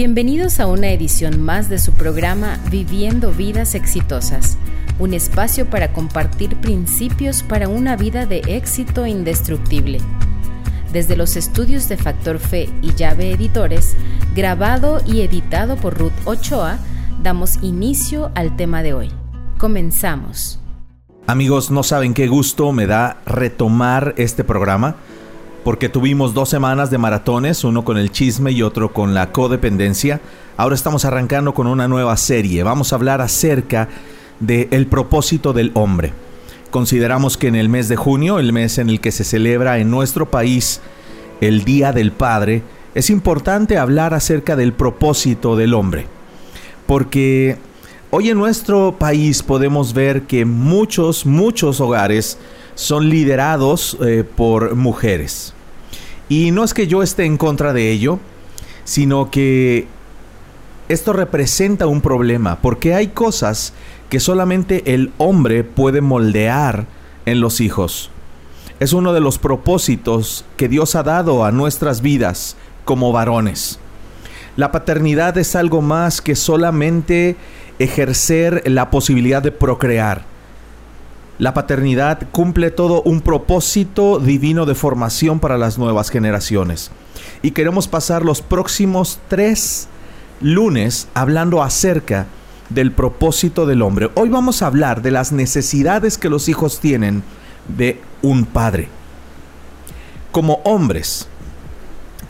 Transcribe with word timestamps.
Bienvenidos 0.00 0.60
a 0.60 0.68
una 0.68 0.90
edición 0.90 1.42
más 1.42 1.68
de 1.68 1.80
su 1.80 1.90
programa 1.90 2.60
Viviendo 2.70 3.32
Vidas 3.32 3.74
Exitosas, 3.74 4.56
un 5.00 5.12
espacio 5.12 5.68
para 5.68 5.92
compartir 5.92 6.54
principios 6.58 7.42
para 7.42 7.68
una 7.68 7.96
vida 7.96 8.24
de 8.24 8.38
éxito 8.46 9.08
indestructible. 9.08 9.98
Desde 10.92 11.16
los 11.16 11.34
estudios 11.34 11.88
de 11.88 11.96
Factor 11.96 12.38
Fe 12.38 12.70
y 12.80 12.94
Llave 12.94 13.32
Editores, 13.32 13.96
grabado 14.36 15.02
y 15.04 15.22
editado 15.22 15.74
por 15.74 15.98
Ruth 15.98 16.12
Ochoa, 16.26 16.78
damos 17.20 17.60
inicio 17.64 18.30
al 18.36 18.54
tema 18.54 18.84
de 18.84 18.94
hoy. 18.94 19.10
Comenzamos. 19.58 20.60
Amigos, 21.26 21.72
no 21.72 21.82
saben 21.82 22.14
qué 22.14 22.28
gusto 22.28 22.70
me 22.70 22.86
da 22.86 23.20
retomar 23.26 24.14
este 24.16 24.44
programa 24.44 24.94
porque 25.68 25.90
tuvimos 25.90 26.32
dos 26.32 26.48
semanas 26.48 26.90
de 26.90 26.96
maratones, 26.96 27.62
uno 27.62 27.84
con 27.84 27.98
el 27.98 28.10
chisme 28.10 28.52
y 28.52 28.62
otro 28.62 28.90
con 28.94 29.12
la 29.12 29.32
codependencia. 29.32 30.18
Ahora 30.56 30.74
estamos 30.74 31.04
arrancando 31.04 31.52
con 31.52 31.66
una 31.66 31.86
nueva 31.86 32.16
serie. 32.16 32.62
Vamos 32.62 32.90
a 32.90 32.96
hablar 32.96 33.20
acerca 33.20 33.90
del 34.40 34.86
propósito 34.86 35.52
del 35.52 35.70
hombre. 35.74 36.14
Consideramos 36.70 37.36
que 37.36 37.48
en 37.48 37.54
el 37.54 37.68
mes 37.68 37.90
de 37.90 37.96
junio, 37.96 38.38
el 38.38 38.54
mes 38.54 38.78
en 38.78 38.88
el 38.88 38.98
que 38.98 39.12
se 39.12 39.24
celebra 39.24 39.78
en 39.78 39.90
nuestro 39.90 40.30
país 40.30 40.80
el 41.42 41.64
Día 41.64 41.92
del 41.92 42.12
Padre, 42.12 42.62
es 42.94 43.10
importante 43.10 43.76
hablar 43.76 44.14
acerca 44.14 44.56
del 44.56 44.72
propósito 44.72 45.54
del 45.54 45.74
hombre. 45.74 46.06
Porque 46.86 47.58
hoy 48.08 48.30
en 48.30 48.38
nuestro 48.38 48.96
país 48.98 49.42
podemos 49.42 49.92
ver 49.92 50.22
que 50.22 50.46
muchos, 50.46 51.26
muchos 51.26 51.78
hogares 51.82 52.38
son 52.74 53.10
liderados 53.10 53.98
eh, 54.00 54.24
por 54.24 54.74
mujeres. 54.74 55.52
Y 56.28 56.50
no 56.50 56.64
es 56.64 56.74
que 56.74 56.86
yo 56.86 57.02
esté 57.02 57.24
en 57.24 57.36
contra 57.36 57.72
de 57.72 57.90
ello, 57.90 58.18
sino 58.84 59.30
que 59.30 59.86
esto 60.88 61.12
representa 61.12 61.86
un 61.86 62.00
problema, 62.00 62.58
porque 62.60 62.94
hay 62.94 63.08
cosas 63.08 63.72
que 64.08 64.20
solamente 64.20 64.94
el 64.94 65.12
hombre 65.18 65.64
puede 65.64 66.00
moldear 66.00 66.86
en 67.26 67.40
los 67.40 67.60
hijos. 67.60 68.10
Es 68.80 68.92
uno 68.92 69.12
de 69.12 69.20
los 69.20 69.38
propósitos 69.38 70.44
que 70.56 70.68
Dios 70.68 70.94
ha 70.94 71.02
dado 71.02 71.44
a 71.44 71.52
nuestras 71.52 72.00
vidas 72.00 72.56
como 72.84 73.12
varones. 73.12 73.78
La 74.56 74.72
paternidad 74.72 75.36
es 75.38 75.56
algo 75.56 75.82
más 75.82 76.20
que 76.20 76.36
solamente 76.36 77.36
ejercer 77.78 78.62
la 78.66 78.90
posibilidad 78.90 79.42
de 79.42 79.52
procrear 79.52 80.24
la 81.38 81.54
paternidad 81.54 82.28
cumple 82.32 82.70
todo 82.70 83.00
un 83.02 83.20
propósito 83.20 84.18
divino 84.18 84.66
de 84.66 84.74
formación 84.74 85.38
para 85.38 85.56
las 85.56 85.78
nuevas 85.78 86.10
generaciones. 86.10 86.90
Y 87.42 87.52
queremos 87.52 87.86
pasar 87.86 88.24
los 88.24 88.42
próximos 88.42 89.20
tres 89.28 89.88
lunes 90.40 91.08
hablando 91.14 91.62
acerca 91.62 92.26
del 92.70 92.92
propósito 92.92 93.66
del 93.66 93.82
hombre. 93.82 94.10
Hoy 94.14 94.28
vamos 94.28 94.62
a 94.62 94.66
hablar 94.66 95.00
de 95.00 95.12
las 95.12 95.30
necesidades 95.30 96.18
que 96.18 96.28
los 96.28 96.48
hijos 96.48 96.80
tienen 96.80 97.22
de 97.76 98.00
un 98.20 98.44
padre. 98.44 98.88
Como 100.32 100.54
hombres, 100.64 101.28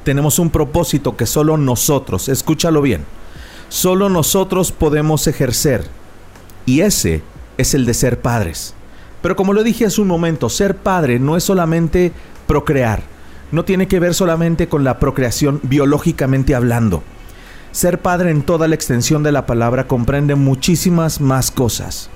tenemos 0.04 0.38
un 0.38 0.50
propósito 0.50 1.16
que 1.16 1.26
solo 1.26 1.56
nosotros, 1.56 2.28
escúchalo 2.28 2.82
bien, 2.82 3.04
solo 3.70 4.10
nosotros 4.10 4.70
podemos 4.70 5.26
ejercer. 5.26 5.86
Y 6.66 6.82
ese 6.82 7.22
es 7.56 7.72
el 7.72 7.86
de 7.86 7.94
ser 7.94 8.20
padres. 8.20 8.74
Pero 9.28 9.36
como 9.36 9.52
lo 9.52 9.62
dije 9.62 9.84
hace 9.84 10.00
un 10.00 10.08
momento, 10.08 10.48
ser 10.48 10.74
padre 10.74 11.18
no 11.18 11.36
es 11.36 11.44
solamente 11.44 12.12
procrear, 12.46 13.02
no 13.52 13.62
tiene 13.62 13.86
que 13.86 14.00
ver 14.00 14.14
solamente 14.14 14.70
con 14.70 14.84
la 14.84 14.98
procreación 14.98 15.60
biológicamente 15.64 16.54
hablando. 16.54 17.02
Ser 17.70 18.00
padre 18.00 18.30
en 18.30 18.40
toda 18.40 18.68
la 18.68 18.74
extensión 18.74 19.22
de 19.22 19.30
la 19.30 19.44
palabra 19.44 19.86
comprende 19.86 20.34
muchísimas 20.34 21.20
más 21.20 21.50
cosas. 21.50 22.08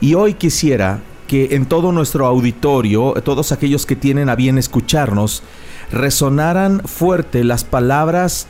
Y 0.00 0.14
hoy 0.14 0.34
quisiera 0.34 1.00
que 1.26 1.56
en 1.56 1.66
todo 1.66 1.90
nuestro 1.90 2.26
auditorio, 2.26 3.14
todos 3.24 3.50
aquellos 3.50 3.84
que 3.84 3.96
tienen 3.96 4.28
a 4.28 4.36
bien 4.36 4.56
escucharnos, 4.56 5.42
resonaran 5.90 6.80
fuerte 6.84 7.42
las 7.42 7.64
palabras 7.64 8.46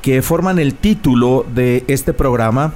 que 0.00 0.22
forman 0.22 0.58
el 0.58 0.76
título 0.76 1.44
de 1.54 1.84
este 1.88 2.14
programa, 2.14 2.72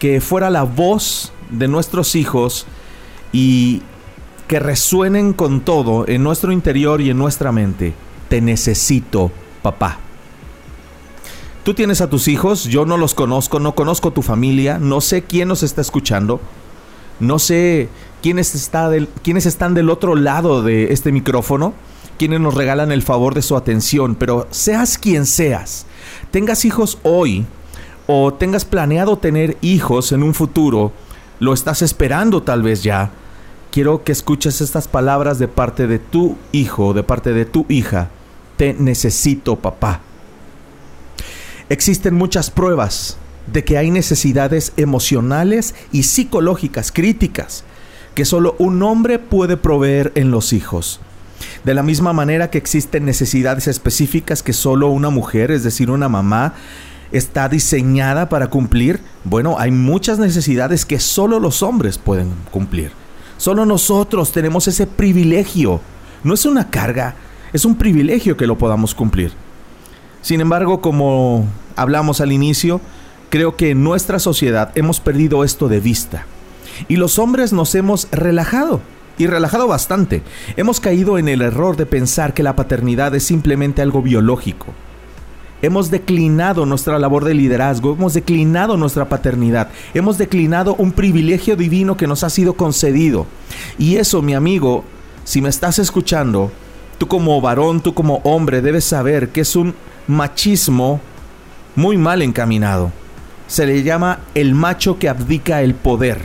que 0.00 0.20
fuera 0.20 0.50
la 0.50 0.64
voz 0.64 1.32
de 1.48 1.68
nuestros 1.68 2.16
hijos 2.16 2.66
y 3.32 3.82
que 4.50 4.58
resuenen 4.58 5.32
con 5.32 5.60
todo 5.60 6.08
en 6.08 6.24
nuestro 6.24 6.50
interior 6.50 7.00
y 7.00 7.10
en 7.10 7.16
nuestra 7.16 7.52
mente. 7.52 7.94
Te 8.28 8.40
necesito, 8.40 9.30
papá. 9.62 10.00
Tú 11.62 11.72
tienes 11.72 12.00
a 12.00 12.10
tus 12.10 12.26
hijos, 12.26 12.64
yo 12.64 12.84
no 12.84 12.96
los 12.96 13.14
conozco, 13.14 13.60
no 13.60 13.76
conozco 13.76 14.10
tu 14.10 14.22
familia, 14.22 14.80
no 14.80 15.00
sé 15.00 15.22
quién 15.22 15.46
nos 15.46 15.62
está 15.62 15.82
escuchando, 15.82 16.40
no 17.20 17.38
sé 17.38 17.88
quiénes, 18.22 18.56
está 18.56 18.90
quiénes 19.22 19.46
están 19.46 19.74
del 19.74 19.88
otro 19.88 20.16
lado 20.16 20.64
de 20.64 20.92
este 20.92 21.12
micrófono, 21.12 21.72
quienes 22.18 22.40
nos 22.40 22.54
regalan 22.54 22.90
el 22.90 23.02
favor 23.02 23.34
de 23.34 23.42
su 23.42 23.56
atención, 23.56 24.16
pero 24.16 24.48
seas 24.50 24.98
quien 24.98 25.26
seas, 25.26 25.86
tengas 26.32 26.64
hijos 26.64 26.98
hoy 27.04 27.46
o 28.08 28.34
tengas 28.34 28.64
planeado 28.64 29.16
tener 29.16 29.58
hijos 29.60 30.10
en 30.10 30.24
un 30.24 30.34
futuro, 30.34 30.90
lo 31.38 31.54
estás 31.54 31.82
esperando 31.82 32.42
tal 32.42 32.64
vez 32.64 32.82
ya, 32.82 33.12
quiero 33.70 34.04
que 34.04 34.12
escuches 34.12 34.60
estas 34.60 34.88
palabras 34.88 35.38
de 35.38 35.48
parte 35.48 35.86
de 35.86 35.98
tu 35.98 36.36
hijo, 36.52 36.92
de 36.94 37.02
parte 37.02 37.32
de 37.32 37.44
tu 37.44 37.66
hija. 37.68 38.10
Te 38.56 38.74
necesito, 38.74 39.56
papá. 39.56 40.00
Existen 41.68 42.14
muchas 42.14 42.50
pruebas 42.50 43.16
de 43.46 43.64
que 43.64 43.78
hay 43.78 43.90
necesidades 43.90 44.72
emocionales 44.76 45.74
y 45.92 46.02
psicológicas 46.02 46.92
críticas 46.92 47.64
que 48.14 48.24
solo 48.24 48.56
un 48.58 48.82
hombre 48.82 49.18
puede 49.18 49.56
proveer 49.56 50.12
en 50.14 50.30
los 50.30 50.52
hijos. 50.52 51.00
De 51.64 51.74
la 51.74 51.82
misma 51.82 52.12
manera 52.12 52.50
que 52.50 52.58
existen 52.58 53.04
necesidades 53.04 53.66
específicas 53.66 54.42
que 54.42 54.52
solo 54.52 54.88
una 54.88 55.10
mujer, 55.10 55.50
es 55.50 55.62
decir, 55.62 55.90
una 55.90 56.08
mamá, 56.08 56.54
está 57.12 57.48
diseñada 57.48 58.28
para 58.28 58.48
cumplir, 58.48 59.00
bueno, 59.24 59.56
hay 59.58 59.70
muchas 59.70 60.18
necesidades 60.18 60.84
que 60.84 61.00
solo 61.00 61.40
los 61.40 61.62
hombres 61.62 61.98
pueden 61.98 62.32
cumplir. 62.50 62.99
Solo 63.40 63.64
nosotros 63.64 64.32
tenemos 64.32 64.68
ese 64.68 64.86
privilegio. 64.86 65.80
No 66.24 66.34
es 66.34 66.44
una 66.44 66.68
carga, 66.68 67.14
es 67.54 67.64
un 67.64 67.74
privilegio 67.74 68.36
que 68.36 68.46
lo 68.46 68.58
podamos 68.58 68.94
cumplir. 68.94 69.32
Sin 70.20 70.42
embargo, 70.42 70.82
como 70.82 71.46
hablamos 71.74 72.20
al 72.20 72.32
inicio, 72.32 72.82
creo 73.30 73.56
que 73.56 73.70
en 73.70 73.82
nuestra 73.82 74.18
sociedad 74.18 74.72
hemos 74.74 75.00
perdido 75.00 75.42
esto 75.42 75.68
de 75.68 75.80
vista. 75.80 76.26
Y 76.86 76.96
los 76.96 77.18
hombres 77.18 77.54
nos 77.54 77.74
hemos 77.74 78.08
relajado, 78.10 78.82
y 79.16 79.26
relajado 79.26 79.66
bastante. 79.66 80.20
Hemos 80.58 80.78
caído 80.78 81.16
en 81.16 81.26
el 81.26 81.40
error 81.40 81.78
de 81.78 81.86
pensar 81.86 82.34
que 82.34 82.42
la 82.42 82.56
paternidad 82.56 83.14
es 83.14 83.24
simplemente 83.24 83.80
algo 83.80 84.02
biológico 84.02 84.66
Hemos 85.62 85.90
declinado 85.90 86.64
nuestra 86.64 86.98
labor 86.98 87.24
de 87.24 87.34
liderazgo, 87.34 87.92
hemos 87.92 88.14
declinado 88.14 88.78
nuestra 88.78 89.08
paternidad, 89.08 89.68
hemos 89.92 90.16
declinado 90.16 90.74
un 90.76 90.92
privilegio 90.92 91.54
divino 91.54 91.98
que 91.98 92.06
nos 92.06 92.24
ha 92.24 92.30
sido 92.30 92.54
concedido. 92.54 93.26
Y 93.78 93.96
eso, 93.96 94.22
mi 94.22 94.34
amigo, 94.34 94.84
si 95.24 95.42
me 95.42 95.50
estás 95.50 95.78
escuchando, 95.78 96.50
tú 96.96 97.08
como 97.08 97.40
varón, 97.42 97.82
tú 97.82 97.92
como 97.92 98.16
hombre, 98.24 98.62
debes 98.62 98.84
saber 98.84 99.28
que 99.28 99.42
es 99.42 99.54
un 99.54 99.74
machismo 100.06 101.00
muy 101.76 101.98
mal 101.98 102.22
encaminado. 102.22 102.90
Se 103.46 103.66
le 103.66 103.82
llama 103.82 104.20
el 104.34 104.54
macho 104.54 104.98
que 104.98 105.08
abdica 105.08 105.60
el 105.60 105.74
poder. 105.74 106.20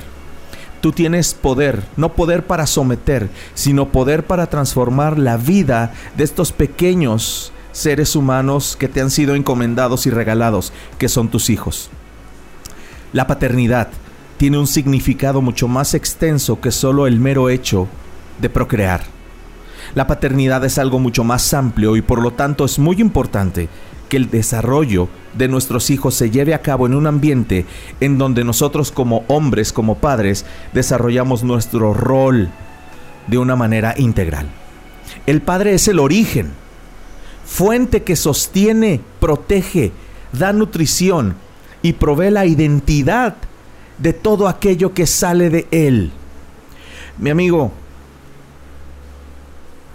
Tú 0.79 0.91
tienes 0.91 1.33
poder, 1.33 1.83
no 1.97 2.13
poder 2.13 2.45
para 2.45 2.67
someter, 2.67 3.29
sino 3.53 3.89
poder 3.89 4.25
para 4.25 4.47
transformar 4.47 5.17
la 5.17 5.35
vida 5.35 5.93
de 6.15 6.23
estos 6.23 6.51
pequeños 6.51 7.51
seres 7.75 8.15
humanos 8.15 8.77
que 8.79 8.87
te 8.87 9.01
han 9.01 9.11
sido 9.11 9.35
encomendados 9.35 10.07
y 10.07 10.09
regalados, 10.09 10.71
que 10.97 11.09
son 11.09 11.27
tus 11.27 11.49
hijos. 11.49 11.89
La 13.11 13.27
paternidad 13.27 13.89
tiene 14.37 14.57
un 14.57 14.65
significado 14.65 15.41
mucho 15.41 15.67
más 15.67 15.93
extenso 15.93 16.61
que 16.61 16.71
solo 16.71 17.05
el 17.05 17.19
mero 17.19 17.49
hecho 17.49 17.87
de 18.39 18.49
procrear. 18.49 19.03
La 19.93 20.07
paternidad 20.07 20.63
es 20.63 20.77
algo 20.77 20.99
mucho 20.99 21.25
más 21.25 21.53
amplio 21.53 21.97
y 21.97 22.01
por 22.01 22.21
lo 22.21 22.31
tanto 22.31 22.63
es 22.63 22.79
muy 22.79 23.01
importante 23.01 23.67
que 24.07 24.17
el 24.17 24.29
desarrollo 24.29 25.09
de 25.37 25.49
nuestros 25.49 25.89
hijos 25.89 26.15
se 26.15 26.31
lleve 26.31 26.53
a 26.53 26.61
cabo 26.61 26.85
en 26.85 26.95
un 26.95 27.07
ambiente 27.07 27.65
en 27.99 28.17
donde 28.17 28.45
nosotros 28.45 28.91
como 28.91 29.25
hombres, 29.27 29.73
como 29.73 29.95
padres, 29.95 30.45
desarrollamos 30.73 31.43
nuestro 31.43 31.93
rol 31.93 32.49
de 33.27 33.37
una 33.37 33.57
manera 33.57 33.95
integral. 33.97 34.47
El 35.25 35.41
padre 35.41 35.73
es 35.73 35.89
el 35.89 35.99
origen 35.99 36.53
fuente 37.45 38.03
que 38.03 38.15
sostiene, 38.15 39.01
protege, 39.19 39.91
da 40.33 40.51
nutrición 40.51 41.35
y 41.81 41.93
provee 41.93 42.31
la 42.31 42.45
identidad 42.45 43.35
de 43.97 44.13
todo 44.13 44.47
aquello 44.47 44.93
que 44.93 45.05
sale 45.05 45.49
de 45.49 45.67
Él. 45.71 46.11
Mi 47.17 47.29
amigo, 47.29 47.71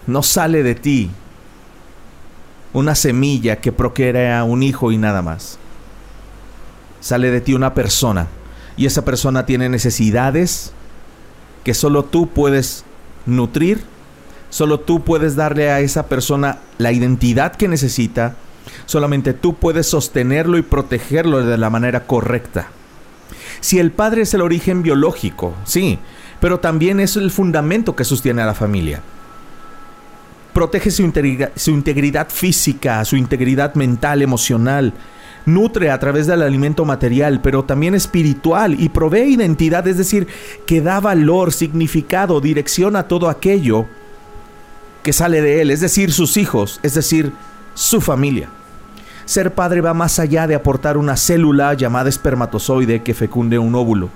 no 0.07 0.23
sale 0.23 0.63
de 0.63 0.75
ti 0.75 1.11
una 2.73 2.95
semilla 2.95 3.57
que 3.57 3.71
procrea 3.71 4.43
un 4.43 4.63
hijo 4.63 4.91
y 4.91 4.97
nada 4.97 5.21
más. 5.21 5.57
sale 7.01 7.31
de 7.31 7.41
ti 7.41 7.55
una 7.55 7.73
persona 7.73 8.27
y 8.77 8.85
esa 8.85 9.03
persona 9.03 9.45
tiene 9.45 9.69
necesidades 9.69 10.71
que 11.63 11.73
solo 11.73 12.05
tú 12.05 12.27
puedes 12.27 12.85
nutrir, 13.25 13.83
solo 14.51 14.81
tú 14.81 15.01
puedes 15.01 15.35
darle 15.35 15.71
a 15.71 15.79
esa 15.79 16.05
persona 16.05 16.59
la 16.77 16.91
identidad 16.91 17.55
que 17.55 17.67
necesita, 17.67 18.35
solamente 18.85 19.33
tú 19.33 19.55
puedes 19.55 19.87
sostenerlo 19.87 20.59
y 20.59 20.61
protegerlo 20.61 21.43
de 21.43 21.57
la 21.57 21.71
manera 21.71 22.05
correcta. 22.05 22.67
Si 23.61 23.79
el 23.79 23.91
padre 23.91 24.21
es 24.23 24.33
el 24.35 24.41
origen 24.41 24.83
biológico, 24.83 25.55
sí, 25.63 25.97
pero 26.39 26.59
también 26.59 26.99
es 26.99 27.15
el 27.15 27.31
fundamento 27.31 27.95
que 27.95 28.03
sostiene 28.03 28.41
a 28.41 28.45
la 28.45 28.53
familia. 28.53 29.01
Protege 30.53 30.91
su 30.91 31.03
integridad, 31.03 31.51
su 31.55 31.71
integridad 31.71 32.27
física, 32.29 33.03
su 33.05 33.15
integridad 33.15 33.75
mental, 33.75 34.21
emocional, 34.21 34.93
nutre 35.45 35.91
a 35.91 35.99
través 35.99 36.27
del 36.27 36.41
alimento 36.41 36.83
material, 36.83 37.39
pero 37.41 37.63
también 37.63 37.95
espiritual 37.95 38.75
y 38.77 38.89
provee 38.89 39.33
identidad, 39.33 39.87
es 39.87 39.97
decir, 39.97 40.27
que 40.65 40.81
da 40.81 40.99
valor, 40.99 41.53
significado, 41.53 42.41
dirección 42.41 42.97
a 42.97 43.07
todo 43.07 43.29
aquello 43.29 43.87
que 45.03 45.13
sale 45.13 45.41
de 45.41 45.61
él, 45.61 45.71
es 45.71 45.79
decir, 45.79 46.13
sus 46.13 46.37
hijos, 46.37 46.79
es 46.83 46.93
decir, 46.93 47.31
su 47.73 48.01
familia. 48.01 48.49
Ser 49.25 49.53
padre 49.53 49.81
va 49.81 49.93
más 49.93 50.19
allá 50.19 50.47
de 50.47 50.55
aportar 50.55 50.97
una 50.97 51.15
célula 51.15 51.73
llamada 51.73 52.09
espermatozoide 52.09 53.01
que 53.01 53.13
fecunde 53.13 53.59
un 53.59 53.75
óvulo. 53.75 54.09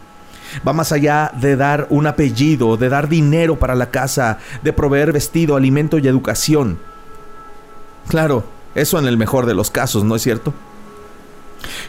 Va 0.67 0.73
más 0.73 0.91
allá 0.91 1.31
de 1.39 1.55
dar 1.55 1.87
un 1.89 2.07
apellido, 2.07 2.77
de 2.77 2.89
dar 2.89 3.09
dinero 3.09 3.57
para 3.57 3.75
la 3.75 3.91
casa, 3.91 4.39
de 4.63 4.73
proveer 4.73 5.11
vestido, 5.11 5.55
alimento 5.55 5.97
y 5.97 6.07
educación. 6.07 6.79
Claro, 8.07 8.45
eso 8.75 8.99
en 8.99 9.07
el 9.07 9.17
mejor 9.17 9.45
de 9.45 9.53
los 9.53 9.71
casos, 9.71 10.03
¿no 10.03 10.15
es 10.15 10.21
cierto? 10.21 10.53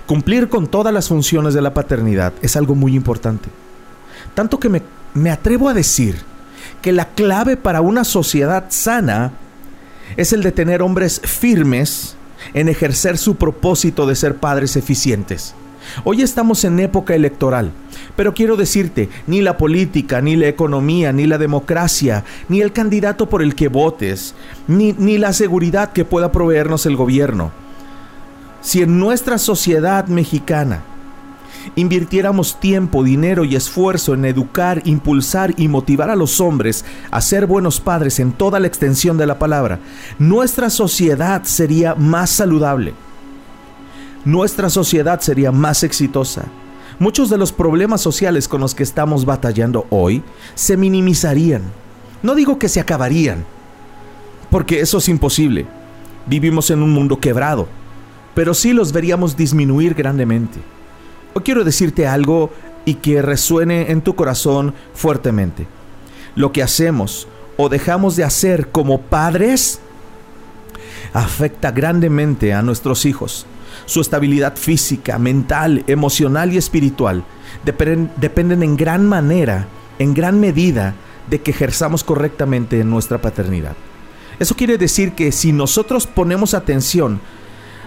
Cumplir 0.06 0.48
con 0.48 0.66
todas 0.66 0.92
las 0.92 1.08
funciones 1.08 1.54
de 1.54 1.62
la 1.62 1.74
paternidad 1.74 2.32
es 2.42 2.56
algo 2.56 2.74
muy 2.74 2.94
importante. 2.94 3.48
Tanto 4.34 4.58
que 4.58 4.68
me, 5.14 5.30
atrevo 5.30 5.68
a 5.68 5.74
decir 5.74 6.22
que 6.86 6.92
la 6.92 7.08
clave 7.08 7.56
para 7.56 7.80
una 7.80 8.04
sociedad 8.04 8.66
sana 8.68 9.32
es 10.16 10.32
el 10.32 10.44
de 10.44 10.52
tener 10.52 10.82
hombres 10.82 11.20
firmes 11.20 12.14
en 12.54 12.68
ejercer 12.68 13.18
su 13.18 13.34
propósito 13.34 14.06
de 14.06 14.14
ser 14.14 14.36
padres 14.36 14.76
eficientes. 14.76 15.56
Hoy 16.04 16.22
estamos 16.22 16.62
en 16.62 16.78
época 16.78 17.16
electoral, 17.16 17.72
pero 18.14 18.34
quiero 18.34 18.54
decirte, 18.54 19.08
ni 19.26 19.40
la 19.40 19.56
política, 19.56 20.20
ni 20.20 20.36
la 20.36 20.46
economía, 20.46 21.12
ni 21.12 21.26
la 21.26 21.38
democracia, 21.38 22.22
ni 22.48 22.60
el 22.60 22.72
candidato 22.72 23.28
por 23.28 23.42
el 23.42 23.56
que 23.56 23.66
votes, 23.66 24.36
ni, 24.68 24.92
ni 24.92 25.18
la 25.18 25.32
seguridad 25.32 25.90
que 25.90 26.04
pueda 26.04 26.30
proveernos 26.30 26.86
el 26.86 26.94
gobierno, 26.94 27.50
si 28.60 28.82
en 28.82 29.00
nuestra 29.00 29.38
sociedad 29.38 30.06
mexicana 30.06 30.84
invirtiéramos 31.74 32.60
tiempo, 32.60 33.02
dinero 33.02 33.44
y 33.44 33.56
esfuerzo 33.56 34.14
en 34.14 34.24
educar, 34.24 34.82
impulsar 34.84 35.54
y 35.56 35.68
motivar 35.68 36.10
a 36.10 36.16
los 36.16 36.40
hombres 36.40 36.84
a 37.10 37.20
ser 37.20 37.46
buenos 37.46 37.80
padres 37.80 38.20
en 38.20 38.32
toda 38.32 38.60
la 38.60 38.66
extensión 38.66 39.18
de 39.18 39.26
la 39.26 39.38
palabra, 39.38 39.80
nuestra 40.18 40.70
sociedad 40.70 41.42
sería 41.44 41.94
más 41.94 42.30
saludable. 42.30 42.94
Nuestra 44.24 44.70
sociedad 44.70 45.20
sería 45.20 45.52
más 45.52 45.82
exitosa. 45.82 46.44
Muchos 46.98 47.28
de 47.28 47.38
los 47.38 47.52
problemas 47.52 48.00
sociales 48.00 48.48
con 48.48 48.60
los 48.60 48.74
que 48.74 48.82
estamos 48.82 49.24
batallando 49.24 49.86
hoy 49.90 50.22
se 50.54 50.76
minimizarían. 50.76 51.62
No 52.22 52.34
digo 52.34 52.58
que 52.58 52.68
se 52.68 52.80
acabarían, 52.80 53.44
porque 54.50 54.80
eso 54.80 54.98
es 54.98 55.08
imposible. 55.08 55.66
Vivimos 56.26 56.70
en 56.70 56.82
un 56.82 56.92
mundo 56.92 57.20
quebrado 57.20 57.68
pero 58.36 58.52
sí 58.52 58.74
los 58.74 58.92
veríamos 58.92 59.34
disminuir 59.34 59.94
grandemente. 59.94 60.60
O 61.36 61.42
quiero 61.42 61.64
decirte 61.64 62.06
algo 62.06 62.50
y 62.86 62.94
que 62.94 63.20
resuene 63.20 63.90
en 63.90 64.00
tu 64.00 64.16
corazón 64.16 64.72
fuertemente. 64.94 65.66
Lo 66.34 66.50
que 66.50 66.62
hacemos 66.62 67.28
o 67.58 67.68
dejamos 67.68 68.16
de 68.16 68.24
hacer 68.24 68.68
como 68.68 69.02
padres 69.02 69.80
afecta 71.12 71.72
grandemente 71.72 72.54
a 72.54 72.62
nuestros 72.62 73.04
hijos. 73.04 73.44
Su 73.84 74.00
estabilidad 74.00 74.56
física, 74.56 75.18
mental, 75.18 75.84
emocional 75.88 76.54
y 76.54 76.56
espiritual 76.56 77.22
dependen, 77.66 78.10
dependen 78.16 78.62
en 78.62 78.74
gran 78.78 79.06
manera, 79.06 79.68
en 79.98 80.14
gran 80.14 80.40
medida, 80.40 80.94
de 81.28 81.42
que 81.42 81.50
ejerzamos 81.50 82.02
correctamente 82.02 82.82
nuestra 82.82 83.20
paternidad. 83.20 83.76
Eso 84.38 84.56
quiere 84.56 84.78
decir 84.78 85.12
que 85.12 85.32
si 85.32 85.52
nosotros 85.52 86.06
ponemos 86.06 86.54
atención 86.54 87.20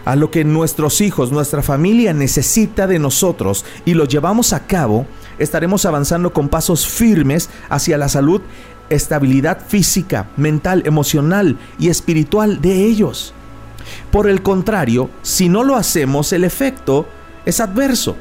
a 0.05 0.15
lo 0.15 0.31
que 0.31 0.43
nuestros 0.43 1.01
hijos, 1.01 1.31
nuestra 1.31 1.61
familia 1.61 2.13
necesita 2.13 2.87
de 2.87 2.99
nosotros 2.99 3.65
y 3.85 3.93
lo 3.93 4.05
llevamos 4.05 4.53
a 4.53 4.65
cabo, 4.65 5.05
estaremos 5.37 5.85
avanzando 5.85 6.33
con 6.33 6.49
pasos 6.49 6.87
firmes 6.87 7.49
hacia 7.69 7.97
la 7.97 8.09
salud, 8.09 8.41
estabilidad 8.89 9.59
física, 9.67 10.29
mental, 10.37 10.83
emocional 10.85 11.57
y 11.77 11.89
espiritual 11.89 12.61
de 12.61 12.85
ellos. 12.85 13.33
Por 14.11 14.29
el 14.29 14.41
contrario, 14.41 15.09
si 15.21 15.49
no 15.49 15.63
lo 15.63 15.75
hacemos, 15.75 16.33
el 16.33 16.43
efecto 16.43 17.07
es 17.45 17.59
adverso. 17.59 18.15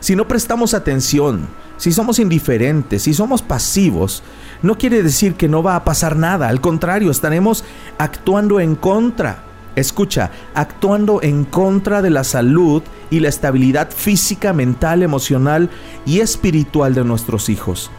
Si 0.00 0.16
no 0.16 0.28
prestamos 0.28 0.74
atención, 0.74 1.48
si 1.76 1.92
somos 1.92 2.18
indiferentes, 2.18 3.02
si 3.02 3.14
somos 3.14 3.42
pasivos, 3.42 4.22
no 4.62 4.78
quiere 4.78 5.02
decir 5.02 5.34
que 5.34 5.48
no 5.48 5.62
va 5.62 5.76
a 5.76 5.84
pasar 5.84 6.16
nada, 6.16 6.48
al 6.48 6.60
contrario, 6.60 7.10
estaremos 7.10 7.64
actuando 7.98 8.60
en 8.60 8.76
contra 8.76 9.44
Escucha, 9.76 10.30
actuando 10.54 11.20
en 11.22 11.44
contra 11.44 12.00
de 12.00 12.10
la 12.10 12.24
salud 12.24 12.82
y 13.10 13.20
la 13.20 13.28
estabilidad 13.28 13.90
física, 13.90 14.52
mental, 14.52 15.02
emocional 15.02 15.70
y 16.06 16.20
espiritual 16.20 16.94
de 16.94 17.04
nuestros 17.04 17.48
hijos. 17.48 17.90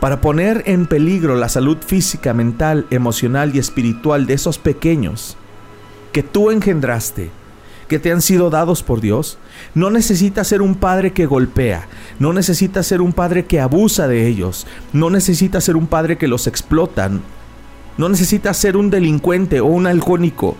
Para 0.00 0.20
poner 0.20 0.62
en 0.66 0.86
peligro 0.86 1.34
la 1.34 1.48
salud 1.48 1.78
física, 1.84 2.32
mental, 2.32 2.86
emocional 2.90 3.54
y 3.54 3.58
espiritual 3.58 4.26
de 4.26 4.34
esos 4.34 4.58
pequeños 4.58 5.36
que 6.12 6.22
tú 6.22 6.52
engendraste, 6.52 7.30
que 7.88 7.98
te 7.98 8.12
han 8.12 8.22
sido 8.22 8.50
dados 8.50 8.84
por 8.84 9.00
Dios, 9.00 9.38
no 9.74 9.90
necesitas 9.90 10.46
ser 10.46 10.62
un 10.62 10.76
padre 10.76 11.12
que 11.12 11.26
golpea, 11.26 11.88
no 12.20 12.32
necesitas 12.32 12.86
ser 12.86 13.00
un 13.00 13.12
padre 13.12 13.46
que 13.46 13.60
abusa 13.60 14.06
de 14.06 14.28
ellos, 14.28 14.66
no 14.92 15.10
necesitas 15.10 15.64
ser 15.64 15.74
un 15.76 15.88
padre 15.88 16.16
que 16.18 16.28
los 16.28 16.46
explota, 16.46 17.10
no 17.98 18.08
necesitas 18.08 18.56
ser 18.56 18.76
un 18.76 18.90
delincuente 18.90 19.60
o 19.60 19.66
un 19.66 19.86
alcohólico. 19.86 20.56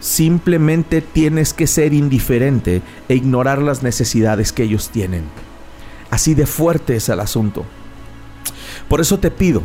Simplemente 0.00 1.00
tienes 1.00 1.54
que 1.54 1.68
ser 1.68 1.94
indiferente 1.94 2.82
e 3.08 3.14
ignorar 3.14 3.62
las 3.62 3.84
necesidades 3.84 4.52
que 4.52 4.64
ellos 4.64 4.90
tienen. 4.90 5.24
Así 6.10 6.34
de 6.34 6.46
fuerte 6.46 6.96
es 6.96 7.08
el 7.08 7.20
asunto. 7.20 7.64
Por 8.88 9.00
eso 9.00 9.20
te 9.20 9.30
pido 9.30 9.62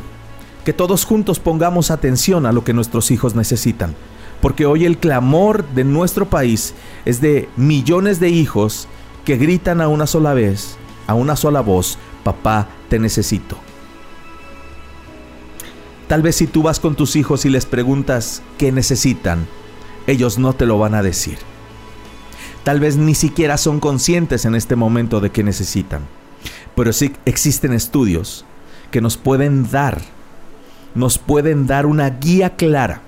que 0.64 0.72
todos 0.72 1.04
juntos 1.04 1.40
pongamos 1.40 1.90
atención 1.90 2.46
a 2.46 2.52
lo 2.52 2.64
que 2.64 2.74
nuestros 2.74 3.10
hijos 3.10 3.34
necesitan. 3.34 3.96
Porque 4.40 4.68
hoy 4.68 4.86
el 4.86 5.00
clamor 5.00 5.68
de 5.70 5.84
nuestro 5.84 6.30
país 6.30 6.76
es 7.06 7.22
de 7.22 7.50
millones 7.58 8.20
de 8.20 8.30
hijos 8.30 8.88
que 9.26 9.38
gritan 9.38 9.82
a 9.82 9.88
una 9.88 10.06
sola 10.06 10.36
vez, 10.36 10.78
a 11.08 11.16
una 11.16 11.36
sola 11.36 11.62
voz, 11.62 11.98
papá, 12.24 12.70
te 12.88 13.00
necesito. 13.00 13.67
Tal 16.08 16.22
vez 16.22 16.38
si 16.38 16.48
tú 16.48 16.64
vas 16.64 16.80
con 16.80 16.96
tus 16.96 17.16
hijos 17.18 17.46
y 17.46 17.50
les 17.50 17.66
preguntas 17.66 18.42
qué 18.58 18.72
necesitan, 18.72 19.46
ellos 20.08 20.38
no 20.38 20.54
te 20.54 20.66
lo 20.66 20.80
van 20.80 20.96
a 20.96 21.04
decir. 21.04 21.38
Tal 22.64 22.80
vez 22.80 22.96
ni 22.96 23.14
siquiera 23.14 23.58
son 23.58 23.80
conscientes 23.80 24.46
en 24.46 24.56
este 24.56 24.76
momento 24.76 25.20
de 25.20 25.32
qué 25.32 25.44
necesitan. 25.44 26.02
Pero 26.76 26.94
sí 26.94 27.14
existen 27.26 27.74
estudios 27.74 28.46
que 28.90 29.02
nos 29.02 29.18
pueden 29.18 29.70
dar, 29.70 30.02
nos 30.96 31.18
pueden 31.18 31.68
dar 31.68 31.86
una 31.86 32.10
guía 32.10 32.56
clara 32.56 33.02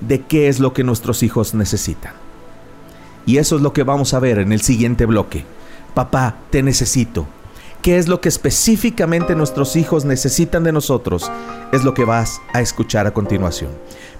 de 0.00 0.20
qué 0.20 0.48
es 0.48 0.60
lo 0.60 0.74
que 0.74 0.84
nuestros 0.84 1.22
hijos 1.22 1.54
necesitan. 1.54 2.12
Y 3.24 3.38
eso 3.38 3.56
es 3.56 3.62
lo 3.62 3.72
que 3.72 3.84
vamos 3.84 4.12
a 4.12 4.20
ver 4.20 4.38
en 4.38 4.52
el 4.52 4.60
siguiente 4.60 5.06
bloque. 5.06 5.44
Papá, 5.94 6.36
te 6.50 6.62
necesito 6.62 7.26
qué 7.82 7.98
es 7.98 8.08
lo 8.08 8.20
que 8.20 8.28
específicamente 8.28 9.34
nuestros 9.34 9.76
hijos 9.76 10.04
necesitan 10.04 10.64
de 10.64 10.72
nosotros, 10.72 11.30
es 11.72 11.84
lo 11.84 11.94
que 11.94 12.04
vas 12.04 12.40
a 12.52 12.60
escuchar 12.60 13.06
a 13.06 13.12
continuación. 13.12 13.70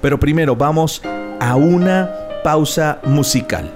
Pero 0.00 0.20
primero 0.20 0.56
vamos 0.56 1.02
a 1.40 1.56
una 1.56 2.10
pausa 2.44 3.00
musical. 3.04 3.72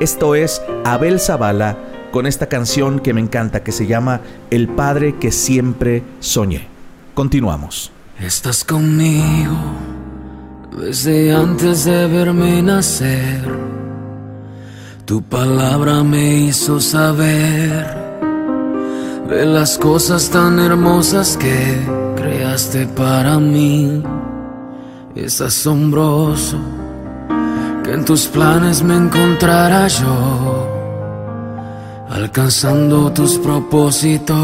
Esto 0.00 0.34
es 0.34 0.60
Abel 0.84 1.20
Zavala 1.20 1.76
con 2.10 2.26
esta 2.26 2.48
canción 2.48 3.00
que 3.00 3.14
me 3.14 3.20
encanta 3.20 3.62
que 3.62 3.72
se 3.72 3.86
llama 3.86 4.20
El 4.50 4.68
Padre 4.68 5.16
que 5.18 5.32
siempre 5.32 6.02
soñé. 6.20 6.68
Continuamos. 7.14 7.92
Estás 8.20 8.64
conmigo 8.64 9.56
desde 10.78 11.34
antes 11.34 11.84
de 11.84 12.06
verme 12.06 12.62
nacer. 12.62 13.42
Tu 15.04 15.22
palabra 15.22 16.02
me 16.02 16.36
hizo 16.36 16.80
saber 16.80 18.01
de 19.28 19.46
las 19.46 19.78
cosas 19.78 20.30
tan 20.30 20.58
hermosas 20.58 21.36
que 21.36 21.78
creaste 22.16 22.86
para 22.86 23.38
mí. 23.38 24.02
Es 25.14 25.40
asombroso 25.40 26.58
que 27.84 27.92
en 27.92 28.04
tus 28.04 28.26
planes 28.26 28.82
me 28.82 28.96
encontrara 28.96 29.88
yo. 29.88 30.68
alcanzando 32.10 33.10
tus 33.12 33.38
propósitos. 33.38 34.36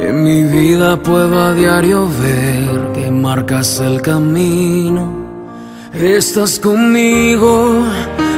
En 0.00 0.24
mi 0.24 0.42
vida 0.42 0.96
puedo 0.96 1.38
a 1.40 1.52
diario 1.52 2.08
ver 2.22 2.92
que 2.94 3.10
marcas 3.10 3.78
el 3.80 4.00
camino. 4.00 5.12
Estás 5.92 6.58
conmigo 6.58 7.84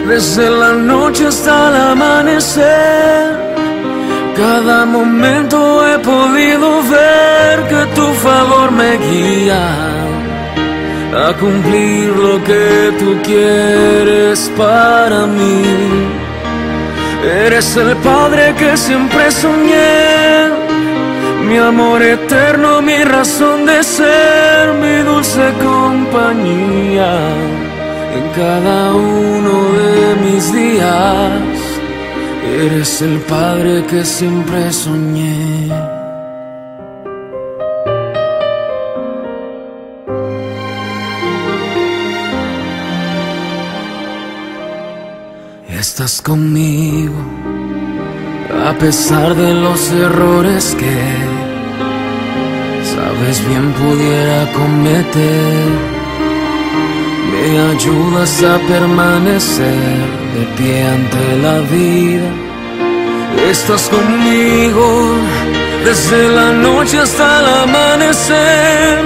desde 0.09 0.51
la 0.51 0.73
noche 0.73 1.29
hasta 1.29 1.69
el 1.69 1.77
amanecer. 1.93 3.50
Cada 4.41 4.87
momento 4.87 5.87
he 5.87 5.99
podido 5.99 6.83
ver 6.85 7.69
que 7.69 7.83
tu 7.95 8.07
favor 8.25 8.73
me 8.73 8.97
guía 8.97 9.65
a 11.27 11.35
cumplir 11.39 12.09
lo 12.17 12.43
que 12.43 12.91
tú 12.99 13.19
quieres 13.23 14.51
para 14.57 15.27
mí. 15.27 15.63
Eres 17.45 17.77
el 17.77 17.95
Padre 17.99 18.55
que 18.59 18.79
siempre 18.79 19.31
soñé, 19.31 20.49
mi 21.47 21.59
amor 21.59 22.01
eterno, 22.01 22.81
mi 22.81 23.05
razón 23.05 23.67
de 23.67 23.85
ser, 23.85 24.73
mi 24.83 25.03
dulce 25.03 25.53
compañía 25.63 27.13
en 28.17 28.25
cada 28.41 28.95
uno 28.95 29.55
de 29.81 30.17
mis 30.25 30.51
días. 30.51 31.50
Eres 32.59 33.03
el 33.03 33.19
Padre 33.21 33.85
que 33.87 34.05
siempre 34.05 34.73
soñé. 34.73 35.69
estás 45.81 46.23
conmigo, 46.23 47.15
a 48.67 48.73
pesar 48.79 49.35
de 49.35 49.53
los 49.53 49.91
errores 49.91 50.75
que 50.79 50.97
sabes 52.95 53.47
bien 53.49 53.73
pudiera 53.73 54.53
cometer. 54.53 56.00
Me 57.33 57.61
ayudas 57.73 58.43
a 58.43 58.59
permanecer 58.69 59.99
de 60.35 60.43
pie 60.57 60.83
ante 60.97 61.25
la 61.45 61.59
vida. 61.77 62.31
Estás 63.51 63.89
conmigo 63.89 65.15
desde 65.85 66.29
la 66.29 66.53
noche 66.53 66.99
hasta 66.99 67.41
el 67.41 67.47
amanecer. 67.65 68.99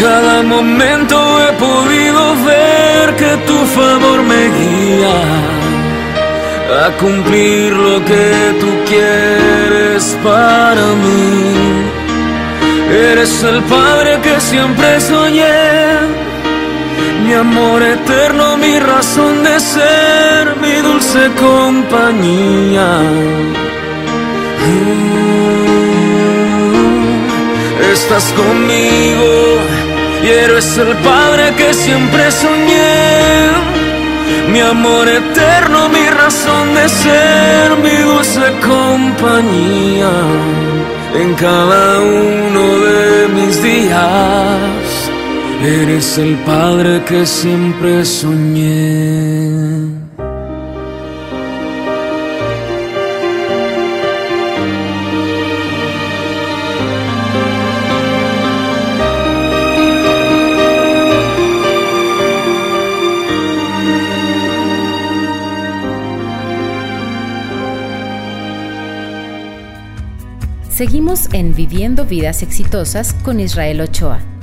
Cada 0.00 0.42
momento 0.42 1.16
he 1.42 1.52
podido 1.52 2.34
ver 2.44 3.16
que 3.16 3.36
tu 3.46 3.58
favor 3.76 4.22
me 4.22 4.42
guía 4.58 5.54
a 6.84 6.90
cumplir 6.98 7.72
lo 7.72 8.04
que 8.04 8.54
tú 8.60 8.70
quieres 8.86 10.18
para 10.22 10.84
mí. 11.04 11.94
Eres 12.90 13.42
el 13.42 13.62
Padre 13.62 14.20
que 14.22 14.40
siempre 14.40 15.00
soñé, 15.00 15.44
mi 17.24 17.32
amor 17.32 17.82
eterno, 17.82 18.56
mi 18.58 18.78
razón 18.78 19.42
de 19.42 19.58
ser, 19.58 20.56
mi 20.60 20.74
dulce 20.88 21.30
compañía. 21.40 22.88
Mm, 24.66 25.52
estás 27.92 28.24
conmigo 28.40 29.32
y 30.22 30.28
eres 30.28 30.76
el 30.78 30.94
Padre 30.98 31.54
que 31.56 31.72
siempre 31.72 32.30
soñé 32.30 33.74
mi 34.52 34.60
amor 34.60 35.08
eterno, 35.08 35.88
mi 35.88 36.06
razón 36.22 36.74
de 36.74 36.88
ser, 36.88 37.76
mi 37.82 37.96
dulce 38.08 38.46
compañía 38.66 40.12
en 41.14 41.34
cada 41.34 42.00
uno 42.00 42.62
de 42.86 43.28
mis 43.28 43.62
días. 43.62 44.83
Eres 45.66 46.18
el 46.18 46.36
Padre 46.44 47.02
que 47.06 47.24
siempre 47.24 48.04
soñé. 48.04 49.88
Seguimos 70.68 71.32
en 71.32 71.54
Viviendo 71.54 72.04
Vidas 72.04 72.42
Exitosas 72.42 73.14
con 73.14 73.40
Israel 73.40 73.80
Ochoa. 73.80 74.33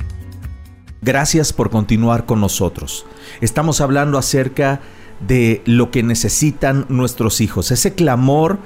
Gracias 1.03 1.51
por 1.51 1.71
continuar 1.71 2.27
con 2.27 2.39
nosotros. 2.39 3.07
Estamos 3.41 3.81
hablando 3.81 4.19
acerca 4.19 4.81
de 5.27 5.63
lo 5.65 5.89
que 5.89 6.03
necesitan 6.03 6.85
nuestros 6.89 7.41
hijos, 7.41 7.71
ese 7.71 7.95
clamor 7.95 8.59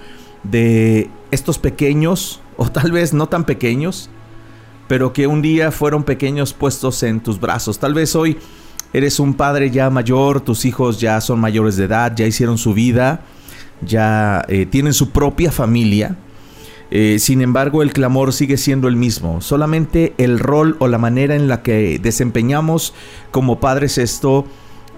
de 0.43 1.09
estos 1.31 1.59
pequeños, 1.59 2.41
o 2.57 2.69
tal 2.69 2.91
vez 2.91 3.13
no 3.13 3.27
tan 3.27 3.45
pequeños, 3.45 4.09
pero 4.89 5.13
que 5.13 5.27
un 5.27 5.41
día 5.41 5.71
fueron 5.71 6.03
pequeños 6.03 6.51
puestos 6.51 7.03
en 7.03 7.21
tus 7.21 7.39
brazos. 7.39 7.79
Tal 7.79 7.93
vez 7.93 8.17
hoy 8.17 8.37
eres 8.91 9.21
un 9.21 9.33
padre 9.33 9.71
ya 9.71 9.89
mayor, 9.89 10.41
tus 10.41 10.65
hijos 10.65 10.99
ya 10.99 11.21
son 11.21 11.39
mayores 11.39 11.77
de 11.77 11.85
edad, 11.85 12.13
ya 12.17 12.27
hicieron 12.27 12.57
su 12.57 12.73
vida, 12.73 13.21
ya 13.81 14.43
eh, 14.49 14.65
tienen 14.65 14.91
su 14.91 15.11
propia 15.11 15.53
familia 15.53 16.17
eh, 16.91 17.17
sin 17.19 17.41
embargo, 17.41 17.81
el 17.81 17.93
clamor 17.93 18.33
sigue 18.33 18.57
siendo 18.57 18.87
el 18.87 18.95
mismo. 18.95 19.41
Solamente 19.41 20.13
el 20.17 20.39
rol 20.39 20.75
o 20.79 20.87
la 20.87 20.97
manera 20.97 21.35
en 21.35 21.47
la 21.47 21.61
que 21.61 21.99
desempeñamos 21.99 22.93
como 23.31 23.59
padres 23.59 23.97
esto, 23.97 24.45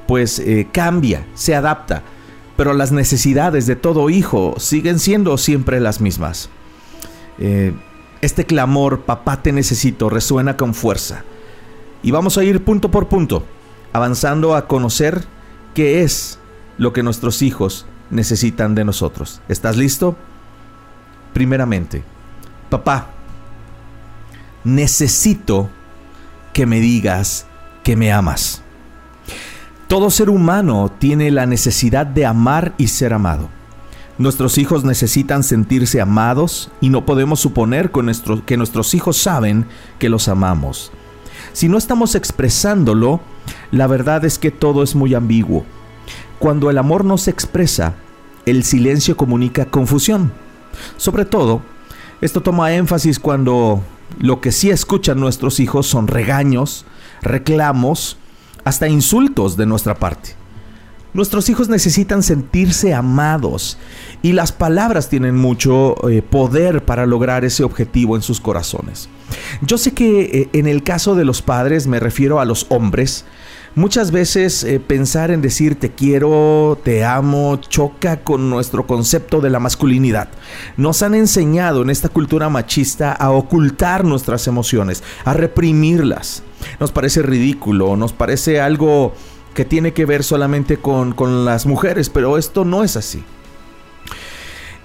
pues 0.08 0.40
eh, 0.40 0.68
cambia, 0.72 1.26
se 1.34 1.56
adapta. 1.56 2.04
Pero 2.56 2.74
las 2.74 2.92
necesidades 2.92 3.68
de 3.68 3.76
todo 3.76 4.10
hijo 4.10 4.56
siguen 4.58 5.00
siendo 5.00 5.38
siempre 5.38 5.80
las 5.80 6.02
mismas. 6.02 6.50
Eh, 7.40 7.74
este 8.22 8.46
clamor, 8.46 9.02
papá 9.02 9.44
te 9.44 9.52
necesito, 9.52 10.10
resuena 10.10 10.58
con 10.58 10.74
fuerza. 10.74 11.24
Y 12.04 12.12
vamos 12.12 12.38
a 12.38 12.44
ir 12.44 12.64
punto 12.64 12.90
por 12.90 13.08
punto, 13.08 13.44
avanzando 13.94 14.56
a 14.56 14.68
conocer 14.68 15.24
qué 15.74 16.02
es 16.02 16.40
lo 16.78 16.94
que 16.94 17.04
nuestros 17.04 17.42
hijos 17.42 17.86
necesitan 18.10 18.76
de 18.76 18.86
nosotros. 18.86 19.42
¿Estás 19.48 19.78
listo? 19.78 20.16
Primeramente, 21.38 22.02
papá, 22.68 23.10
necesito 24.64 25.70
que 26.52 26.66
me 26.66 26.80
digas 26.80 27.46
que 27.84 27.96
me 27.96 28.12
amas. 28.12 28.64
Todo 29.88 30.10
ser 30.10 30.32
humano 30.32 30.92
tiene 30.98 31.30
la 31.30 31.46
necesidad 31.46 32.08
de 32.08 32.26
amar 32.26 32.74
y 32.80 32.88
ser 32.88 33.14
amado. 33.14 33.50
Nuestros 34.18 34.58
hijos 34.58 34.84
necesitan 34.84 35.44
sentirse 35.44 36.02
amados 36.02 36.72
y 36.82 36.90
no 36.90 37.06
podemos 37.06 37.40
suponer 37.40 37.92
que 37.92 38.58
nuestros 38.58 38.96
hijos 38.96 39.18
saben 39.18 39.68
que 40.00 40.10
los 40.10 40.30
amamos. 40.30 40.92
Si 41.54 41.70
no 41.70 41.78
estamos 41.78 42.16
expresándolo, 42.16 43.22
la 43.70 43.86
verdad 43.86 44.26
es 44.26 44.40
que 44.40 44.50
todo 44.50 44.82
es 44.82 44.96
muy 44.96 45.14
ambiguo. 45.14 45.66
Cuando 46.40 46.72
el 46.72 46.80
amor 46.80 47.06
no 47.06 47.20
se 47.20 47.30
expresa, 47.30 47.94
el 48.48 48.64
silencio 48.64 49.16
comunica 49.16 49.66
confusión. 49.66 50.32
Sobre 50.98 51.26
todo, 51.26 51.62
esto 52.22 52.42
toma 52.42 52.74
énfasis 52.74 53.20
cuando 53.20 53.82
lo 54.20 54.42
que 54.42 54.52
sí 54.52 54.70
escuchan 54.70 55.20
nuestros 55.20 55.60
hijos 55.60 55.88
son 55.88 56.08
regaños, 56.08 56.86
reclamos, 57.22 58.18
hasta 58.64 58.88
insultos 58.88 59.56
de 59.58 59.66
nuestra 59.66 59.96
parte. 59.96 60.36
Nuestros 61.14 61.50
hijos 61.50 61.70
necesitan 61.70 62.22
sentirse 62.22 62.94
amados 62.94 63.78
y 64.22 64.34
las 64.34 64.52
palabras 64.52 65.10
tienen 65.10 65.36
mucho 65.36 65.96
eh, 66.10 66.22
poder 66.22 66.86
para 66.86 67.06
lograr 67.06 67.46
ese 67.46 67.64
objetivo 67.64 68.16
en 68.16 68.22
sus 68.22 68.40
corazones. 68.40 69.10
Yo 69.62 69.78
sé 69.78 69.94
que 69.94 70.22
eh, 70.22 70.50
en 70.54 70.68
el 70.68 70.84
caso 70.84 71.16
de 71.16 71.26
los 71.26 71.42
padres 71.42 71.88
me 71.88 72.00
refiero 72.00 72.40
a 72.40 72.46
los 72.46 72.68
hombres, 72.70 73.26
Muchas 73.78 74.10
veces 74.10 74.64
eh, 74.64 74.80
pensar 74.80 75.30
en 75.30 75.44
decir 75.44 75.80
te 75.80 75.92
quiero, 75.92 76.80
te 76.84 77.06
amo, 77.06 77.58
choca 77.58 78.22
con 78.22 78.50
nuestro 78.50 78.88
concepto 78.88 79.40
de 79.40 79.52
la 79.52 79.60
masculinidad. 79.60 80.30
Nos 80.78 81.04
han 81.04 81.14
enseñado 81.14 81.84
en 81.84 81.92
esta 81.92 82.10
cultura 82.10 82.50
machista 82.50 83.12
a 83.12 83.30
ocultar 83.30 84.04
nuestras 84.04 84.48
emociones, 84.48 85.04
a 85.26 85.34
reprimirlas. 85.34 86.42
Nos 86.80 86.92
parece 86.92 87.22
ridículo, 87.22 87.96
nos 87.98 88.14
parece 88.14 88.60
algo 88.60 89.14
que 89.54 89.64
tiene 89.64 89.94
que 89.94 90.08
ver 90.08 90.24
solamente 90.24 90.78
con, 90.78 91.14
con 91.14 91.46
las 91.46 91.68
mujeres, 91.68 92.10
pero 92.10 92.40
esto 92.40 92.66
no 92.66 92.84
es 92.84 92.98
así. 92.98 93.24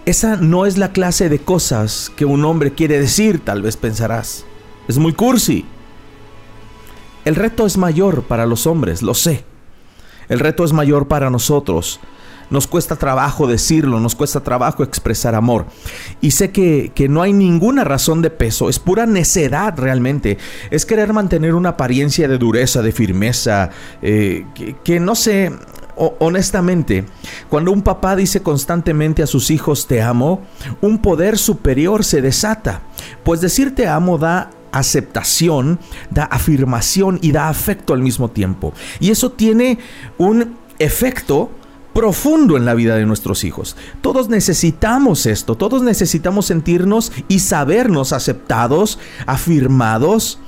Esa 0.04 0.36
no 0.36 0.66
es 0.66 0.76
la 0.76 0.92
clase 0.92 1.30
de 1.30 1.38
cosas 1.38 2.12
que 2.14 2.26
un 2.26 2.44
hombre 2.44 2.74
quiere 2.74 3.00
decir, 3.00 3.40
tal 3.42 3.62
vez 3.62 3.78
pensarás. 3.78 4.44
Es 4.86 4.98
muy 4.98 5.14
cursi. 5.14 5.64
El 7.24 7.36
reto 7.36 7.66
es 7.66 7.76
mayor 7.76 8.24
para 8.24 8.46
los 8.46 8.66
hombres, 8.66 9.02
lo 9.02 9.14
sé. 9.14 9.44
El 10.28 10.40
reto 10.40 10.64
es 10.64 10.72
mayor 10.72 11.08
para 11.08 11.30
nosotros. 11.30 12.00
Nos 12.50 12.66
cuesta 12.66 12.96
trabajo 12.96 13.46
decirlo, 13.46 13.98
nos 13.98 14.14
cuesta 14.14 14.40
trabajo 14.40 14.82
expresar 14.82 15.34
amor. 15.34 15.66
Y 16.20 16.32
sé 16.32 16.50
que, 16.50 16.92
no 17.08 17.22
hay 17.22 17.32
ninguna 17.32 17.82
razón 17.82 18.20
de 18.20 18.28
peso, 18.28 18.68
es 18.68 18.78
pura 18.78 19.06
necedad 19.06 19.74
realmente. 19.78 20.36
Es 20.70 20.84
querer 20.84 21.12
mantener 21.12 21.54
una 21.54 21.70
apariencia 21.70 22.28
de 22.28 22.36
dureza, 22.36 22.82
de 22.82 22.92
firmeza, 22.92 23.70
eh, 24.02 24.44
que, 24.84 25.00
no 25.00 25.14
sé, 25.14 25.50
honestamente, 25.96 27.06
cuando 27.48 27.72
un 27.72 27.82
papá 27.82 28.16
dice 28.16 28.42
constantemente 28.42 29.22
a 29.22 29.26
sus 29.26 29.50
hijos 29.50 29.86
te 29.86 30.02
amo, 30.02 30.42
un 30.82 30.98
poder 30.98 31.38
superior 31.38 32.04
se 32.04 32.20
desata. 32.20 32.82
Pues 33.22 33.40
decir 33.40 33.74
te 33.74 33.86
amo 33.88 34.18
da 34.18 34.50
aceptación, 34.72 35.78
da 36.10 36.24
afirmación 36.24 37.18
y 37.22 37.32
da 37.32 37.48
afecto 37.48 37.94
al 37.94 38.02
mismo 38.02 38.30
tiempo. 38.30 38.72
Y 39.00 39.10
eso 39.10 39.30
tiene 39.32 39.78
un 40.18 40.56
efecto 40.78 41.50
profundo 41.92 42.56
en 42.56 42.64
la 42.64 42.74
vida 42.74 42.96
de 42.96 43.06
nuestros 43.06 43.44
hijos. 43.44 43.76
Todos 44.00 44.28
necesitamos 44.28 45.26
esto, 45.26 45.56
todos 45.56 45.82
necesitamos 45.82 46.46
sentirnos 46.46 47.12
y 47.28 47.40
sabernos 47.40 48.12
aceptados, 48.12 48.98
afirmados, 49.26 50.38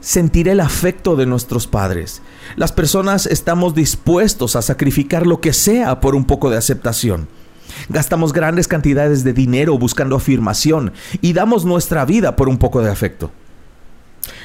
sentir 0.00 0.48
el 0.48 0.60
afecto 0.60 1.16
de 1.16 1.26
nuestros 1.26 1.66
padres. 1.66 2.22
Las 2.56 2.72
personas 2.72 3.26
estamos 3.26 3.74
dispuestos 3.74 4.56
a 4.56 4.62
sacrificar 4.62 5.26
lo 5.26 5.40
que 5.40 5.52
sea 5.52 6.00
por 6.00 6.14
un 6.14 6.24
poco 6.24 6.50
de 6.50 6.56
aceptación. 6.56 7.28
Gastamos 7.88 8.32
grandes 8.32 8.68
cantidades 8.68 9.24
de 9.24 9.32
dinero 9.32 9.78
buscando 9.78 10.16
afirmación 10.16 10.92
y 11.20 11.32
damos 11.32 11.64
nuestra 11.64 12.04
vida 12.04 12.36
por 12.36 12.48
un 12.48 12.58
poco 12.58 12.82
de 12.82 12.90
afecto. 12.90 13.30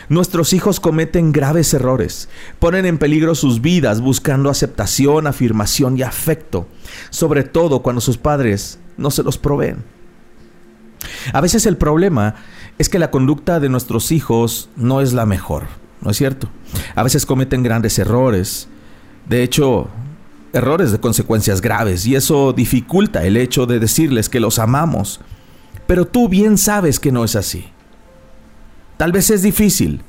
Nuestros 0.09 0.53
hijos 0.53 0.79
cometen 0.79 1.31
graves 1.31 1.73
errores, 1.73 2.27
ponen 2.59 2.85
en 2.85 2.97
peligro 2.97 3.33
sus 3.33 3.61
vidas 3.61 4.01
buscando 4.01 4.49
aceptación, 4.49 5.25
afirmación 5.25 5.97
y 5.97 6.03
afecto, 6.03 6.67
sobre 7.09 7.43
todo 7.43 7.81
cuando 7.81 8.01
sus 8.01 8.17
padres 8.17 8.79
no 8.97 9.09
se 9.09 9.23
los 9.23 9.37
proveen. 9.37 9.83
A 11.33 11.41
veces 11.41 11.65
el 11.65 11.77
problema 11.77 12.35
es 12.77 12.89
que 12.89 12.99
la 12.99 13.09
conducta 13.09 13.59
de 13.59 13.69
nuestros 13.69 14.11
hijos 14.11 14.69
no 14.75 15.01
es 15.01 15.13
la 15.13 15.25
mejor, 15.25 15.67
¿no 16.01 16.11
es 16.11 16.17
cierto? 16.17 16.49
A 16.95 17.03
veces 17.03 17.25
cometen 17.25 17.63
grandes 17.63 17.97
errores, 17.97 18.67
de 19.27 19.43
hecho, 19.43 19.87
errores 20.53 20.91
de 20.91 20.99
consecuencias 20.99 21.61
graves, 21.61 22.05
y 22.05 22.15
eso 22.15 22.53
dificulta 22.53 23.25
el 23.25 23.37
hecho 23.37 23.65
de 23.65 23.79
decirles 23.79 24.29
que 24.29 24.39
los 24.39 24.59
amamos. 24.59 25.21
Pero 25.87 26.05
tú 26.05 26.29
bien 26.29 26.57
sabes 26.57 26.99
que 26.99 27.11
no 27.11 27.23
es 27.23 27.35
así. 27.35 27.65
Tal 28.97 29.11
vez 29.11 29.29
es 29.29 29.41
difícil, 29.41 30.01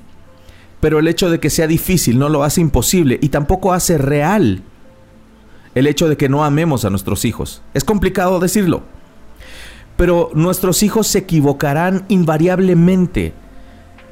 pero 0.81 0.99
el 0.99 1.09
hecho 1.09 1.31
de 1.31 1.41
que 1.41 1.51
sea 1.51 1.67
difícil 1.67 2.19
no 2.19 2.29
lo 2.29 2.45
hace 2.45 2.61
imposible 2.61 3.19
y 3.23 3.29
tampoco 3.29 3.73
hace 3.73 3.99
real 3.99 4.63
el 5.75 5.87
hecho 5.87 6.09
de 6.09 6.17
que 6.17 6.29
no 6.29 6.45
amemos 6.45 6.85
a 6.85 6.91
nuestros 6.91 7.25
hijos. 7.25 7.63
Es 7.73 7.85
complicado 7.85 8.41
decirlo, 8.41 8.83
pero 9.97 10.31
nuestros 10.35 10.83
hijos 10.83 11.07
se 11.07 11.21
equivocarán 11.21 12.05
invariablemente 12.09 13.33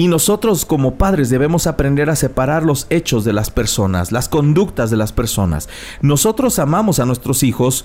y 0.00 0.08
nosotros 0.08 0.64
como 0.64 0.94
padres 0.94 1.28
debemos 1.28 1.66
aprender 1.66 2.08
a 2.08 2.16
separar 2.16 2.62
los 2.62 2.86
hechos 2.88 3.22
de 3.22 3.34
las 3.34 3.50
personas, 3.50 4.12
las 4.12 4.30
conductas 4.30 4.90
de 4.90 4.96
las 4.96 5.12
personas. 5.12 5.68
Nosotros 6.00 6.58
amamos 6.58 7.00
a 7.00 7.04
nuestros 7.04 7.42
hijos 7.42 7.84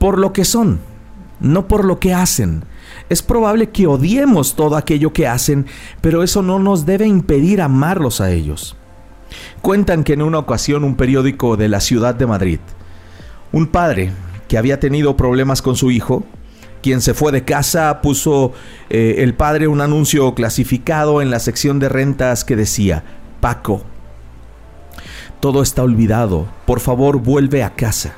por 0.00 0.18
lo 0.18 0.32
que 0.32 0.44
son, 0.44 0.80
no 1.38 1.68
por 1.68 1.84
lo 1.84 2.00
que 2.00 2.14
hacen. 2.14 2.64
Es 3.08 3.22
probable 3.22 3.70
que 3.70 3.86
odiemos 3.86 4.56
todo 4.56 4.74
aquello 4.74 5.12
que 5.12 5.28
hacen, 5.28 5.66
pero 6.00 6.24
eso 6.24 6.42
no 6.42 6.58
nos 6.58 6.84
debe 6.84 7.06
impedir 7.06 7.62
amarlos 7.62 8.20
a 8.20 8.32
ellos. 8.32 8.74
Cuentan 9.60 10.02
que 10.02 10.14
en 10.14 10.22
una 10.22 10.40
ocasión 10.40 10.82
un 10.82 10.96
periódico 10.96 11.56
de 11.56 11.68
la 11.68 11.78
ciudad 11.78 12.16
de 12.16 12.26
Madrid, 12.26 12.58
un 13.52 13.68
padre 13.68 14.10
que 14.48 14.58
había 14.58 14.80
tenido 14.80 15.16
problemas 15.16 15.62
con 15.62 15.76
su 15.76 15.92
hijo, 15.92 16.24
quien 16.82 17.00
se 17.00 17.14
fue 17.14 17.32
de 17.32 17.44
casa, 17.44 18.00
puso 18.02 18.52
eh, 18.90 19.16
el 19.18 19.34
padre 19.34 19.68
un 19.68 19.80
anuncio 19.80 20.34
clasificado 20.34 21.22
en 21.22 21.30
la 21.30 21.38
sección 21.38 21.78
de 21.78 21.88
rentas 21.88 22.44
que 22.44 22.56
decía, 22.56 23.04
Paco, 23.40 23.82
todo 25.40 25.62
está 25.62 25.82
olvidado, 25.82 26.46
por 26.66 26.80
favor 26.80 27.18
vuelve 27.18 27.62
a 27.62 27.74
casa. 27.74 28.14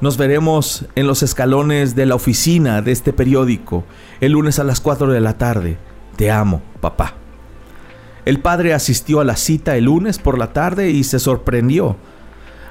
Nos 0.00 0.16
veremos 0.16 0.86
en 0.96 1.06
los 1.06 1.22
escalones 1.22 1.94
de 1.94 2.06
la 2.06 2.16
oficina 2.16 2.82
de 2.82 2.90
este 2.90 3.12
periódico 3.12 3.84
el 4.20 4.32
lunes 4.32 4.58
a 4.58 4.64
las 4.64 4.80
4 4.80 5.12
de 5.12 5.20
la 5.20 5.38
tarde. 5.38 5.78
Te 6.16 6.30
amo, 6.30 6.60
papá. 6.80 7.14
El 8.24 8.40
padre 8.40 8.74
asistió 8.74 9.20
a 9.20 9.24
la 9.24 9.36
cita 9.36 9.76
el 9.76 9.84
lunes 9.84 10.18
por 10.18 10.38
la 10.38 10.52
tarde 10.52 10.90
y 10.90 11.04
se 11.04 11.18
sorprendió 11.18 11.96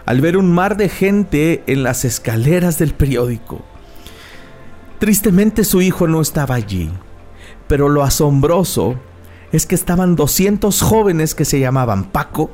al 0.06 0.20
ver 0.20 0.38
un 0.38 0.52
mar 0.52 0.78
de 0.78 0.90
gente 0.90 1.64
en 1.68 1.84
las 1.84 2.06
escaleras 2.06 2.78
del 2.78 2.94
periódico. 2.94 3.64
Tristemente 5.02 5.64
su 5.64 5.82
hijo 5.82 6.08
no 6.08 6.22
estaba 6.22 6.54
allí, 6.54 6.92
pero 7.68 7.90
lo 7.90 8.04
asombroso 8.04 9.00
es 9.52 9.66
que 9.66 9.74
estaban 9.74 10.16
200 10.16 10.80
jóvenes 10.80 11.34
que 11.34 11.44
se 11.44 11.60
llamaban 11.60 12.12
Paco 12.12 12.52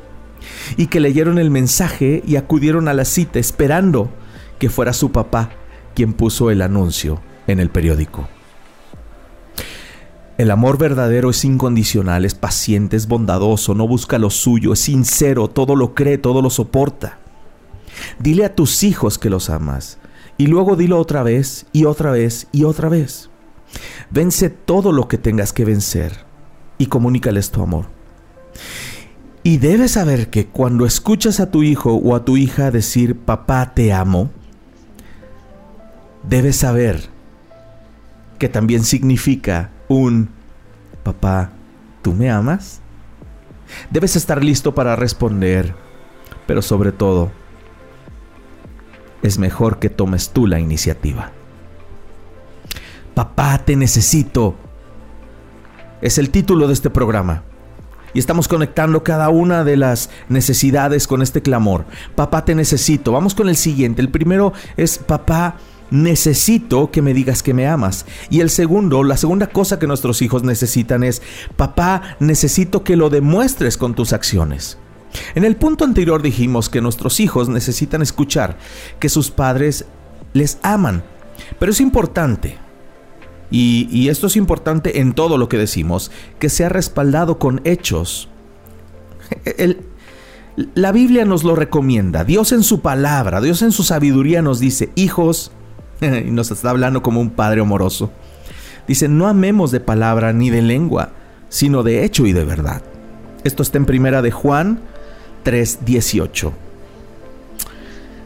y 0.78 0.88
que 0.88 1.02
leyeron 1.02 1.40
el 1.40 1.52
mensaje 1.52 2.24
y 2.26 2.38
acudieron 2.38 2.88
a 2.88 2.94
la 2.94 3.04
cita 3.04 3.38
esperando 3.38 4.10
que 4.60 4.70
fuera 4.70 4.94
su 4.94 5.12
papá 5.12 5.50
quien 5.94 6.14
puso 6.14 6.50
el 6.50 6.62
anuncio 6.62 7.20
en 7.48 7.60
el 7.60 7.70
periódico. 7.70 8.30
El 10.38 10.50
amor 10.50 10.78
verdadero 10.78 11.32
es 11.32 11.44
incondicional, 11.44 12.24
es 12.24 12.34
paciente, 12.34 12.96
es 12.96 13.10
bondadoso, 13.10 13.76
no 13.76 13.90
busca 13.90 14.20
lo 14.20 14.30
suyo, 14.30 14.72
es 14.72 14.80
sincero, 14.80 15.50
todo 15.50 15.76
lo 15.76 15.94
cree, 15.94 16.18
todo 16.18 16.42
lo 16.42 16.50
soporta. 16.50 17.18
Dile 18.20 18.46
a 18.46 18.56
tus 18.56 18.86
hijos 18.86 19.18
que 19.18 19.30
los 19.30 19.50
amas 19.50 19.98
y 20.38 20.47
luego 20.47 20.76
dilo 20.76 21.00
otra 21.00 21.23
vez 21.23 21.65
y 21.73 21.86
otra 21.86 22.12
vez 22.12 22.47
y 22.52 22.63
otra 22.63 22.89
vez. 22.89 23.30
Vence 24.10 24.50
todo 24.50 24.91
lo 24.91 25.08
que 25.08 25.17
tengas 25.17 25.54
que 25.54 25.65
vencer 25.65 26.26
y 26.78 26.88
comunícales 26.88 27.52
tu 27.52 27.62
amor. 27.62 27.86
Y 29.43 29.58
debes 29.58 29.91
saber 29.91 30.30
que 30.30 30.47
cuando 30.47 30.86
escuchas 30.86 31.39
a 31.39 31.52
tu 31.52 31.63
hijo 31.63 31.93
o 31.93 32.15
a 32.15 32.26
tu 32.26 32.38
hija 32.38 32.71
decir 32.71 33.15
papá 33.15 33.73
te 33.73 33.93
amo, 33.93 34.30
debes 36.23 36.58
saber 36.58 37.02
que 38.38 38.50
también 38.50 38.84
significa 38.84 39.71
un 39.88 40.30
papá, 41.04 41.52
¿tú 42.02 42.13
me 42.13 42.30
amas? 42.30 42.82
Debes 43.89 44.15
estar 44.15 44.43
listo 44.43 44.76
para 44.76 44.95
responder, 44.95 45.73
pero 46.45 46.62
sobre 46.62 46.91
todo, 46.91 47.32
es 49.28 49.38
mejor 49.38 49.80
que 49.80 49.90
tomes 49.90 50.30
tú 50.30 50.48
la 50.48 50.60
iniciativa. 50.60 51.32
Papá, 53.13 53.60
te 53.60 53.76
necesito. 53.76 54.56
Es 56.02 56.18
el 56.18 56.30
título 56.30 56.68
de 56.68 56.74
este 56.74 56.90
programa. 56.90 57.44
Y 58.13 58.20
estamos 58.20 58.48
conectando 58.48 59.04
cada 59.04 59.30
una 59.30 59.63
de 59.63 59.78
las 59.78 60.10
necesidades 60.30 61.08
con 61.08 61.22
este 61.22 61.42
clamor. 61.42 61.86
Papá, 62.16 62.46
te 62.46 62.56
necesito. 62.56 63.12
Vamos 63.12 63.36
con 63.36 63.50
el 63.50 63.56
siguiente. 63.56 64.02
El 64.02 64.10
primero 64.10 64.54
es, 64.78 64.98
papá, 64.98 65.58
necesito 65.92 66.92
que 66.92 67.02
me 67.02 67.13
digas 67.13 67.44
que 67.44 67.54
me 67.54 67.68
amas. 67.68 68.06
Y 68.30 68.40
el 68.40 68.50
segundo, 68.50 69.04
la 69.04 69.18
segunda 69.18 69.48
cosa 69.48 69.80
que 69.80 69.88
nuestros 69.88 70.22
hijos 70.22 70.44
necesitan 70.44 71.04
es, 71.04 71.22
papá, 71.56 72.18
necesito 72.20 72.84
que 72.84 72.96
lo 72.96 73.10
demuestres 73.10 73.78
con 73.78 73.94
tus 73.94 74.13
acciones. 74.13 74.78
En 75.36 75.46
el 75.46 75.56
punto 75.56 75.84
anterior 75.84 76.22
dijimos 76.22 76.70
que 76.70 76.82
nuestros 76.82 77.20
hijos 77.20 77.50
necesitan 77.50 78.02
escuchar 78.02 78.58
que 79.00 79.10
sus 79.10 79.32
padres 79.32 79.86
les 80.34 80.60
aman. 80.62 81.04
Pero 81.60 81.72
es 81.72 81.82
importante, 81.82 82.58
y, 83.50 84.10
esto 84.10 84.28
es 84.28 84.36
importante 84.36 85.00
en 85.00 85.13
todo 85.13 85.38
lo 85.38 85.48
que 85.48 85.58
decimos, 85.58 86.12
que 86.39 86.50
sea 86.50 86.70
respaldado 86.70 87.39
con 87.39 87.62
hechos. 87.63 88.30
la 90.76 90.91
Biblia 90.91 91.26
nos 91.26 91.43
lo 91.43 91.56
recomienda, 91.56 92.24
Dios 92.24 92.52
en 92.52 92.63
su 92.63 92.82
palabra, 92.82 93.41
Dios 93.41 93.62
en 93.62 93.72
su 93.72 93.84
sabiduría 93.84 94.41
nos 94.41 94.60
dice, 94.60 94.89
hijos, 94.96 95.52
y 96.02 96.32
nos 96.32 96.52
está 96.52 96.70
hablando 96.72 97.02
como 97.02 97.22
un 97.22 97.30
padre 97.30 97.62
amoroso. 97.62 98.12
Dice, 98.88 99.08
no 99.08 99.28
amemos 99.28 99.72
de 99.72 99.80
palabra 99.80 100.34
ni 100.34 100.50
de 100.50 100.62
lengua, 100.62 101.12
sino 101.50 101.84
de 101.84 102.04
hecho 102.04 102.26
y 102.26 102.34
de 102.34 102.46
verdad. 102.46 102.82
Esto 103.43 103.63
está 103.63 103.78
en 103.78 103.86
primera 103.86 104.22
de 104.22 104.32
Juan 104.32 104.82
3:18. 105.43 106.52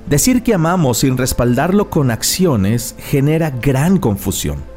Decir 0.07 0.43
que 0.43 0.53
amamos 0.53 0.99
sin 0.99 1.17
respaldarlo 1.17 1.89
con 1.89 2.11
acciones 2.11 2.95
genera 2.97 3.49
gran 3.51 3.97
confusión. 3.97 4.71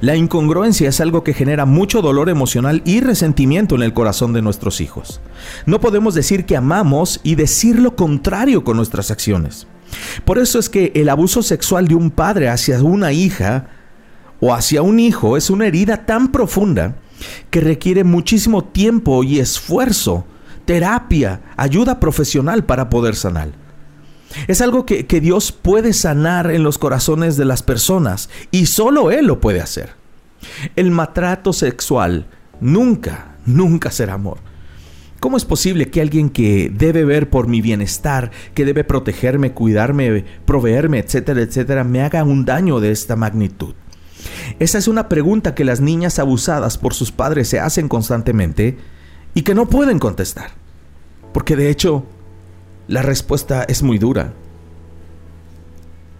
La 0.00 0.16
incongruencia 0.16 0.88
es 0.88 1.00
algo 1.00 1.24
que 1.24 1.34
genera 1.34 1.66
mucho 1.66 2.02
dolor 2.02 2.28
emocional 2.28 2.82
y 2.84 3.00
resentimiento 3.00 3.74
en 3.74 3.82
el 3.82 3.94
corazón 3.94 4.32
de 4.32 4.42
nuestros 4.42 4.80
hijos. 4.80 5.20
No 5.66 5.80
podemos 5.80 6.14
decir 6.14 6.46
que 6.46 6.56
amamos 6.56 7.20
y 7.22 7.34
decir 7.34 7.78
lo 7.78 7.96
contrario 7.96 8.64
con 8.64 8.76
nuestras 8.76 9.10
acciones. 9.10 9.66
Por 10.24 10.38
eso 10.38 10.58
es 10.58 10.68
que 10.68 10.92
el 10.94 11.08
abuso 11.08 11.42
sexual 11.42 11.88
de 11.88 11.94
un 11.94 12.10
padre 12.10 12.48
hacia 12.48 12.82
una 12.82 13.12
hija 13.12 13.66
o 14.40 14.54
hacia 14.54 14.82
un 14.82 14.98
hijo 14.98 15.36
es 15.36 15.50
una 15.50 15.66
herida 15.66 16.06
tan 16.06 16.32
profunda 16.32 16.96
que 17.50 17.60
requiere 17.60 18.04
muchísimo 18.04 18.64
tiempo 18.64 19.22
y 19.22 19.38
esfuerzo, 19.38 20.24
terapia, 20.64 21.40
ayuda 21.56 22.00
profesional 22.00 22.64
para 22.64 22.90
poder 22.90 23.14
sanar. 23.14 23.50
Es 24.48 24.60
algo 24.60 24.86
que, 24.86 25.06
que 25.06 25.20
Dios 25.20 25.52
puede 25.52 25.92
sanar 25.92 26.50
en 26.50 26.62
los 26.62 26.78
corazones 26.78 27.36
de 27.36 27.44
las 27.44 27.62
personas 27.62 28.30
y 28.50 28.66
solo 28.66 29.10
Él 29.10 29.26
lo 29.26 29.40
puede 29.40 29.60
hacer. 29.60 29.90
El 30.76 30.90
maltrato 30.90 31.52
sexual 31.52 32.26
nunca, 32.60 33.36
nunca 33.44 33.90
será 33.90 34.14
amor. 34.14 34.38
¿Cómo 35.20 35.36
es 35.36 35.44
posible 35.44 35.88
que 35.88 36.00
alguien 36.00 36.30
que 36.30 36.68
debe 36.74 37.04
ver 37.04 37.30
por 37.30 37.46
mi 37.46 37.60
bienestar, 37.60 38.32
que 38.54 38.64
debe 38.64 38.82
protegerme, 38.82 39.52
cuidarme, 39.52 40.24
proveerme, 40.44 40.98
etcétera, 40.98 41.42
etcétera, 41.42 41.84
me 41.84 42.02
haga 42.02 42.24
un 42.24 42.44
daño 42.44 42.80
de 42.80 42.90
esta 42.90 43.14
magnitud? 43.14 43.74
Esa 44.58 44.78
es 44.78 44.88
una 44.88 45.08
pregunta 45.08 45.54
que 45.54 45.64
las 45.64 45.80
niñas 45.80 46.18
abusadas 46.18 46.76
por 46.76 46.94
sus 46.94 47.12
padres 47.12 47.46
se 47.46 47.60
hacen 47.60 47.88
constantemente 47.88 48.78
y 49.34 49.42
que 49.42 49.54
no 49.54 49.66
pueden 49.68 49.98
contestar. 49.98 50.50
Porque 51.32 51.56
de 51.56 51.70
hecho, 51.70 52.04
la 52.88 53.02
respuesta 53.02 53.64
es 53.64 53.82
muy 53.82 53.98
dura. 53.98 54.32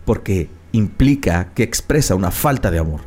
Porque 0.04 0.48
implica 0.72 1.52
que 1.54 1.62
expresa 1.62 2.14
una 2.14 2.30
falta 2.30 2.70
de 2.70 2.78
amor. 2.78 3.00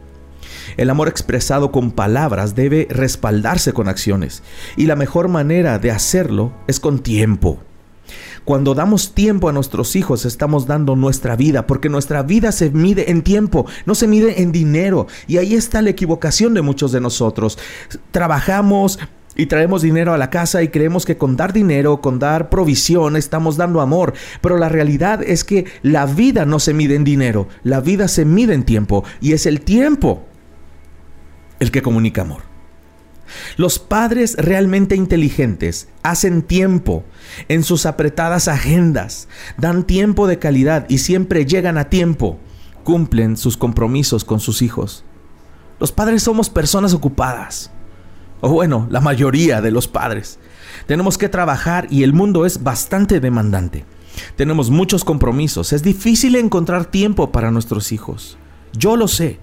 El 0.78 0.90
amor 0.90 1.08
expresado 1.08 1.72
con 1.72 1.92
palabras 1.92 2.56
debe 2.56 2.88
respaldarse 2.90 3.74
con 3.74 3.88
acciones 3.88 4.44
y 4.78 4.86
la 4.86 4.96
mejor 4.96 5.28
manera 5.28 5.80
de 5.80 5.92
hacerlo 5.92 6.54
es 6.68 6.80
con 6.80 7.00
tiempo. 7.00 7.60
Cuando 8.44 8.76
damos 8.76 9.16
tiempo 9.16 9.50
a 9.50 9.54
nuestros 9.54 9.96
hijos 9.96 10.26
estamos 10.26 10.68
dando 10.68 10.96
nuestra 10.96 11.36
vida, 11.36 11.66
porque 11.66 11.90
nuestra 11.90 12.22
vida 12.22 12.52
se 12.52 12.70
mide 12.70 13.10
en 13.10 13.24
tiempo, 13.24 13.66
no 13.88 13.96
se 13.96 14.08
mide 14.08 14.44
en 14.44 14.52
dinero. 14.52 15.08
Y 15.28 15.38
ahí 15.38 15.56
está 15.56 15.82
la 15.82 15.90
equivocación 15.90 16.54
de 16.54 16.62
muchos 16.62 16.92
de 16.92 17.02
nosotros. 17.02 17.58
Trabajamos, 18.12 19.00
y 19.36 19.48
traemos 19.48 19.82
dinero 19.82 20.14
a 20.14 20.18
la 20.18 20.30
casa 20.30 20.64
y 20.64 20.70
creemos 20.70 21.06
que 21.06 21.18
con 21.18 21.36
dar 21.36 21.54
dinero, 21.54 22.02
con 22.02 22.20
dar 22.20 22.50
provisión, 22.50 23.16
estamos 23.16 23.58
dando 23.58 23.82
amor. 23.82 24.14
Pero 24.42 24.58
la 24.58 24.70
realidad 24.70 25.22
es 25.24 25.44
que 25.44 25.66
la 25.82 26.06
vida 26.06 26.46
no 26.46 26.60
se 26.60 26.74
mide 26.74 26.96
en 26.96 27.04
dinero, 27.04 27.48
la 27.64 27.82
vida 27.82 28.08
se 28.08 28.26
mide 28.26 28.54
en 28.54 28.64
tiempo 28.64 29.04
y 29.22 29.34
es 29.34 29.46
el 29.46 29.62
tiempo 29.62 30.26
el 31.60 31.72
que 31.72 31.82
comunica 31.82 32.22
amor. 32.22 32.44
Los 33.58 33.80
padres 33.80 34.36
realmente 34.38 34.96
inteligentes 34.96 35.90
hacen 36.04 36.44
tiempo 36.44 37.04
en 37.48 37.64
sus 37.64 37.86
apretadas 37.86 38.48
agendas, 38.48 39.28
dan 39.58 39.86
tiempo 39.86 40.28
de 40.28 40.40
calidad 40.40 40.86
y 40.90 41.00
siempre 41.00 41.46
llegan 41.46 41.78
a 41.78 41.90
tiempo, 41.90 42.40
cumplen 42.84 43.36
sus 43.36 43.58
compromisos 43.58 44.24
con 44.24 44.40
sus 44.40 44.62
hijos. 44.62 45.04
Los 45.80 45.92
padres 45.92 46.24
somos 46.24 46.50
personas 46.50 46.94
ocupadas, 46.94 47.72
bueno, 48.50 48.88
la 48.90 49.02
mayoría 49.02 49.62
de 49.62 49.72
los 49.72 49.88
padres. 49.88 50.40
Tenemos 50.88 51.18
que 51.18 51.30
trabajar 51.30 51.88
y 51.90 52.04
el 52.04 52.14
mundo 52.14 52.46
es 52.46 52.64
bastante 52.64 53.20
demandante. 53.20 53.86
Tenemos 54.36 54.70
muchos 54.70 55.04
compromisos, 55.04 55.74
es 55.74 55.84
difícil 55.84 56.36
encontrar 56.36 56.86
tiempo 56.86 57.32
para 57.32 57.52
nuestros 57.52 57.92
hijos. 57.92 58.38
Yo 58.74 58.96
lo 58.96 59.08
sé. 59.08 59.40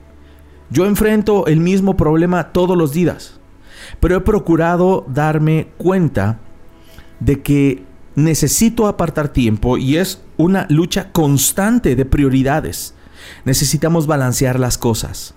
Yo 0.71 0.87
enfrento 0.87 1.47
el 1.47 1.61
mismo 1.61 1.97
problema 1.97 2.53
todos 2.53 2.79
los 2.79 2.93
días, 2.93 3.39
pero 4.01 4.17
he 4.17 4.21
procurado 4.21 5.05
darme 5.07 5.69
cuenta 5.77 6.39
de 7.21 7.43
que 7.43 7.85
necesito 8.15 8.87
apartar 8.87 9.29
tiempo 9.29 9.77
y 9.77 9.97
es 9.97 10.23
una 10.39 10.67
lucha 10.71 11.13
constante 11.13 11.95
de 11.95 12.07
prioridades. 12.07 12.95
Necesitamos 13.45 14.07
balancear 14.07 14.59
las 14.59 14.79
cosas. 14.79 15.35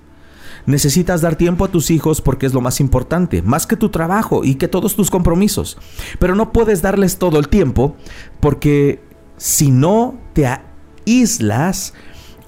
Necesitas 0.65 1.21
dar 1.21 1.35
tiempo 1.35 1.65
a 1.65 1.67
tus 1.67 1.91
hijos 1.91 2.21
porque 2.21 2.45
es 2.45 2.53
lo 2.53 2.61
más 2.61 2.79
importante, 2.79 3.41
más 3.41 3.67
que 3.67 3.77
tu 3.77 3.89
trabajo 3.89 4.43
y 4.43 4.55
que 4.55 4.67
todos 4.67 4.95
tus 4.95 5.11
compromisos. 5.11 5.77
Pero 6.19 6.35
no 6.35 6.51
puedes 6.51 6.81
darles 6.81 7.17
todo 7.17 7.39
el 7.39 7.49
tiempo 7.49 7.95
porque 8.39 9.01
si 9.37 9.71
no 9.71 10.17
te 10.33 10.47
aíslas, 10.47 11.93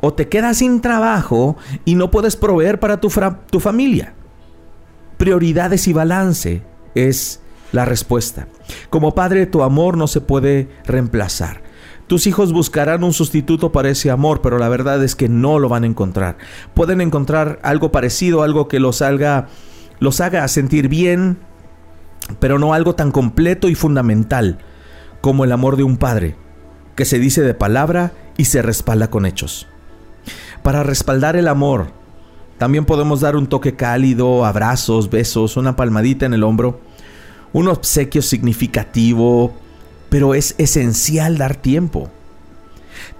o 0.01 0.13
te 0.13 0.27
quedas 0.27 0.57
sin 0.57 0.81
trabajo 0.81 1.57
y 1.85 1.95
no 1.95 2.11
puedes 2.11 2.35
proveer 2.35 2.79
para 2.79 2.99
tu, 2.99 3.11
tu 3.49 3.59
familia. 3.59 4.13
Prioridades 5.17 5.87
y 5.87 5.93
balance 5.93 6.63
es 6.95 7.41
la 7.71 7.85
respuesta. 7.85 8.47
Como 8.89 9.15
padre, 9.15 9.45
tu 9.45 9.63
amor 9.63 9.97
no 9.97 10.07
se 10.07 10.21
puede 10.21 10.69
reemplazar. 10.85 11.66
Tus 12.07 12.25
hijos 12.25 12.53
buscarán 12.53 13.03
un 13.03 13.13
sustituto 13.13 13.71
para 13.71 13.89
ese 13.89 14.09
amor, 14.09 14.41
pero 14.41 14.57
la 14.57 14.69
verdad 14.69 15.03
es 15.03 15.15
que 15.15 15.27
no 15.27 15.59
lo 15.59 15.69
van 15.69 15.83
a 15.83 15.87
encontrar. 15.87 16.37
Pueden 16.73 17.01
encontrar 17.01 17.59
algo 17.63 17.91
parecido, 17.91 18.43
algo 18.43 18.67
que 18.67 18.79
los 18.79 19.01
haga, 19.01 19.47
los 19.99 20.21
haga 20.21 20.47
sentir 20.47 20.87
bien, 20.87 21.37
pero 22.39 22.59
no 22.59 22.73
algo 22.73 22.95
tan 22.95 23.11
completo 23.11 23.69
y 23.69 23.75
fundamental 23.75 24.59
como 25.21 25.43
el 25.43 25.51
amor 25.51 25.75
de 25.75 25.83
un 25.83 25.97
padre, 25.97 26.35
que 26.95 27.05
se 27.05 27.19
dice 27.19 27.41
de 27.41 27.53
palabra 27.53 28.13
y 28.37 28.45
se 28.45 28.61
respalda 28.61 29.09
con 29.09 29.25
hechos 29.25 29.67
para 30.67 30.83
respaldar 30.83 31.37
el 31.37 31.47
amor. 31.47 31.93
También 32.57 32.83
podemos 32.83 33.21
dar 33.21 33.37
un 33.37 33.47
toque 33.47 33.77
cálido, 33.77 34.43
abrazos, 34.43 35.09
besos, 35.09 35.55
una 35.55 35.77
palmadita 35.77 36.25
en 36.25 36.33
el 36.33 36.43
hombro, 36.43 36.81
un 37.53 37.69
obsequio 37.69 38.21
significativo, 38.21 39.55
pero 40.09 40.33
es 40.33 40.55
esencial 40.57 41.37
dar 41.37 41.55
tiempo. 41.55 42.09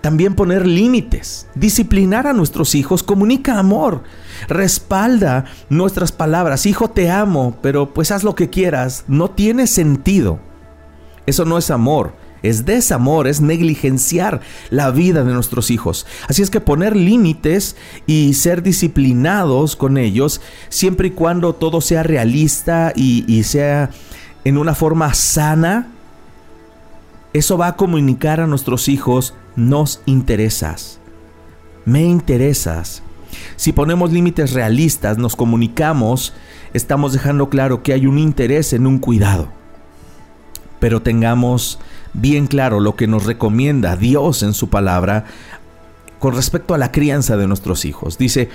También 0.02 0.36
poner 0.36 0.66
límites, 0.66 1.48
disciplinar 1.56 2.28
a 2.28 2.34
nuestros 2.34 2.76
hijos, 2.76 3.04
comunica 3.04 3.60
amor, 3.60 4.04
respalda 4.48 5.46
nuestras 5.70 6.12
palabras, 6.12 6.66
hijo 6.66 6.90
te 6.90 7.10
amo, 7.10 7.58
pero 7.62 7.94
pues 7.94 8.12
haz 8.12 8.24
lo 8.24 8.36
que 8.36 8.50
quieras, 8.50 9.06
no 9.08 9.30
tiene 9.32 9.68
sentido. 9.68 10.40
Eso 11.26 11.46
no 11.46 11.58
es 11.58 11.72
amor, 11.72 12.14
es 12.42 12.66
desamor, 12.66 13.28
es 13.28 13.42
negligenciar 13.42 14.42
la 14.70 14.92
vida 14.92 15.24
de 15.24 15.34
nuestros 15.34 15.72
hijos. 15.72 16.06
Así 16.28 16.42
es 16.42 16.50
que 16.50 16.62
poner 16.62 16.96
límites 16.96 17.76
y 18.06 18.34
ser 18.34 18.64
disciplinados 18.64 19.76
con 19.76 19.98
ellos, 19.98 20.42
siempre 20.70 21.10
y 21.10 21.12
cuando 21.12 21.54
todo 21.54 21.82
sea 21.82 22.04
realista 22.04 22.94
y, 22.96 23.44
sea 23.44 23.90
en 24.44 24.58
una 24.58 24.76
forma 24.76 25.14
sana, 25.14 25.92
eso 27.38 27.58
va 27.58 27.68
a 27.68 27.76
comunicar 27.76 28.40
a 28.40 28.48
nuestros 28.48 28.88
hijos, 28.88 29.34
nos 29.56 30.02
interesas, 30.06 31.00
me 31.86 32.04
interesas. 32.04 33.04
Si 33.56 33.74
ponemos 33.74 34.12
límites 34.12 34.54
realistas, 34.54 35.18
nos 35.18 35.36
comunicamos, 35.36 36.34
estamos 36.74 37.14
dejando 37.14 37.50
claro 37.50 37.84
que 37.84 37.94
hay 37.94 38.06
un 38.06 38.18
interés 38.18 38.74
en 38.74 38.88
un 38.88 39.00
cuidado. 39.00 39.50
Pero 40.80 41.02
tengamos 41.02 41.80
bien 42.14 42.48
claro 42.48 42.80
lo 42.80 42.96
que 42.96 43.08
nos 43.08 43.26
recomienda 43.26 43.96
Dios 43.96 44.44
en 44.44 44.54
su 44.54 44.70
palabra 44.70 45.26
con 46.20 46.36
respecto 46.36 46.74
a 46.74 46.78
la 46.78 46.92
crianza 46.92 47.38
de 47.38 47.48
nuestros 47.48 47.86
hijos. 47.86 48.18
Dice, 48.18 48.50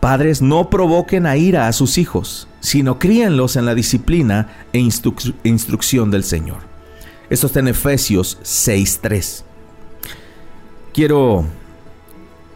padres, 0.00 0.42
no 0.42 0.70
provoquen 0.70 1.26
a 1.26 1.36
ira 1.36 1.68
a 1.68 1.72
sus 1.72 1.98
hijos, 1.98 2.48
sino 2.60 2.98
críenlos 2.98 3.56
en 3.56 3.66
la 3.66 3.74
disciplina 3.74 4.48
e 4.72 4.78
instrucción 4.78 6.10
del 6.10 6.24
Señor. 6.24 6.67
Esto 7.30 7.46
está 7.46 7.60
en 7.60 7.68
Efesios 7.68 8.38
6.3. 8.42 9.42
Quiero 10.92 11.44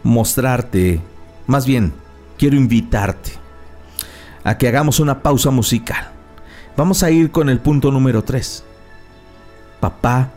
mostrarte, 0.03 1.01
más 1.47 1.65
bien, 1.65 1.93
quiero 2.37 2.55
invitarte 2.55 3.31
a 4.43 4.57
que 4.57 4.67
hagamos 4.67 4.99
una 4.99 5.21
pausa 5.21 5.51
musical. 5.51 6.11
Vamos 6.75 7.03
a 7.03 7.11
ir 7.11 7.31
con 7.31 7.49
el 7.49 7.59
punto 7.59 7.91
número 7.91 8.23
3 8.23 8.65
papá, 9.83 10.31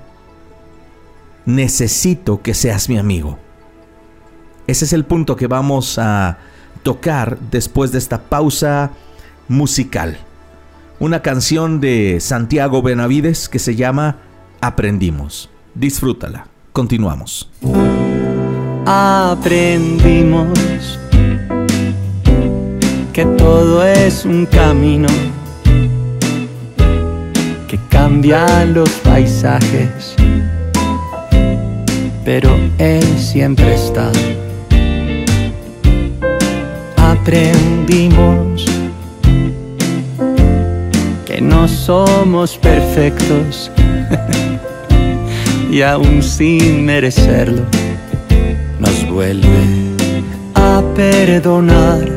necesito 1.44 2.42
que 2.42 2.52
seas 2.52 2.88
mi 2.88 2.98
amigo. 2.98 3.38
Ese 4.66 4.86
es 4.86 4.92
el 4.92 5.04
punto 5.04 5.36
que 5.36 5.46
vamos 5.46 6.00
a 6.00 6.38
tocar 6.82 7.38
después 7.52 7.92
de 7.92 7.98
esta 7.98 8.22
pausa 8.22 8.90
musical. 9.46 10.18
Una 10.98 11.22
canción 11.22 11.80
de 11.80 12.18
Santiago 12.18 12.82
Benavides 12.82 13.48
que 13.48 13.60
se 13.60 13.76
llama 13.76 14.16
Aprendimos. 14.66 15.48
Disfrútala. 15.74 16.48
Continuamos. 16.72 17.48
Aprendimos 18.84 20.58
que 23.12 23.24
todo 23.38 23.84
es 23.84 24.24
un 24.24 24.44
camino 24.46 25.06
cambia 27.90 28.64
los 28.64 28.90
paisajes, 29.04 30.14
pero 32.24 32.50
Él 32.78 33.04
siempre 33.18 33.74
está. 33.74 34.10
Aprendimos 36.96 38.64
que 41.24 41.40
no 41.40 41.66
somos 41.66 42.56
perfectos 42.58 43.70
y 45.76 45.82
aún 45.82 46.22
sin 46.22 46.86
merecerlo, 46.86 47.60
nos 48.78 49.06
vuelve 49.10 49.60
a 50.54 50.80
perdonar. 50.94 52.08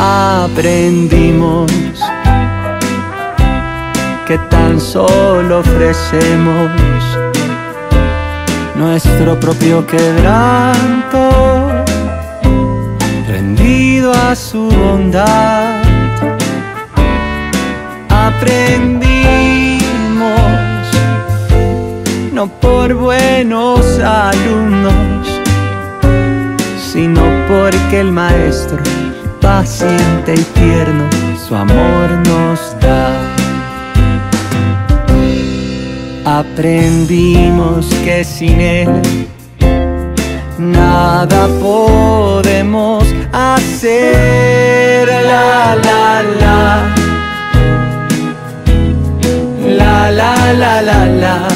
Aprendimos 0.00 1.70
que 4.26 4.36
tan 4.50 4.80
solo 4.80 5.60
ofrecemos 5.60 6.72
nuestro 8.74 9.38
propio 9.38 9.86
quebranto, 9.86 11.28
rendido 13.28 14.12
a 14.12 14.34
su 14.34 14.68
bondad. 14.68 15.80
Aprendimos, 18.08 19.05
no 22.36 22.48
por 22.48 22.92
buenos 22.92 23.98
alumnos, 23.98 25.26
sino 26.92 27.22
porque 27.48 28.00
el 28.00 28.12
maestro, 28.12 28.76
paciente 29.40 30.34
y 30.34 30.44
tierno, 30.60 31.04
su 31.48 31.54
amor 31.56 32.10
nos 32.28 32.78
da. 32.78 33.08
Aprendimos 36.26 37.86
que 38.04 38.22
sin 38.22 38.60
Él 38.60 39.26
nada 40.58 41.48
podemos 41.58 43.02
hacer. 43.32 45.08
La 45.08 45.74
la 45.88 46.22
la. 46.42 46.94
La 49.78 50.10
la 50.10 50.52
la 50.52 50.82
la 50.82 51.06
la. 51.06 51.55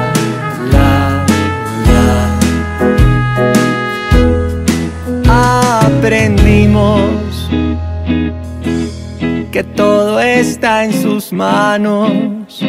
está 10.41 10.83
en 10.83 10.91
sus 10.91 11.31
manos 11.31 12.61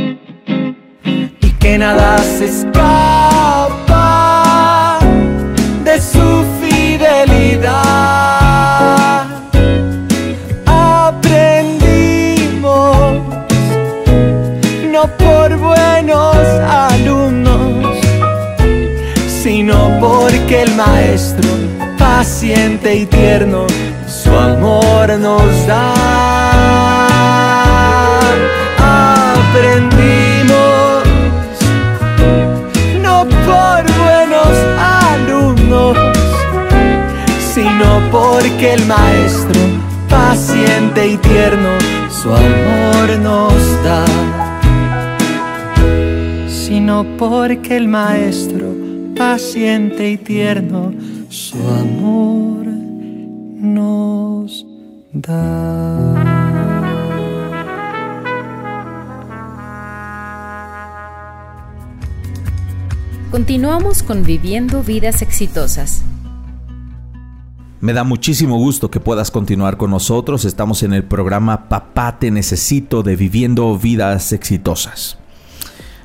y 1.05 1.51
que 1.59 1.79
nada 1.79 2.19
se 2.19 2.45
escapa 2.45 3.79
de 5.83 5.99
su 6.01 6.45
fidelidad 6.61 8.13
porque 20.01 20.63
el 20.63 20.75
maestro, 20.75 21.49
paciente 21.97 22.95
y 22.97 23.07
tierno, 23.07 23.67
su 24.07 24.31
amor 24.31 25.17
nos 25.19 25.67
da. 25.67 27.12
Sino 37.83 38.11
porque 38.13 38.75
el 38.75 38.87
maestro, 38.87 39.61
paciente 40.09 41.09
y 41.09 41.17
tierno, 41.17 41.71
su 42.11 42.33
amor 42.33 43.19
nos 43.21 43.55
da. 43.83 44.05
Sino 46.49 47.05
porque 47.19 47.77
el 47.77 47.89
maestro, 47.89 48.73
paciente 49.17 50.11
y 50.11 50.17
tierno, 50.17 50.93
su 51.29 51.57
amor 51.57 52.67
nos 52.67 54.65
da. 55.13 56.25
Continuamos 63.33 64.03
con 64.03 64.23
Viviendo 64.23 64.83
Vidas 64.83 65.23
Exitosas. 65.23 66.05
Me 67.83 67.93
da 67.93 68.05
muchísimo 68.05 68.59
gusto 68.59 68.93
que 68.93 69.01
puedas 69.01 69.33
continuar 69.33 69.77
con 69.77 69.91
nosotros. 69.91 70.45
Estamos 70.45 70.85
en 70.85 70.93
el 70.93 71.03
programa 71.03 71.69
Papá 71.69 72.21
Te 72.21 72.31
Necesito 72.31 73.03
de 73.03 73.17
Viviendo 73.17 73.77
Vidas 73.77 74.33
Exitosas. 74.33 75.19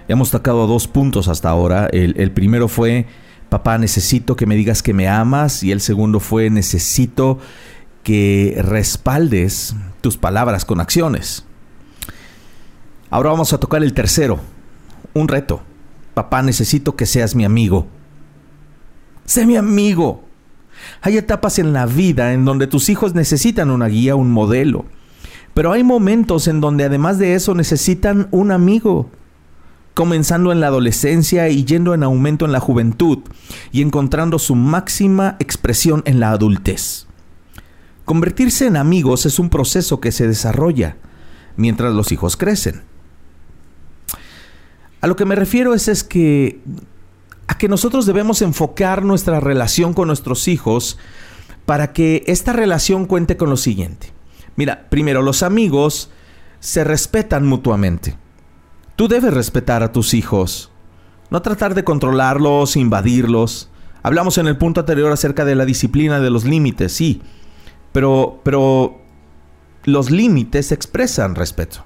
Hemos 0.07 0.31
tocado 0.31 0.65
dos 0.65 0.87
puntos 0.87 1.27
hasta 1.27 1.49
ahora. 1.49 1.85
El, 1.91 2.31
primero 2.31 2.67
fue, 2.67 3.05
papá, 3.49 3.77
necesito 3.77 4.35
que 4.35 4.47
me 4.47 4.55
digas 4.55 4.81
que 4.81 4.95
me 4.95 5.07
amas. 5.07 5.61
Y 5.61 5.71
el 5.71 5.79
segundo 5.79 6.19
fue, 6.19 6.49
necesito 6.49 7.37
que 8.01 8.59
respaldes 8.59 9.75
tus 10.01 10.17
palabras 10.17 10.65
con 10.65 10.79
acciones. 10.81 11.45
Ahora 13.11 13.29
vamos 13.29 13.53
a 13.53 13.59
tocar 13.59 13.83
el 13.83 13.93
tercero, 13.93 14.39
un 15.13 15.27
reto. 15.27 15.61
Papá, 16.15 16.41
necesito 16.41 16.95
que 16.95 17.05
seas 17.05 17.35
mi 17.35 17.45
amigo. 17.45 17.85
Sé 19.25 19.45
mi 19.45 19.57
amigo. 19.57 20.26
Hay 21.01 21.17
etapas 21.17 21.59
en 21.59 21.73
la 21.73 21.85
vida 21.85 22.33
en 22.33 22.45
donde 22.45 22.67
tus 22.67 22.89
hijos 22.89 23.15
necesitan 23.15 23.71
una 23.71 23.87
guía, 23.87 24.15
un 24.15 24.31
modelo. 24.31 24.85
Pero 25.53 25.71
hay 25.71 25.83
momentos 25.83 26.47
en 26.47 26.61
donde 26.61 26.83
además 26.83 27.17
de 27.17 27.33
eso 27.33 27.55
necesitan 27.55 28.27
un 28.31 28.51
amigo 28.51 29.09
comenzando 29.93 30.51
en 30.51 30.59
la 30.59 30.67
adolescencia 30.67 31.49
y 31.49 31.65
yendo 31.65 31.95
en 31.95 32.03
aumento 32.03 32.45
en 32.45 32.51
la 32.51 32.59
juventud 32.59 33.19
y 33.71 33.81
encontrando 33.81 34.37
su 34.37 34.53
máxima 34.53 35.37
expresión 35.39 36.03
en 36.05 36.19
la 36.19 36.29
adultez. 36.29 37.07
Convertirse 38.05 38.67
en 38.67 38.77
amigos 38.77 39.25
es 39.25 39.39
un 39.39 39.49
proceso 39.49 39.99
que 39.99 40.11
se 40.11 40.27
desarrolla 40.27 40.97
mientras 41.55 41.93
los 41.95 42.11
hijos 42.11 42.37
crecen. 42.37 42.83
A 45.01 45.07
lo 45.07 45.15
que 45.15 45.25
me 45.25 45.35
refiero 45.35 45.73
es, 45.73 45.87
es 45.87 46.03
que 46.03 46.61
a 47.47 47.57
que 47.57 47.67
nosotros 47.67 48.05
debemos 48.05 48.41
enfocar 48.41 49.03
nuestra 49.03 49.39
relación 49.39 49.93
con 49.93 50.07
nuestros 50.07 50.47
hijos 50.47 50.97
para 51.65 51.93
que 51.93 52.23
esta 52.27 52.53
relación 52.53 53.05
cuente 53.05 53.37
con 53.37 53.49
lo 53.49 53.57
siguiente. 53.57 54.13
Mira, 54.55 54.87
primero 54.89 55.21
los 55.21 55.43
amigos 55.43 56.09
se 56.59 56.83
respetan 56.83 57.45
mutuamente. 57.45 58.17
Tú 58.95 59.07
debes 59.07 59.33
respetar 59.33 59.83
a 59.83 59.91
tus 59.91 60.13
hijos, 60.13 60.71
no 61.29 61.41
tratar 61.41 61.75
de 61.75 61.83
controlarlos, 61.83 62.75
invadirlos. 62.75 63.69
Hablamos 64.01 64.37
en 64.37 64.47
el 64.47 64.57
punto 64.57 64.79
anterior 64.81 65.11
acerca 65.11 65.45
de 65.45 65.55
la 65.55 65.65
disciplina 65.65 66.19
de 66.19 66.29
los 66.29 66.45
límites, 66.45 66.93
sí, 66.93 67.21
pero, 67.91 68.41
pero 68.43 68.97
los 69.83 70.09
límites 70.09 70.71
expresan 70.71 71.35
respeto. 71.35 71.85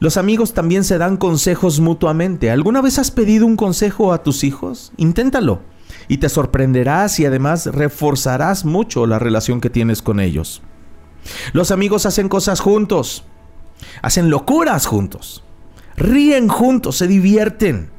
Los 0.00 0.16
amigos 0.16 0.54
también 0.54 0.82
se 0.82 0.96
dan 0.96 1.18
consejos 1.18 1.78
mutuamente. 1.78 2.50
¿Alguna 2.50 2.80
vez 2.80 2.98
has 2.98 3.10
pedido 3.10 3.44
un 3.44 3.56
consejo 3.56 4.14
a 4.14 4.22
tus 4.22 4.44
hijos? 4.44 4.92
Inténtalo 4.96 5.60
y 6.08 6.18
te 6.18 6.30
sorprenderás 6.30 7.20
y 7.20 7.26
además 7.26 7.66
reforzarás 7.66 8.64
mucho 8.64 9.06
la 9.06 9.18
relación 9.18 9.60
que 9.60 9.68
tienes 9.68 10.00
con 10.00 10.18
ellos. 10.18 10.62
Los 11.52 11.70
amigos 11.70 12.06
hacen 12.06 12.30
cosas 12.30 12.60
juntos. 12.60 13.24
Hacen 14.00 14.30
locuras 14.30 14.86
juntos. 14.86 15.44
Ríen 15.96 16.48
juntos, 16.48 16.96
se 16.96 17.06
divierten. 17.06 17.90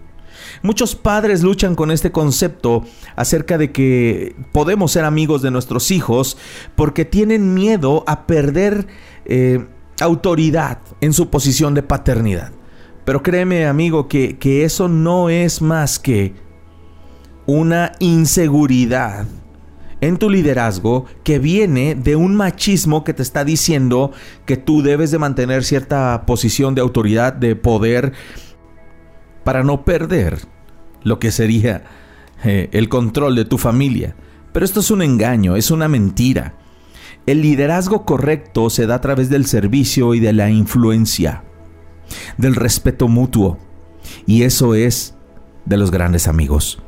Muchos 0.64 0.96
padres 0.96 1.44
luchan 1.44 1.76
con 1.76 1.92
este 1.92 2.12
concepto 2.12 2.84
acerca 3.16 3.60
de 3.60 3.72
que 3.72 4.36
podemos 4.52 4.92
ser 4.92 5.06
amigos 5.06 5.44
de 5.44 5.52
nuestros 5.52 5.92
hijos 5.92 6.36
porque 6.76 7.06
tienen 7.06 7.54
miedo 7.54 8.04
a 8.08 8.26
perder 8.26 8.88
eh, 9.26 9.68
autoridad 10.02 10.80
en 11.00 11.14
su 11.14 11.30
posición 11.30 11.74
de 11.74 11.84
paternidad. 11.84 12.52
Pero 13.06 13.24
créeme 13.24 13.66
amigo 13.66 14.08
que, 14.08 14.38
que 14.38 14.64
eso 14.64 14.88
no 14.88 15.30
es 15.30 15.62
más 15.62 16.00
que 16.00 16.34
una 17.46 17.94
inseguridad 18.00 19.26
en 20.02 20.18
tu 20.18 20.30
liderazgo 20.30 21.06
que 21.24 21.40
viene 21.40 21.96
de 21.96 22.16
un 22.16 22.36
machismo 22.36 23.04
que 23.04 23.14
te 23.14 23.22
está 23.22 23.46
diciendo 23.46 24.12
que 24.46 24.58
tú 24.58 24.82
debes 24.82 25.12
de 25.12 25.20
mantener 25.20 25.64
cierta 25.64 26.26
posición 26.26 26.76
de 26.76 26.82
autoridad, 26.82 27.34
de 27.34 27.56
poder, 27.56 28.14
para 29.44 29.64
no 29.64 29.86
perder 29.86 30.40
lo 31.04 31.20
que 31.20 31.32
sería 31.32 31.84
eh, 32.44 32.70
el 32.72 32.90
control 32.90 33.36
de 33.36 33.46
tu 33.46 33.58
familia. 33.58 34.16
Pero 34.52 34.66
esto 34.66 34.80
es 34.80 34.92
un 34.92 35.02
engaño, 35.02 35.56
es 35.56 35.72
una 35.72 35.88
mentira. 35.88 36.56
El 37.28 37.42
liderazgo 37.42 38.06
correcto 38.06 38.70
se 38.70 38.88
da 38.88 38.96
a 38.96 39.02
través 39.02 39.30
del 39.30 39.46
servicio 39.46 40.16
y 40.16 40.20
de 40.20 40.34
la 40.34 40.50
influencia, 40.50 41.44
del 42.38 42.56
respeto 42.56 43.08
mutuo. 43.08 43.60
Y 44.26 44.44
eso 44.44 44.74
es 44.74 45.16
de 45.66 45.78
los 45.78 45.92
grandes 45.92 46.28
amigos. 46.28 46.82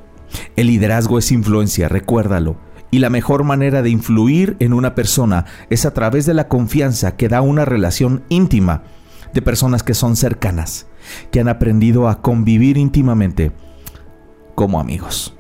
El 0.56 0.67
liderazgo 0.67 1.19
es 1.19 1.32
influencia, 1.32 1.88
recuérdalo 1.88 2.58
Y 2.89 3.00
la 3.00 3.12
mejor 3.12 3.43
manera 3.43 3.84
de 3.84 3.91
influir 3.91 4.58
en 4.60 4.74
una 4.74 4.96
persona 4.96 5.46
es 5.69 5.86
a 5.86 5.93
través 5.93 6.26
de 6.26 6.34
la 6.34 6.48
confianza 6.48 7.15
que 7.15 7.30
da 7.30 7.41
una 7.41 7.65
relación 7.65 8.24
íntima 8.30 8.84
de 9.34 9.41
personas 9.41 9.84
que 9.84 9.93
son 9.93 10.15
cercanas, 10.15 10.88
que 11.32 11.39
han 11.39 11.48
aprendido 11.48 12.08
a 12.08 12.22
convivir 12.22 12.78
íntimamente 12.78 13.52
como 14.56 14.80
amigos. 14.80 15.36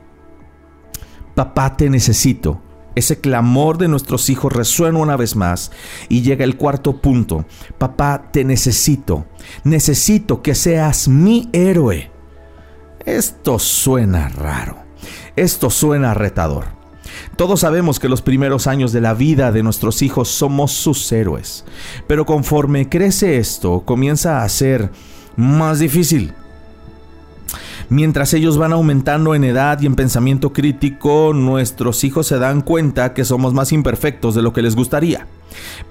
Papá, 1.35 1.77
te 1.77 1.89
necesito. 1.89 2.61
Ese 2.95 3.19
clamor 3.19 3.77
de 3.77 3.87
nuestros 3.87 4.29
hijos 4.29 4.53
resuena 4.53 4.99
una 4.99 5.17
vez 5.17 5.35
más 5.35 5.71
y 6.09 6.21
llega 6.21 6.43
el 6.43 6.57
cuarto 6.57 7.01
punto. 7.01 7.45
Papá, 7.77 8.29
te 8.31 8.43
necesito. 8.43 9.25
Necesito 9.63 10.41
que 10.41 10.55
seas 10.55 11.07
mi 11.07 11.49
héroe. 11.53 12.11
Esto 13.05 13.59
suena 13.59 14.29
raro. 14.29 14.77
Esto 15.35 15.69
suena 15.69 16.13
retador. 16.13 16.65
Todos 17.35 17.61
sabemos 17.61 17.99
que 17.99 18.09
los 18.09 18.21
primeros 18.21 18.67
años 18.67 18.91
de 18.91 19.01
la 19.01 19.13
vida 19.13 19.51
de 19.51 19.63
nuestros 19.63 20.01
hijos 20.01 20.29
somos 20.29 20.71
sus 20.71 21.11
héroes. 21.11 21.65
Pero 22.07 22.25
conforme 22.25 22.89
crece 22.89 23.37
esto, 23.37 23.81
comienza 23.85 24.43
a 24.43 24.49
ser 24.49 24.91
más 25.35 25.79
difícil. 25.79 26.33
Mientras 27.93 28.33
ellos 28.33 28.57
van 28.57 28.73
aumentando 28.73 29.35
en 29.35 29.43
edad 29.43 29.79
y 29.79 29.85
en 29.85 29.93
pensamiento 29.93 30.51
crítico, 30.51 31.31
nuestros 31.31 32.03
hijos 32.03 32.25
se 32.25 32.39
dan 32.39 32.61
cuenta 32.61 33.13
que 33.13 33.23
somos 33.23 33.53
más 33.53 33.71
imperfectos 33.71 34.33
de 34.33 34.41
lo 34.41 34.51
que 34.51 34.63
les 34.63 34.75
gustaría. 34.75 35.27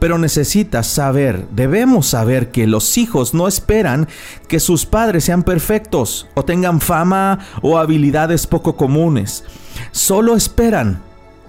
Pero 0.00 0.18
necesitas 0.18 0.88
saber, 0.88 1.46
debemos 1.52 2.08
saber 2.08 2.50
que 2.50 2.66
los 2.66 2.98
hijos 2.98 3.34
no 3.34 3.46
esperan 3.46 4.08
que 4.48 4.58
sus 4.58 4.84
padres 4.84 5.22
sean 5.22 5.44
perfectos 5.44 6.26
o 6.34 6.44
tengan 6.44 6.80
fama 6.80 7.38
o 7.62 7.78
habilidades 7.78 8.48
poco 8.48 8.74
comunes. 8.74 9.44
Solo 9.92 10.34
esperan 10.34 11.00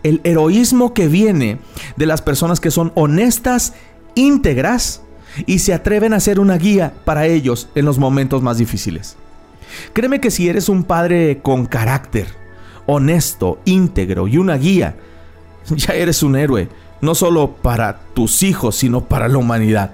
el 0.04 0.22
heroísmo 0.24 0.94
que 0.94 1.08
viene 1.08 1.58
de 1.96 2.06
las 2.06 2.22
personas 2.22 2.60
que 2.60 2.70
son 2.70 2.92
honestas, 2.94 3.74
íntegras 4.14 5.02
y 5.48 5.58
se 5.58 5.74
atreven 5.74 6.14
a 6.14 6.20
ser 6.20 6.40
una 6.40 6.60
guía 6.60 6.94
para 7.06 7.26
ellos 7.26 7.70
en 7.74 7.86
los 7.86 7.98
momentos 7.98 8.44
más 8.44 8.60
difíciles. 8.60 9.18
Créeme 9.94 10.20
que 10.20 10.32
si 10.32 10.50
eres 10.50 10.70
un 10.70 10.84
padre 10.84 11.40
con 11.42 11.66
carácter, 11.66 12.28
honesto, 12.86 13.60
íntegro 13.66 14.28
y 14.28 14.38
una 14.38 14.58
guía, 14.58 14.96
ya 15.70 15.94
eres 15.94 16.24
un 16.24 16.36
héroe, 16.36 16.70
no 17.02 17.16
solo 17.16 17.52
para 17.52 18.00
tus 18.14 18.44
hijos, 18.44 18.76
sino 18.76 19.06
para 19.06 19.28
la 19.28 19.38
humanidad. 19.38 19.92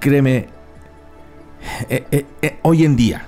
Créeme, 0.00 0.48
eh, 1.88 2.04
eh, 2.10 2.26
eh, 2.42 2.58
hoy 2.62 2.84
en 2.84 2.96
día, 2.96 3.26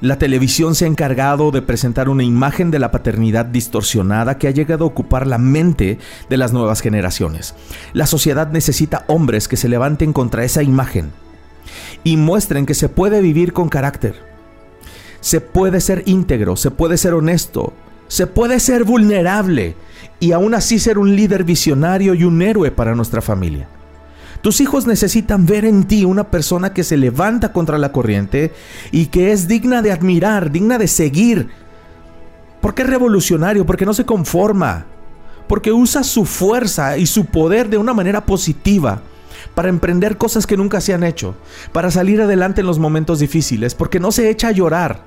la 0.00 0.16
televisión 0.16 0.76
se 0.76 0.84
ha 0.84 0.88
encargado 0.88 1.50
de 1.50 1.60
presentar 1.60 2.08
una 2.08 2.22
imagen 2.22 2.70
de 2.70 2.78
la 2.78 2.92
paternidad 2.92 3.46
distorsionada 3.46 4.38
que 4.38 4.46
ha 4.46 4.52
llegado 4.52 4.84
a 4.84 4.86
ocupar 4.86 5.26
la 5.26 5.38
mente 5.38 5.98
de 6.30 6.36
las 6.36 6.52
nuevas 6.52 6.80
generaciones. 6.82 7.54
La 7.94 8.06
sociedad 8.06 8.50
necesita 8.52 9.04
hombres 9.08 9.48
que 9.48 9.56
se 9.56 9.68
levanten 9.68 10.12
contra 10.12 10.44
esa 10.44 10.62
imagen 10.62 11.10
y 12.04 12.16
muestren 12.16 12.64
que 12.64 12.74
se 12.74 12.88
puede 12.88 13.20
vivir 13.20 13.52
con 13.52 13.68
carácter. 13.68 14.27
Se 15.20 15.40
puede 15.40 15.80
ser 15.80 16.02
íntegro, 16.06 16.56
se 16.56 16.70
puede 16.70 16.96
ser 16.96 17.14
honesto, 17.14 17.72
se 18.08 18.26
puede 18.26 18.60
ser 18.60 18.84
vulnerable 18.84 19.74
y 20.20 20.32
aún 20.32 20.54
así 20.54 20.78
ser 20.78 20.98
un 20.98 21.14
líder 21.14 21.44
visionario 21.44 22.14
y 22.14 22.24
un 22.24 22.40
héroe 22.42 22.70
para 22.70 22.94
nuestra 22.94 23.20
familia. 23.20 23.68
Tus 24.40 24.60
hijos 24.60 24.86
necesitan 24.86 25.46
ver 25.46 25.64
en 25.64 25.84
ti 25.84 26.04
una 26.04 26.30
persona 26.30 26.72
que 26.72 26.84
se 26.84 26.96
levanta 26.96 27.52
contra 27.52 27.76
la 27.78 27.90
corriente 27.90 28.52
y 28.92 29.06
que 29.06 29.32
es 29.32 29.48
digna 29.48 29.82
de 29.82 29.90
admirar, 29.90 30.52
digna 30.52 30.78
de 30.78 30.86
seguir. 30.86 31.48
Porque 32.60 32.82
es 32.82 32.90
revolucionario, 32.90 33.66
porque 33.66 33.86
no 33.86 33.94
se 33.94 34.04
conforma, 34.06 34.86
porque 35.48 35.72
usa 35.72 36.04
su 36.04 36.24
fuerza 36.24 36.98
y 36.98 37.06
su 37.06 37.26
poder 37.26 37.68
de 37.68 37.78
una 37.78 37.94
manera 37.94 38.24
positiva 38.24 39.02
para 39.54 39.68
emprender 39.68 40.16
cosas 40.18 40.46
que 40.46 40.56
nunca 40.56 40.80
se 40.80 40.94
han 40.94 41.04
hecho, 41.04 41.34
para 41.72 41.90
salir 41.90 42.20
adelante 42.20 42.60
en 42.60 42.66
los 42.66 42.78
momentos 42.78 43.18
difíciles, 43.18 43.74
porque 43.74 44.00
no 44.00 44.12
se 44.12 44.30
echa 44.30 44.48
a 44.48 44.52
llorar, 44.52 45.02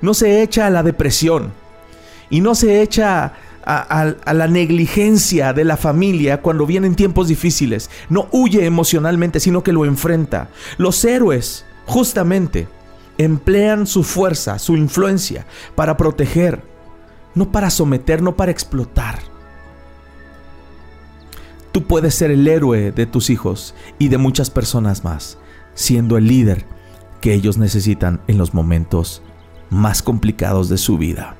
no 0.00 0.14
se 0.14 0.42
echa 0.42 0.66
a 0.66 0.70
la 0.70 0.82
depresión 0.82 1.52
y 2.30 2.40
no 2.40 2.54
se 2.54 2.82
echa 2.82 3.32
a, 3.64 4.14
la 4.32 4.48
negligencia 4.48 5.52
de 5.52 5.64
la 5.64 5.76
familia 5.76 6.40
cuando 6.40 6.66
vienen 6.66 6.94
tiempos 6.94 7.28
difíciles. 7.28 7.90
No 8.08 8.28
huye 8.30 8.64
emocionalmente, 8.64 9.40
sino 9.40 9.62
que 9.62 9.72
lo 9.72 9.84
enfrenta. 9.84 10.48
Los 10.78 11.04
héroes, 11.04 11.66
justamente, 11.86 12.66
emplean 13.18 13.86
su 13.86 14.04
fuerza, 14.04 14.58
su 14.58 14.76
influencia, 14.76 15.46
para 15.74 15.96
proteger, 15.96 16.62
no 17.34 17.52
para 17.52 17.70
someter, 17.70 18.22
no 18.22 18.36
para 18.36 18.52
explotar. 18.52 19.18
Tú 21.72 21.84
puedes 21.84 22.14
ser 22.14 22.30
el 22.30 22.46
héroe 22.46 22.92
de 22.92 23.06
tus 23.06 23.30
hijos 23.30 23.74
y 23.98 24.08
de 24.08 24.18
muchas 24.18 24.50
personas 24.50 25.04
más, 25.04 25.38
siendo 25.74 26.16
el 26.16 26.26
líder 26.26 26.64
que 27.20 27.34
ellos 27.34 27.58
necesitan 27.58 28.20
en 28.26 28.38
los 28.38 28.54
momentos 28.54 29.22
más 29.70 30.02
complicados 30.02 30.68
de 30.68 30.78
su 30.78 30.98
vida. 30.98 31.36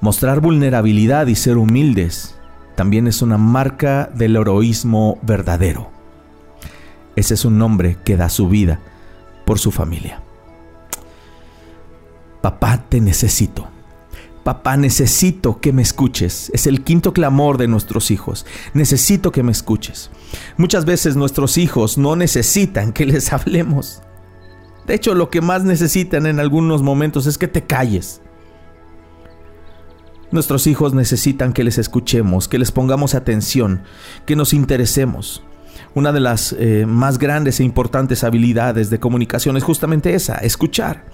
Mostrar 0.00 0.40
vulnerabilidad 0.40 1.26
y 1.26 1.34
ser 1.34 1.56
humildes 1.56 2.36
también 2.76 3.06
es 3.06 3.22
una 3.22 3.38
marca 3.38 4.10
del 4.14 4.36
heroísmo 4.36 5.18
verdadero. 5.22 5.90
Ese 7.16 7.34
es 7.34 7.44
un 7.44 7.60
hombre 7.62 7.96
que 8.04 8.16
da 8.16 8.28
su 8.28 8.48
vida 8.48 8.80
por 9.46 9.58
su 9.58 9.72
familia. 9.72 10.20
Papá, 12.42 12.84
te 12.88 13.00
necesito. 13.00 13.75
Papá, 14.46 14.76
necesito 14.76 15.60
que 15.60 15.72
me 15.72 15.82
escuches. 15.82 16.52
Es 16.54 16.68
el 16.68 16.84
quinto 16.84 17.12
clamor 17.12 17.58
de 17.58 17.66
nuestros 17.66 18.12
hijos. 18.12 18.46
Necesito 18.74 19.32
que 19.32 19.42
me 19.42 19.50
escuches. 19.50 20.08
Muchas 20.56 20.84
veces 20.84 21.16
nuestros 21.16 21.58
hijos 21.58 21.98
no 21.98 22.14
necesitan 22.14 22.92
que 22.92 23.06
les 23.06 23.32
hablemos. 23.32 24.02
De 24.86 24.94
hecho, 24.94 25.16
lo 25.16 25.30
que 25.30 25.40
más 25.40 25.64
necesitan 25.64 26.26
en 26.26 26.38
algunos 26.38 26.82
momentos 26.82 27.26
es 27.26 27.38
que 27.38 27.48
te 27.48 27.64
calles. 27.64 28.20
Nuestros 30.30 30.68
hijos 30.68 30.94
necesitan 30.94 31.52
que 31.52 31.64
les 31.64 31.78
escuchemos, 31.78 32.46
que 32.46 32.60
les 32.60 32.70
pongamos 32.70 33.16
atención, 33.16 33.82
que 34.26 34.36
nos 34.36 34.52
interesemos. 34.52 35.42
Una 35.96 36.12
de 36.12 36.20
las 36.20 36.54
eh, 36.56 36.84
más 36.86 37.18
grandes 37.18 37.58
e 37.58 37.64
importantes 37.64 38.22
habilidades 38.22 38.90
de 38.90 39.00
comunicación 39.00 39.56
es 39.56 39.64
justamente 39.64 40.14
esa, 40.14 40.36
escuchar. 40.36 41.04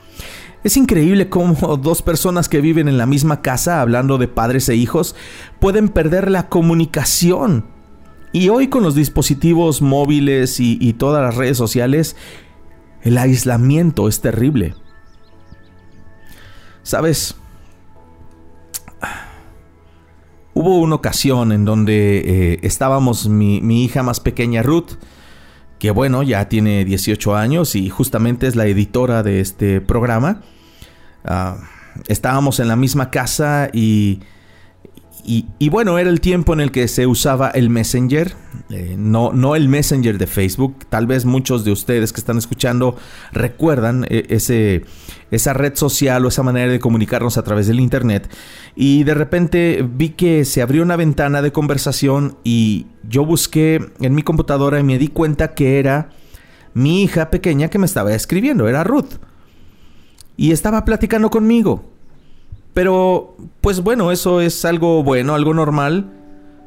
Es 0.65 0.77
increíble 0.77 1.29
cómo 1.29 1.77
dos 1.83 2.03
personas 2.03 2.49
que 2.49 2.61
viven 2.61 2.89
en 2.89 2.99
la 2.99 3.07
misma 3.07 3.43
casa, 3.43 3.81
hablando 3.81 4.19
de 4.19 4.29
padres 4.29 4.69
e 4.69 4.77
hijos, 4.77 5.15
pueden 5.61 5.89
perder 5.89 6.31
la 6.31 6.49
comunicación. 6.49 7.67
Y 8.33 8.49
hoy 8.49 8.69
con 8.69 8.83
los 8.83 8.95
dispositivos 8.95 9.83
móviles 9.83 10.59
y, 10.59 10.93
todas 10.95 11.23
las 11.23 11.37
redes 11.37 11.59
sociales, 11.59 12.17
el 13.03 13.19
aislamiento 13.19 14.09
es 14.09 14.21
terrible. 14.21 14.75
Sabes, 16.83 17.37
Hubo 20.55 20.81
una 20.81 20.97
ocasión 20.97 21.51
en 21.51 21.65
donde 21.65 22.19
eh, 22.19 22.59
estábamos 22.63 23.27
mi, 23.27 23.85
hija 23.85 24.03
más 24.03 24.21
pequeña 24.21 24.63
Ruth, 24.63 24.93
que 25.83 25.91
bueno, 25.91 26.23
ya 26.23 26.49
tiene 26.49 26.85
18 26.85 27.35
años 27.35 27.75
y 27.75 27.89
justamente 27.89 28.47
es 28.47 28.55
la 28.55 28.67
editora 28.67 29.25
de 29.25 29.41
este 29.41 29.81
programa. 29.81 30.41
Ah, 31.25 31.57
estábamos 32.07 32.61
en 32.61 32.69
la 32.69 32.77
misma 32.77 33.11
casa 33.11 33.69
y 33.73 34.21
y, 35.25 35.69
bueno, 35.69 35.99
era 35.99 36.11
el 36.11 36.21
tiempo 36.21 36.53
en 36.53 36.61
el 36.61 36.73
que 36.73 36.89
se 36.89 37.07
usaba 37.07 37.51
el 37.51 37.71
Messenger, 37.71 38.35
eh, 38.71 38.97
no, 38.99 39.33
no 39.33 39.55
el 39.55 39.69
Messenger 39.69 40.19
de 40.19 40.27
Facebook. 40.27 40.85
Tal 40.89 41.07
vez 41.07 41.25
muchos 41.25 41.65
de 41.65 41.71
ustedes 41.71 42.13
que 42.13 42.19
están 42.19 42.39
escuchando 42.39 42.97
recuerdan 43.31 44.05
eh, 44.09 44.27
ese, 44.31 44.83
esa 45.33 45.55
red 45.55 45.75
social 45.75 46.25
o 46.25 46.29
esa 46.29 46.45
manera 46.45 46.71
de 46.71 46.79
comunicarnos 46.79 47.39
a 47.39 47.43
través 47.43 47.67
del 47.67 47.81
Internet. 47.81 48.31
Y 48.77 49.03
de 49.03 49.15
repente 49.15 49.85
vi 49.89 50.11
que 50.11 50.45
se 50.45 50.63
abrió 50.63 50.83
una 50.83 50.95
ventana 50.95 51.43
de 51.43 51.51
conversación 51.51 52.37
y 52.45 52.87
yo 53.09 53.25
busqué 53.25 53.81
en 54.01 54.15
mi 54.15 54.23
computadora 54.23 54.79
y 54.79 54.85
me 54.85 54.99
di 54.99 55.09
cuenta 55.09 55.55
que 55.55 55.81
era 55.81 56.11
mi 56.75 57.03
hija 57.03 57.31
pequeña 57.31 57.69
que 57.69 57.79
me 57.79 57.87
estaba 57.87 58.15
escribiendo, 58.15 58.69
era 58.69 58.85
Ruth. 58.85 59.15
Y 60.37 60.53
estaba 60.53 60.85
platicando 60.85 61.31
conmigo. 61.31 61.91
Pero, 62.75 63.37
pues 63.61 63.81
bueno, 63.81 64.13
eso 64.13 64.41
es 64.41 64.65
algo 64.65 65.03
bueno, 65.03 65.35
algo 65.35 65.55
normal, 65.55 66.13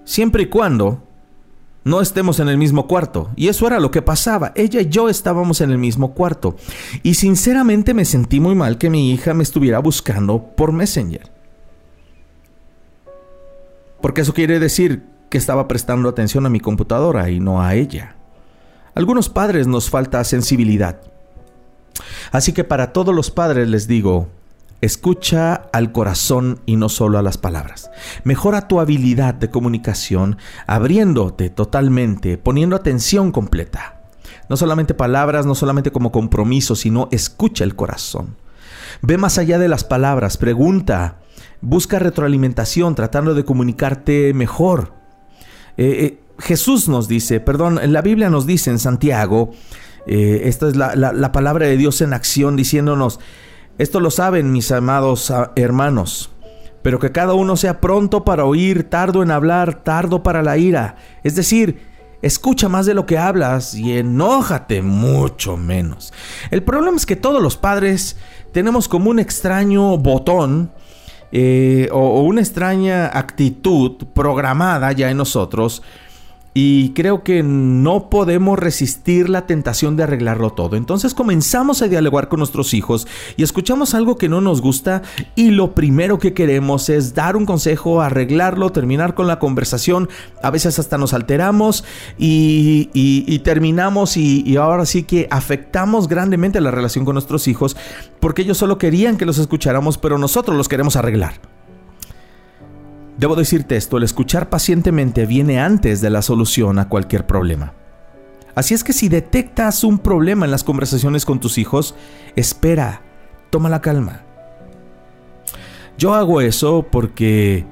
siempre 0.05 0.43
y 0.43 0.45
cuando 0.47 1.03
no 1.85 2.01
estemos 2.01 2.39
en 2.39 2.49
el 2.49 2.57
mismo 2.57 2.87
cuarto. 2.87 3.29
Y 3.35 3.47
eso 3.47 3.67
era 3.67 3.79
lo 3.79 3.91
que 3.91 4.01
pasaba. 4.01 4.51
Ella 4.55 4.81
y 4.81 4.89
yo 4.89 5.07
estábamos 5.07 5.61
en 5.61 5.69
el 5.69 5.77
mismo 5.77 6.15
cuarto. 6.15 6.55
Y 7.03 7.13
sinceramente 7.13 7.93
me 7.93 8.05
sentí 8.05 8.39
muy 8.39 8.55
mal 8.55 8.79
que 8.79 8.89
mi 8.89 9.11
hija 9.11 9.35
me 9.35 9.43
estuviera 9.43 9.77
buscando 9.79 10.43
por 10.55 10.71
Messenger. 10.71 11.31
Porque 14.01 14.21
eso 14.21 14.33
quiere 14.33 14.59
decir 14.59 15.03
que 15.29 15.37
estaba 15.37 15.67
prestando 15.67 16.09
atención 16.09 16.47
a 16.47 16.49
mi 16.49 16.59
computadora 16.59 17.29
y 17.29 17.39
no 17.39 17.61
a 17.61 17.75
ella. 17.75 18.15
algunos 18.95 19.29
padres 19.29 19.67
nos 19.67 19.89
falta 19.89 20.23
sensibilidad. 20.23 21.01
Así 22.31 22.51
que 22.51 22.63
para 22.63 22.93
todos 22.93 23.13
los 23.13 23.29
padres 23.29 23.67
les 23.67 23.87
digo, 23.87 24.29
Escucha 24.81 25.53
al 25.73 25.91
corazón 25.91 26.59
y 26.65 26.75
no 26.75 26.89
solo 26.89 27.17
a 27.17 27.21
las 27.21 27.37
palabras. 27.37 27.89
Mejora 28.23 28.67
tu 28.67 28.79
habilidad 28.79 29.33
de 29.33 29.49
comunicación 29.49 30.37
abriéndote 30.67 31.49
totalmente, 31.49 32.37
poniendo 32.37 32.75
atención 32.75 33.31
completa. 33.31 34.01
No 34.49 34.57
solamente 34.57 34.93
palabras, 34.93 35.45
no 35.45 35.55
solamente 35.55 35.91
como 35.91 36.11
compromiso, 36.11 36.75
sino 36.75 37.07
escucha 37.11 37.63
el 37.63 37.75
corazón. 37.75 38.35
Ve 39.01 39.17
más 39.17 39.37
allá 39.37 39.57
de 39.57 39.67
las 39.67 39.83
palabras, 39.83 40.37
pregunta, 40.37 41.19
busca 41.61 41.97
retroalimentación 41.97 42.95
tratando 42.95 43.33
de 43.33 43.45
comunicarte 43.45 44.33
mejor. 44.33 44.93
Eh, 45.77 45.85
eh, 45.87 46.19
Jesús 46.39 46.87
nos 46.89 47.07
dice, 47.07 47.39
perdón, 47.39 47.79
la 47.91 48.01
Biblia 48.01 48.29
nos 48.29 48.45
dice 48.45 48.69
en 48.69 48.79
Santiago, 48.79 49.51
eh, 50.05 50.41
esta 50.43 50.67
es 50.67 50.75
la 50.75 51.31
palabra 51.31 51.65
de 51.65 51.77
Dios 51.77 52.01
en 52.01 52.13
acción 52.13 52.55
diciéndonos, 52.55 53.19
esto 53.77 53.99
lo 53.99 54.11
saben 54.11 54.51
mis 54.51 54.71
amados 54.71 55.31
ah, 55.31 55.51
hermanos, 55.55 56.31
pero 56.81 56.99
que 56.99 57.11
cada 57.11 57.33
uno 57.33 57.55
sea 57.55 57.81
pronto 57.81 58.23
para 58.23 58.45
oír, 58.45 58.89
tardo 58.89 59.23
en 59.23 59.31
hablar, 59.31 59.83
tardo 59.83 60.23
para 60.23 60.43
la 60.43 60.57
ira. 60.57 60.95
Es 61.23 61.35
decir, 61.35 61.81
escucha 62.21 62.69
más 62.69 62.85
de 62.85 62.93
lo 62.93 63.05
que 63.05 63.17
hablas 63.17 63.73
y 63.73 63.97
enójate 63.97 64.81
mucho 64.81 65.57
menos. 65.57 66.13
El 66.51 66.63
problema 66.63 66.97
es 66.97 67.05
que 67.05 67.15
todos 67.15 67.41
los 67.41 67.57
padres 67.57 68.17
tenemos 68.51 68.87
como 68.87 69.09
un 69.09 69.19
extraño 69.19 69.97
botón 69.97 70.71
eh, 71.31 71.89
o 71.91 72.21
una 72.21 72.41
extraña 72.41 73.07
actitud 73.07 74.07
programada 74.13 74.91
ya 74.91 75.09
en 75.09 75.17
nosotros 75.17 75.81
y 76.57 76.91
creo 76.91 77.21
que 77.21 77.43
no 77.43 78.09
podemos 78.09 78.57
resistir 78.57 79.27
la 79.27 79.45
tentación 79.45 79.97
de 79.97 80.03
arreglarlo 80.03 80.51
todo. 80.51 80.77
Entonces 80.77 81.13
comenzamos 81.13 81.81
a 81.81 81.89
dialogar 81.89 82.29
con 82.29 82.39
nuestros 82.39 82.73
hijos 82.73 83.07
y 83.35 83.43
escuchamos 83.43 83.93
algo 83.93 84.17
que 84.17 84.29
no 84.29 84.39
nos 84.39 84.61
gusta 84.61 85.01
y 85.35 85.51
lo 85.51 85.75
primero 85.75 86.17
que 86.17 86.33
queremos 86.33 86.87
es 86.87 87.13
dar 87.13 87.35
un 87.35 87.45
consejo, 87.45 88.01
arreglarlo, 88.01 88.71
terminar 88.71 89.15
con 89.15 89.27
la 89.27 89.37
conversación. 89.37 90.07
A 90.41 90.49
veces 90.49 90.79
hasta 90.79 90.97
nos 90.97 91.13
alteramos 91.13 91.83
y, 92.17 93.39
terminamos 93.39 94.15
y, 94.15 94.41
y 94.45 94.55
ahora 94.55 94.85
sí 94.85 95.03
que 95.03 95.27
afectamos 95.31 96.07
grandemente 96.07 96.61
la 96.61 96.71
relación 96.71 97.03
con 97.03 97.15
nuestros 97.15 97.49
hijos 97.49 97.75
porque 98.21 98.43
ellos 98.43 98.57
solo 98.57 98.77
querían 98.77 99.17
que 99.17 99.25
los 99.25 99.39
escucháramos, 99.39 99.97
pero 99.97 100.17
nosotros 100.17 100.55
los 100.55 100.69
queremos 100.69 100.95
arreglar. 100.95 101.54
Debo 103.17 103.35
decirte 103.35 103.77
esto, 103.77 103.97
el 103.97 104.03
escuchar 104.03 104.49
pacientemente 104.49 105.25
viene 105.25 105.59
antes 105.59 106.01
de 106.01 106.09
la 106.09 106.21
solución 106.21 106.79
a 106.79 106.89
cualquier 106.89 107.25
problema. 107.25 107.73
Así 108.55 108.73
es 108.73 108.83
que 108.83 108.93
si 108.93 109.09
detectas 109.09 109.83
un 109.83 109.99
problema 109.99 110.45
en 110.45 110.51
las 110.51 110.63
conversaciones 110.63 111.25
con 111.25 111.39
tus 111.39 111.57
hijos, 111.57 111.95
espera, 112.35 113.01
toma 113.49 113.69
la 113.69 113.81
calma. 113.81 114.21
Yo 115.97 116.13
hago 116.13 116.41
eso 116.41 116.85
porque 116.89 117.65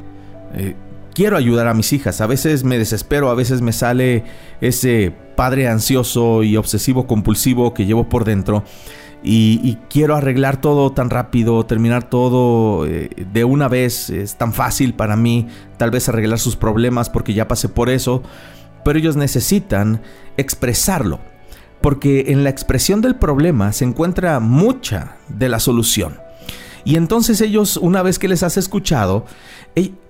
eh, 0.53 0.75
quiero 1.13 1.35
ayudar 1.35 1.67
a 1.67 1.73
mis 1.73 1.91
hijas. 1.93 2.21
A 2.21 2.27
veces 2.27 2.63
me 2.63 2.77
desespero, 2.77 3.29
a 3.29 3.35
veces 3.35 3.61
me 3.61 3.73
sale 3.73 4.23
ese 4.61 5.13
padre 5.35 5.67
ansioso 5.67 6.43
y 6.43 6.57
obsesivo 6.57 7.07
compulsivo 7.07 7.73
que 7.73 7.85
llevo 7.85 8.07
por 8.07 8.23
dentro 8.23 8.63
y, 9.24 9.78
quiero 9.89 10.15
arreglar 10.15 10.59
todo 10.59 10.91
tan 10.91 11.09
rápido, 11.09 11.65
terminar 11.65 12.09
todo 12.09 12.86
eh, 12.86 13.09
de 13.32 13.43
una 13.45 13.69
vez. 13.69 14.09
Es 14.09 14.36
tan 14.36 14.53
fácil 14.53 14.93
para 14.93 15.15
mí 15.15 15.47
tal 15.78 15.91
vez 15.91 16.09
arreglar 16.09 16.39
sus 16.39 16.55
problemas 16.57 17.09
porque 17.09 17.34
ya 17.34 17.47
pasé 17.47 17.69
por 17.69 17.89
eso, 17.89 18.21
pero 18.84 18.99
ellos 18.99 19.15
necesitan 19.15 20.01
expresarlo, 20.36 21.19
porque 21.80 22.26
en 22.28 22.43
la 22.43 22.49
expresión 22.49 23.01
del 23.01 23.15
problema 23.15 23.71
se 23.71 23.86
encuentra 23.86 24.39
mucha 24.41 25.15
de 25.30 25.47
la 25.47 25.59
solución. 25.59 26.19
Y 26.86 26.97
entonces 26.97 27.39
ellos, 27.39 27.78
una 27.78 28.01
vez 28.03 28.19
que 28.19 28.28
les 28.28 28.43
has 28.43 28.57
escuchado, 28.57 29.26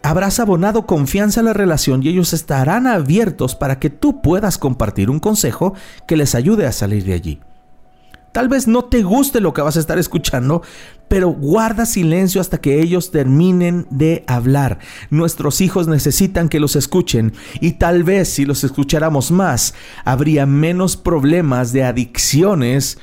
habrás 0.02 0.40
abonado 0.40 0.88
confianza 0.88 1.42
a 1.42 1.44
la 1.44 1.54
relación 1.54 2.02
y 2.02 2.10
ellos 2.10 2.34
estarán 2.34 2.88
abiertos 2.88 3.54
para 3.54 3.78
que 3.80 3.92
tú 3.92 4.24
puedas 4.24 4.58
compartir 4.58 5.12
un 5.12 5.20
consejo 5.20 5.76
que 6.08 6.18
les 6.18 6.34
ayude 6.34 6.66
a 6.66 6.72
salir 6.72 7.04
de 7.04 7.14
allí. 7.14 7.40
Tal 8.34 8.50
vez 8.50 8.68
no 8.68 8.86
te 8.86 9.04
guste 9.04 9.40
lo 9.40 9.54
que 9.54 9.62
vas 9.62 9.78
a 9.78 9.80
estar 9.80 10.00
escuchando, 10.00 10.64
pero 11.08 11.30
guarda 11.30 11.86
silencio 11.86 12.42
hasta 12.42 12.60
que 12.60 12.82
ellos 12.82 13.12
terminen 13.12 13.86
de 13.92 14.24
hablar. 14.26 14.80
Nuestros 15.12 15.62
hijos 15.62 15.88
necesitan 15.88 16.50
que 16.50 16.60
los 16.60 16.76
escuchen 16.76 17.34
y 17.62 17.74
tal 17.74 18.04
vez 18.04 18.30
si 18.30 18.46
los 18.46 18.64
escucháramos 18.64 19.30
más, 19.30 19.76
habría 20.04 20.48
menos 20.48 20.98
problemas 20.98 21.74
de 21.74 21.84
adicciones, 21.84 22.98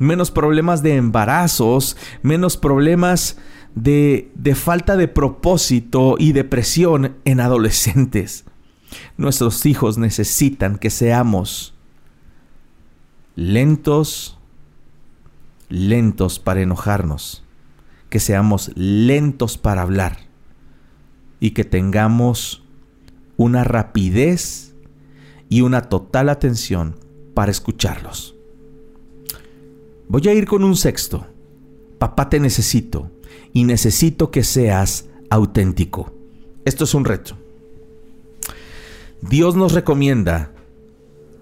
menos 0.00 0.32
problemas 0.32 0.82
de 0.82 0.96
embarazos, 0.96 1.96
menos 2.22 2.56
problemas 2.56 3.36
de, 3.76 4.32
de 4.34 4.56
falta 4.56 4.96
de 4.96 5.06
propósito 5.06 6.16
y 6.18 6.32
depresión 6.32 7.18
en 7.24 7.38
adolescentes. 7.38 8.46
Nuestros 9.16 9.64
hijos 9.64 9.96
necesitan 9.96 10.76
que 10.76 10.90
seamos 10.90 11.72
lentos, 13.36 14.38
lentos 15.72 16.38
para 16.38 16.60
enojarnos, 16.60 17.42
que 18.10 18.20
seamos 18.20 18.70
lentos 18.74 19.56
para 19.56 19.82
hablar 19.82 20.18
y 21.40 21.52
que 21.52 21.64
tengamos 21.64 22.62
una 23.38 23.64
rapidez 23.64 24.74
y 25.48 25.62
una 25.62 25.88
total 25.88 26.28
atención 26.28 26.96
para 27.34 27.50
escucharlos. 27.50 28.36
Voy 30.08 30.28
a 30.28 30.34
ir 30.34 30.46
con 30.46 30.62
un 30.62 30.76
sexto. 30.76 31.26
Papá 31.98 32.28
te 32.28 32.38
necesito 32.38 33.10
y 33.54 33.64
necesito 33.64 34.30
que 34.30 34.44
seas 34.44 35.08
auténtico. 35.30 36.12
Esto 36.66 36.84
es 36.84 36.92
un 36.94 37.06
reto. 37.06 37.36
Dios 39.22 39.56
nos 39.56 39.72
recomienda 39.72 40.52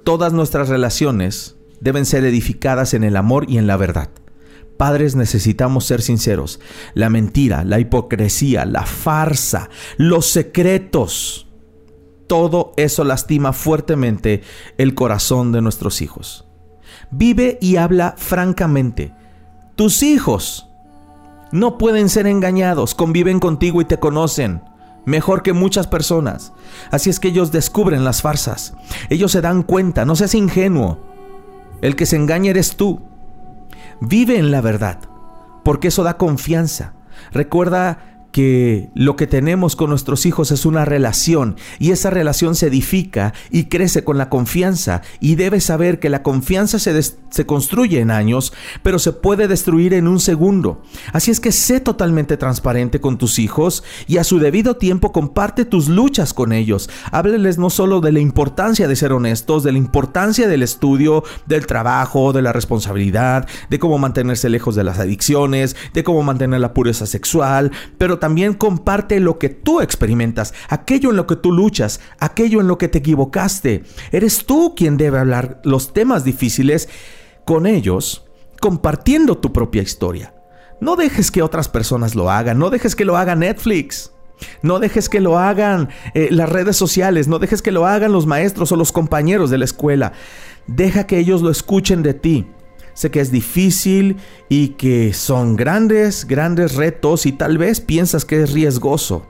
todas 0.04 0.32
nuestras 0.32 0.68
relaciones 0.68 1.56
deben 1.80 2.04
ser 2.04 2.24
edificadas 2.24 2.94
en 2.94 3.04
el 3.04 3.16
amor 3.16 3.46
y 3.48 3.58
en 3.58 3.66
la 3.66 3.76
verdad. 3.76 4.10
Padres 4.80 5.14
necesitamos 5.14 5.84
ser 5.84 6.00
sinceros. 6.00 6.58
La 6.94 7.10
mentira, 7.10 7.64
la 7.64 7.80
hipocresía, 7.80 8.64
la 8.64 8.86
farsa, 8.86 9.68
los 9.98 10.24
secretos, 10.30 11.48
todo 12.26 12.72
eso 12.78 13.04
lastima 13.04 13.52
fuertemente 13.52 14.40
el 14.78 14.94
corazón 14.94 15.52
de 15.52 15.60
nuestros 15.60 16.00
hijos. 16.00 16.48
Vive 17.10 17.58
y 17.60 17.76
habla 17.76 18.14
francamente. 18.16 19.12
Tus 19.76 20.02
hijos 20.02 20.66
no 21.52 21.76
pueden 21.76 22.08
ser 22.08 22.26
engañados, 22.26 22.94
conviven 22.94 23.38
contigo 23.38 23.82
y 23.82 23.84
te 23.84 23.98
conocen 23.98 24.62
mejor 25.04 25.42
que 25.42 25.52
muchas 25.52 25.88
personas. 25.88 26.54
Así 26.90 27.10
es 27.10 27.20
que 27.20 27.28
ellos 27.28 27.52
descubren 27.52 28.02
las 28.02 28.22
farsas. 28.22 28.72
Ellos 29.10 29.30
se 29.30 29.42
dan 29.42 29.62
cuenta, 29.62 30.06
no 30.06 30.16
seas 30.16 30.34
ingenuo. 30.34 31.00
El 31.82 31.96
que 31.96 32.06
se 32.06 32.16
engaña 32.16 32.48
eres 32.48 32.76
tú. 32.76 33.09
Vive 34.00 34.38
en 34.38 34.50
la 34.50 34.60
verdad, 34.60 34.98
porque 35.62 35.88
eso 35.88 36.02
da 36.02 36.16
confianza. 36.16 36.94
Recuerda 37.32 38.19
que 38.32 38.90
lo 38.94 39.16
que 39.16 39.26
tenemos 39.26 39.76
con 39.76 39.90
nuestros 39.90 40.26
hijos 40.26 40.50
es 40.50 40.66
una 40.66 40.84
relación 40.84 41.56
y 41.78 41.90
esa 41.90 42.10
relación 42.10 42.54
se 42.54 42.68
edifica 42.68 43.34
y 43.50 43.64
crece 43.64 44.04
con 44.04 44.18
la 44.18 44.28
confianza 44.28 45.02
y 45.20 45.34
debes 45.34 45.64
saber 45.64 45.98
que 45.98 46.10
la 46.10 46.22
confianza 46.22 46.78
se, 46.78 47.00
se, 47.02 47.46
construye 47.46 48.00
en 48.00 48.10
años 48.10 48.52
pero 48.82 48.98
se 48.98 49.12
puede 49.12 49.48
destruir 49.48 49.94
en 49.94 50.06
un 50.08 50.20
segundo. 50.20 50.82
Así 51.12 51.30
es 51.30 51.40
que 51.40 51.52
sé 51.52 51.80
totalmente 51.80 52.36
transparente 52.36 53.00
con 53.00 53.18
tus 53.18 53.38
hijos 53.38 53.82
y 54.06 54.18
a 54.18 54.24
su 54.24 54.38
debido 54.38 54.76
tiempo 54.76 55.12
comparte 55.12 55.64
tus 55.64 55.88
luchas 55.88 56.34
con 56.34 56.52
ellos. 56.52 56.88
Hábleles 57.10 57.58
no 57.58 57.70
solo 57.70 58.00
de 58.00 58.12
la 58.12 58.20
importancia 58.20 58.88
de 58.88 58.96
ser 58.96 59.12
honestos 59.12 59.62
de 59.62 59.72
la 59.72 59.78
importancia 59.78 60.48
del 60.48 60.62
estudio 60.62 61.24
del 61.46 61.66
trabajo 61.66 62.32
de 62.32 62.42
la 62.42 62.52
responsabilidad 62.52 63.48
de 63.68 63.78
cómo 63.78 63.98
mantenerse 63.98 64.48
lejos 64.48 64.74
de 64.74 64.84
las 64.84 64.98
adicciones 64.98 65.76
de 65.92 66.04
cómo 66.04 66.22
mantener 66.22 66.60
la 66.60 66.74
pureza 66.74 67.06
sexual 67.06 67.72
pero 67.98 68.18
también 68.20 68.54
comparte 68.54 69.18
lo 69.18 69.38
que 69.38 69.48
tú 69.48 69.80
experimentas, 69.80 70.54
aquello 70.68 71.10
en 71.10 71.16
lo 71.16 71.26
que 71.26 71.36
tú 71.36 71.52
luchas, 71.52 72.00
aquello 72.18 72.60
en 72.60 72.68
lo 72.68 72.78
que 72.78 72.88
te 72.88 72.98
equivocaste. 72.98 73.82
Eres 74.12 74.46
tú 74.46 74.74
quien 74.76 74.96
debe 74.96 75.18
hablar 75.18 75.60
los 75.64 75.92
temas 75.92 76.22
difíciles 76.22 76.88
con 77.44 77.66
ellos, 77.66 78.26
compartiendo 78.60 79.38
tu 79.38 79.52
propia 79.52 79.82
historia. 79.82 80.34
No 80.80 80.96
dejes 80.96 81.30
que 81.30 81.42
otras 81.42 81.68
personas 81.68 82.14
lo 82.14 82.30
hagan, 82.30 82.58
no 82.58 82.70
dejes 82.70 82.94
que 82.94 83.04
lo 83.04 83.16
haga 83.16 83.34
Netflix. 83.34 84.12
No 84.62 84.78
dejes 84.78 85.10
que 85.10 85.20
lo 85.20 85.38
hagan 85.38 85.90
eh, 86.14 86.28
las 86.30 86.48
redes 86.48 86.74
sociales, 86.74 87.28
no 87.28 87.38
dejes 87.38 87.60
que 87.60 87.72
lo 87.72 87.84
hagan 87.86 88.12
los 88.12 88.26
maestros 88.26 88.72
o 88.72 88.76
los 88.76 88.90
compañeros 88.90 89.50
de 89.50 89.58
la 89.58 89.66
escuela. 89.66 90.12
Deja 90.66 91.06
que 91.06 91.18
ellos 91.18 91.42
lo 91.42 91.50
escuchen 91.50 92.02
de 92.02 92.14
ti. 92.14 92.46
Sé 93.00 93.10
que 93.10 93.20
es 93.20 93.32
difícil 93.32 94.18
y 94.50 94.74
que 94.74 95.14
son 95.14 95.56
grandes, 95.56 96.26
grandes 96.26 96.74
retos 96.74 97.24
y 97.24 97.32
tal 97.32 97.56
vez 97.56 97.80
piensas 97.80 98.26
que 98.26 98.42
es 98.42 98.52
riesgoso. 98.52 99.24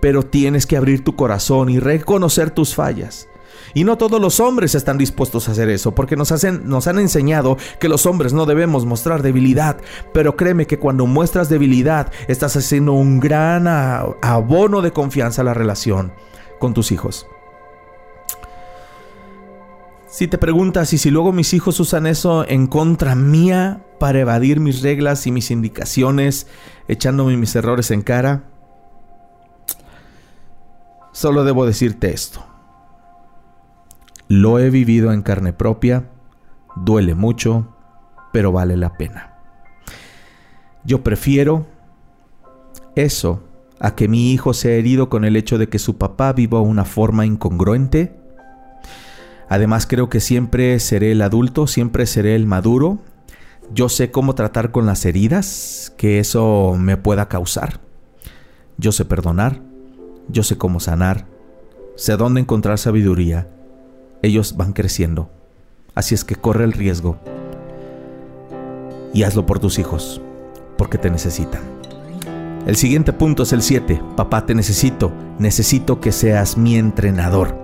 Pero 0.00 0.22
tienes 0.22 0.64
que 0.64 0.78
abrir 0.78 1.04
tu 1.04 1.14
corazón 1.14 1.68
y 1.68 1.78
reconocer 1.78 2.52
tus 2.52 2.74
fallas. 2.74 3.28
Y 3.74 3.84
no 3.84 3.98
todos 3.98 4.18
los 4.18 4.40
hombres 4.40 4.74
están 4.74 4.96
dispuestos 4.96 5.46
a 5.46 5.52
hacer 5.52 5.68
eso, 5.68 5.94
porque 5.94 6.16
nos, 6.16 6.32
hacen, 6.32 6.70
nos 6.70 6.86
han 6.86 6.98
enseñado 6.98 7.58
que 7.78 7.90
los 7.90 8.06
hombres 8.06 8.32
no 8.32 8.46
debemos 8.46 8.86
mostrar 8.86 9.20
debilidad. 9.20 9.76
Pero 10.14 10.34
créeme 10.34 10.66
que 10.66 10.78
cuando 10.78 11.04
muestras 11.04 11.50
debilidad, 11.50 12.10
estás 12.28 12.56
haciendo 12.56 12.94
un 12.94 13.20
gran 13.20 13.68
abono 13.68 14.80
de 14.80 14.92
confianza 14.92 15.42
a 15.42 15.44
la 15.44 15.52
relación 15.52 16.14
con 16.58 16.72
tus 16.72 16.90
hijos. 16.92 17.26
Si 20.16 20.28
te 20.28 20.38
preguntas 20.38 20.94
y 20.94 20.96
si 20.96 21.10
luego 21.10 21.30
mis 21.30 21.52
hijos 21.52 21.78
usan 21.78 22.06
eso 22.06 22.48
en 22.48 22.68
contra 22.68 23.14
mía 23.14 23.84
para 24.00 24.20
evadir 24.20 24.60
mis 24.60 24.80
reglas 24.80 25.26
y 25.26 25.30
mis 25.30 25.50
indicaciones, 25.50 26.46
echándome 26.88 27.36
mis 27.36 27.54
errores 27.54 27.90
en 27.90 28.00
cara, 28.00 28.44
solo 31.12 31.44
debo 31.44 31.66
decirte 31.66 32.14
esto. 32.14 32.42
Lo 34.26 34.58
he 34.58 34.70
vivido 34.70 35.12
en 35.12 35.20
carne 35.20 35.52
propia, 35.52 36.08
duele 36.76 37.14
mucho, 37.14 37.76
pero 38.32 38.52
vale 38.52 38.78
la 38.78 38.96
pena. 38.96 39.34
Yo 40.82 41.04
prefiero 41.04 41.66
eso 42.94 43.42
a 43.80 43.94
que 43.94 44.08
mi 44.08 44.32
hijo 44.32 44.54
sea 44.54 44.76
herido 44.76 45.10
con 45.10 45.26
el 45.26 45.36
hecho 45.36 45.58
de 45.58 45.68
que 45.68 45.78
su 45.78 45.98
papá 45.98 46.32
viva 46.32 46.62
una 46.62 46.86
forma 46.86 47.26
incongruente. 47.26 48.25
Además 49.48 49.86
creo 49.86 50.08
que 50.08 50.20
siempre 50.20 50.78
seré 50.80 51.12
el 51.12 51.22
adulto, 51.22 51.66
siempre 51.66 52.06
seré 52.06 52.34
el 52.34 52.46
maduro. 52.46 52.98
Yo 53.72 53.88
sé 53.88 54.10
cómo 54.10 54.34
tratar 54.34 54.70
con 54.70 54.86
las 54.86 55.04
heridas 55.04 55.92
que 55.96 56.18
eso 56.18 56.74
me 56.78 56.96
pueda 56.96 57.28
causar. 57.28 57.80
Yo 58.78 58.92
sé 58.92 59.04
perdonar, 59.04 59.60
yo 60.28 60.42
sé 60.42 60.58
cómo 60.58 60.80
sanar, 60.80 61.26
sé 61.96 62.16
dónde 62.16 62.40
encontrar 62.40 62.78
sabiduría 62.78 63.48
ellos 64.22 64.56
van 64.56 64.72
creciendo. 64.72 65.30
Así 65.94 66.14
es 66.14 66.24
que 66.24 66.36
corre 66.36 66.64
el 66.64 66.72
riesgo 66.72 67.18
y 69.12 69.22
hazlo 69.22 69.46
por 69.46 69.58
tus 69.58 69.78
hijos, 69.78 70.20
porque 70.76 70.98
te 70.98 71.10
necesitan. 71.10 71.62
El 72.66 72.76
siguiente 72.76 73.12
punto 73.12 73.44
es 73.44 73.52
el 73.52 73.62
7. 73.62 74.02
Papá, 74.16 74.44
te 74.44 74.54
necesito. 74.54 75.12
Necesito 75.38 76.00
que 76.00 76.10
seas 76.10 76.56
mi 76.58 76.76
entrenador. 76.76 77.56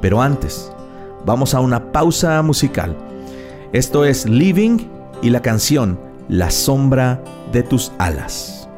Pero 0.00 0.22
antes, 0.22 0.72
vamos 1.24 1.54
a 1.54 1.60
una 1.60 1.92
pausa 1.92 2.42
musical. 2.42 2.96
Esto 3.72 4.04
es 4.04 4.28
Living 4.28 4.78
y 5.22 5.30
la 5.30 5.42
canción 5.42 5.98
La 6.28 6.50
sombra 6.50 7.22
de 7.52 7.62
tus 7.62 7.92
alas. 7.98 8.68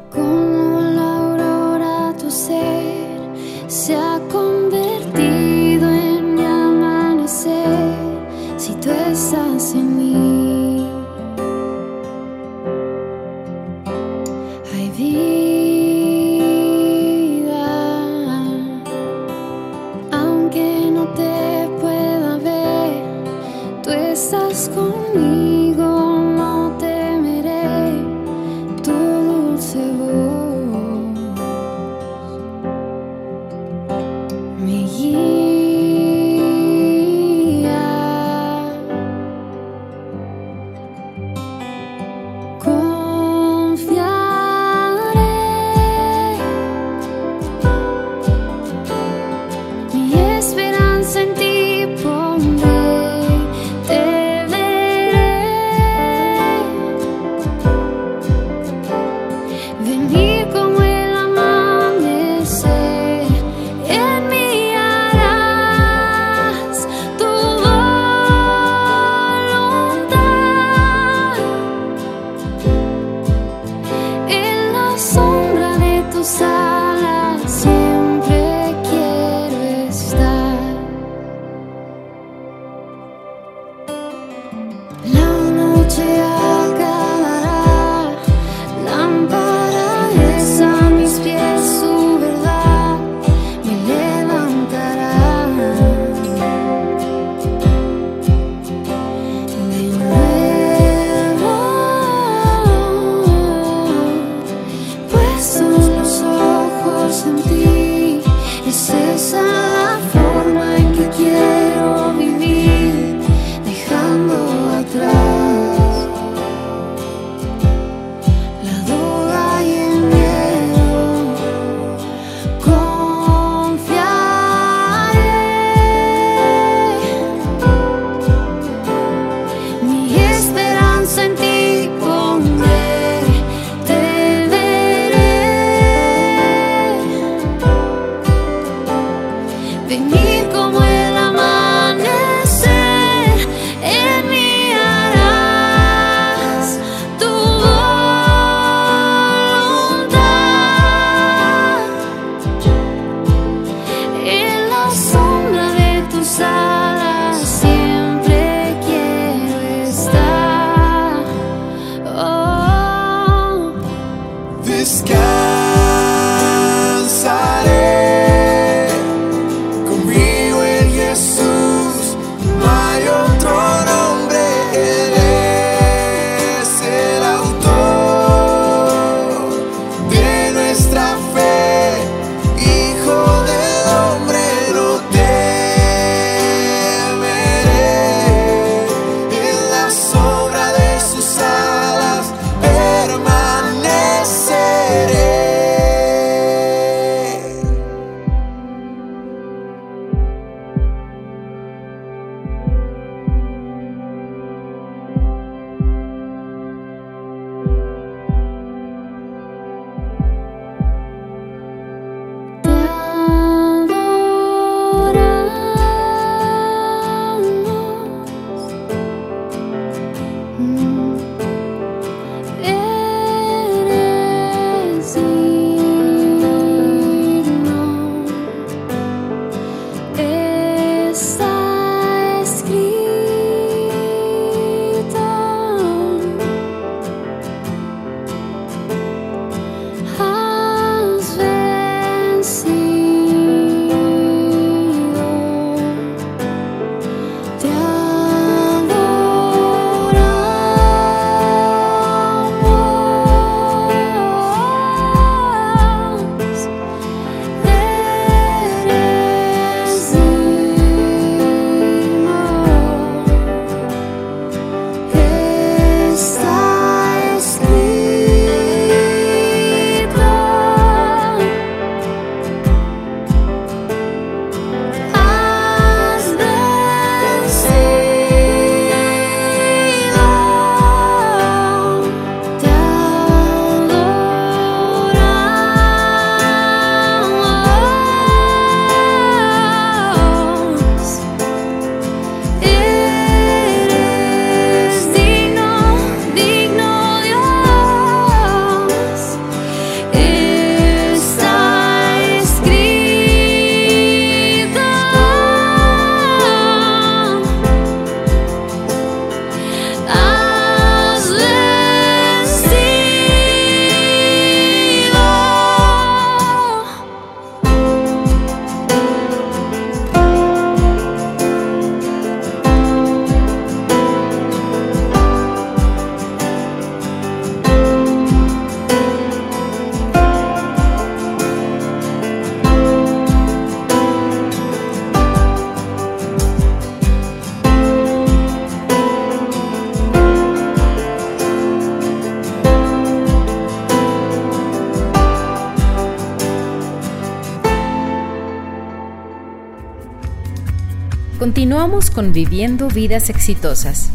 Continuamos 351.53 352.09
con 352.09 352.33
Viviendo 352.33 352.87
Vidas 352.87 353.29
Exitosas. 353.29 354.11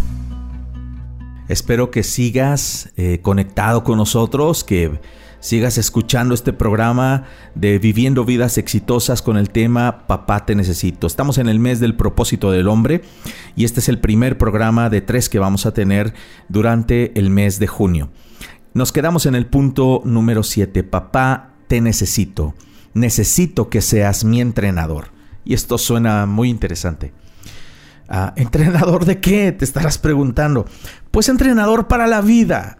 Espero 1.47 1.93
que 1.93 2.03
sigas 2.03 2.91
eh, 2.97 3.21
conectado 3.23 3.85
con 3.85 3.97
nosotros, 3.97 4.65
que 4.65 4.99
sigas 5.39 5.79
escuchando 5.79 6.35
este 6.35 6.53
programa 6.53 7.27
de 7.55 7.79
Viviendo 7.79 8.25
Vidas 8.25 8.59
Exitosas 8.59 9.23
con 9.23 9.37
el 9.37 9.51
tema 9.51 10.09
Papá 10.09 10.47
te 10.47 10.57
necesito. 10.57 11.07
Estamos 11.07 11.39
en 11.39 11.49
el 11.49 11.61
mes 11.61 11.79
del 11.79 11.95
propósito 11.95 12.51
del 12.51 12.67
hombre 12.67 13.03
y 13.55 13.65
este 13.65 13.79
es 13.79 13.89
el 13.89 14.01
primer 14.01 14.37
programa 14.37 14.91
de 14.91 15.01
tres 15.01 15.29
que 15.29 15.39
vamos 15.39 15.65
a 15.65 15.73
tener 15.73 16.15
durante 16.49 17.17
el 17.17 17.31
mes 17.31 17.61
de 17.61 17.69
junio. 17.69 18.11
Nos 18.75 18.91
quedamos 18.91 19.27
en 19.27 19.37
el 19.37 19.47
punto 19.47 20.03
número 20.05 20.43
7. 20.43 20.83
Papá 20.83 21.53
te 21.69 21.81
necesito. 21.81 22.57
Necesito 22.95 23.69
que 23.69 23.81
seas 23.81 24.25
mi 24.25 24.41
entrenador. 24.41 25.13
Y 25.45 25.55
esto 25.55 25.79
suena 25.79 26.27
muy 26.27 26.51
interesante. 26.51 27.13
Ah, 28.09 28.33
¿Entrenador 28.37 29.05
de 29.05 29.21
qué? 29.21 29.53
Te 29.53 29.65
estarás 29.65 29.99
preguntando. 29.99 30.65
Pues 31.11 31.29
entrenador 31.29 31.89
para 31.89 32.07
la 32.07 32.23
vida. 32.23 32.79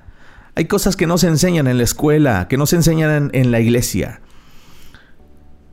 Hay 0.55 0.65
cosas 0.65 0.97
que 0.97 1.07
no 1.07 1.19
se 1.19 1.29
enseñan 1.29 1.69
en 1.69 1.77
la 1.77 1.85
escuela, 1.85 2.49
que 2.49 2.57
no 2.57 2.67
se 2.67 2.77
enseñan 2.77 3.31
en, 3.33 3.51
la 3.53 3.61
iglesia, 3.61 4.23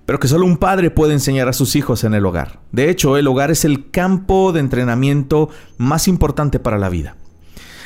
pero 0.05 0.19
que 0.19 0.27
solo 0.27 0.45
un 0.45 0.57
padre 0.57 0.91
puede 0.91 1.13
enseñar 1.13 1.47
a 1.47 1.53
sus 1.53 1.75
hijos 1.75 2.03
en 2.03 2.13
el 2.13 2.23
hogar. 2.23 2.59
De 2.71 2.91
hecho, 2.91 3.17
el 3.17 3.27
hogar 3.27 3.49
es 3.49 3.65
el 3.65 3.89
campo 3.89 4.51
de 4.51 4.59
entrenamiento 4.59 5.49
más 5.79 6.07
importante 6.07 6.59
para 6.59 6.77
la 6.77 6.89
vida. 6.89 7.15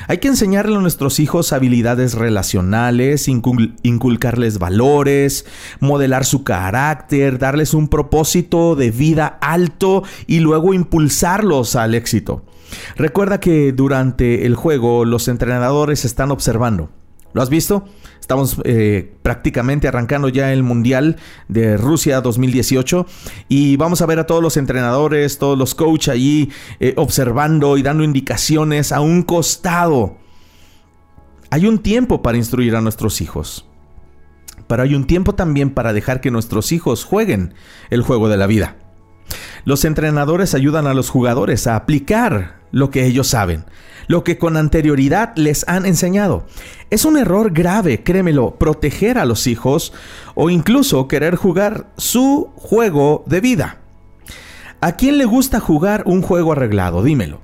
Hay 0.09 0.17
que 0.17 0.27
enseñarle 0.27 0.75
a 0.75 0.79
nuestros 0.79 1.19
hijos 1.19 1.53
habilidades 1.53 2.15
relacionales, 2.15 3.27
inculcarles 3.27 4.57
valores, 4.57 5.45
modelar 5.79 6.25
su 6.25 6.43
carácter, 6.43 7.37
darles 7.37 7.75
un 7.75 7.89
propósito 7.89 8.75
de 8.75 8.89
vida 8.89 9.37
alto 9.39 10.01
y 10.25 10.39
luego 10.39 10.73
impulsarlos 10.73 11.75
al 11.75 11.93
éxito. 11.93 12.43
Recuerda 12.95 13.39
que 13.39 13.71
durante 13.71 14.47
el 14.47 14.55
juego 14.55 15.05
los 15.05 15.27
entrenadores 15.27 16.03
están 16.05 16.31
observando. 16.31 16.89
¿Lo 17.33 17.43
has 17.43 17.51
visto? 17.51 17.85
Estamos 18.29 18.61
eh, 18.63 19.15
prácticamente 19.23 19.87
arrancando 19.87 20.29
ya 20.29 20.53
el 20.53 20.61
Mundial 20.61 21.15
de 21.47 21.77
Rusia 21.77 22.21
2018 22.21 23.07
y 23.47 23.75
vamos 23.75 24.03
a 24.03 24.05
ver 24.05 24.19
a 24.19 24.27
todos 24.27 24.43
los 24.43 24.55
entrenadores, 24.55 25.39
todos 25.39 25.57
los 25.57 25.73
coaches 25.73 26.09
allí 26.09 26.51
eh, 26.79 26.93
observando 26.95 27.75
y 27.75 27.81
dando 27.81 28.03
indicaciones 28.03 28.91
a 28.91 29.01
un 29.01 29.23
costado. 29.23 30.17
Hay 31.49 31.65
un 31.65 31.79
tiempo 31.79 32.21
para 32.21 32.37
instruir 32.37 32.75
a 32.75 32.81
nuestros 32.81 33.19
hijos, 33.19 33.67
pero 34.67 34.83
hay 34.83 34.93
un 34.93 35.07
tiempo 35.07 35.33
también 35.33 35.71
para 35.71 35.91
dejar 35.91 36.21
que 36.21 36.29
nuestros 36.29 36.71
hijos 36.71 37.05
jueguen 37.05 37.55
el 37.89 38.03
juego 38.03 38.29
de 38.29 38.37
la 38.37 38.45
vida. 38.45 38.75
Los 39.65 39.85
entrenadores 39.85 40.53
ayudan 40.53 40.85
a 40.85 40.93
los 40.93 41.09
jugadores 41.09 41.65
a 41.65 41.75
aplicar 41.75 42.59
lo 42.71 42.91
que 42.91 43.07
ellos 43.07 43.27
saben, 43.27 43.65
lo 44.09 44.23
que 44.23 44.39
con 44.39 44.57
anterioridad 44.57 45.33
les 45.35 45.63
han 45.69 45.85
enseñado. 45.85 46.43
Es 46.89 47.05
un 47.05 47.15
error 47.15 47.51
grave, 47.51 48.03
créemelo, 48.03 48.55
proteger 48.55 49.19
a 49.19 49.25
los 49.25 49.45
hijos 49.45 49.93
o 50.33 50.49
incluso 50.49 51.07
querer 51.07 51.35
jugar 51.35 51.91
su 51.95 52.49
juego 52.55 53.23
de 53.27 53.39
vida. 53.39 53.77
¿A 54.81 54.93
quién 54.93 55.19
le 55.19 55.25
gusta 55.25 55.59
jugar 55.59 56.03
un 56.07 56.23
juego 56.23 56.53
arreglado? 56.53 57.03
Dímelo. 57.03 57.39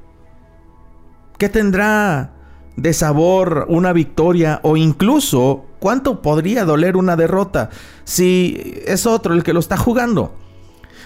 ¿Qué 1.38 1.50
tendrá 1.50 2.34
de 2.76 2.94
sabor 2.94 3.68
una 3.70 3.94
victoria 3.94 4.60
o 4.64 4.76
incluso 4.76 5.66
cuánto 5.80 6.24
podría 6.24 6.66
doler 6.66 6.98
una 6.98 7.16
derrota 7.16 7.70
si 8.06 8.82
es 8.88 9.06
otro 9.06 9.36
el 9.36 9.44
que 9.44 9.54
lo 9.54 9.60
está 9.60 9.78
jugando? 9.78 10.34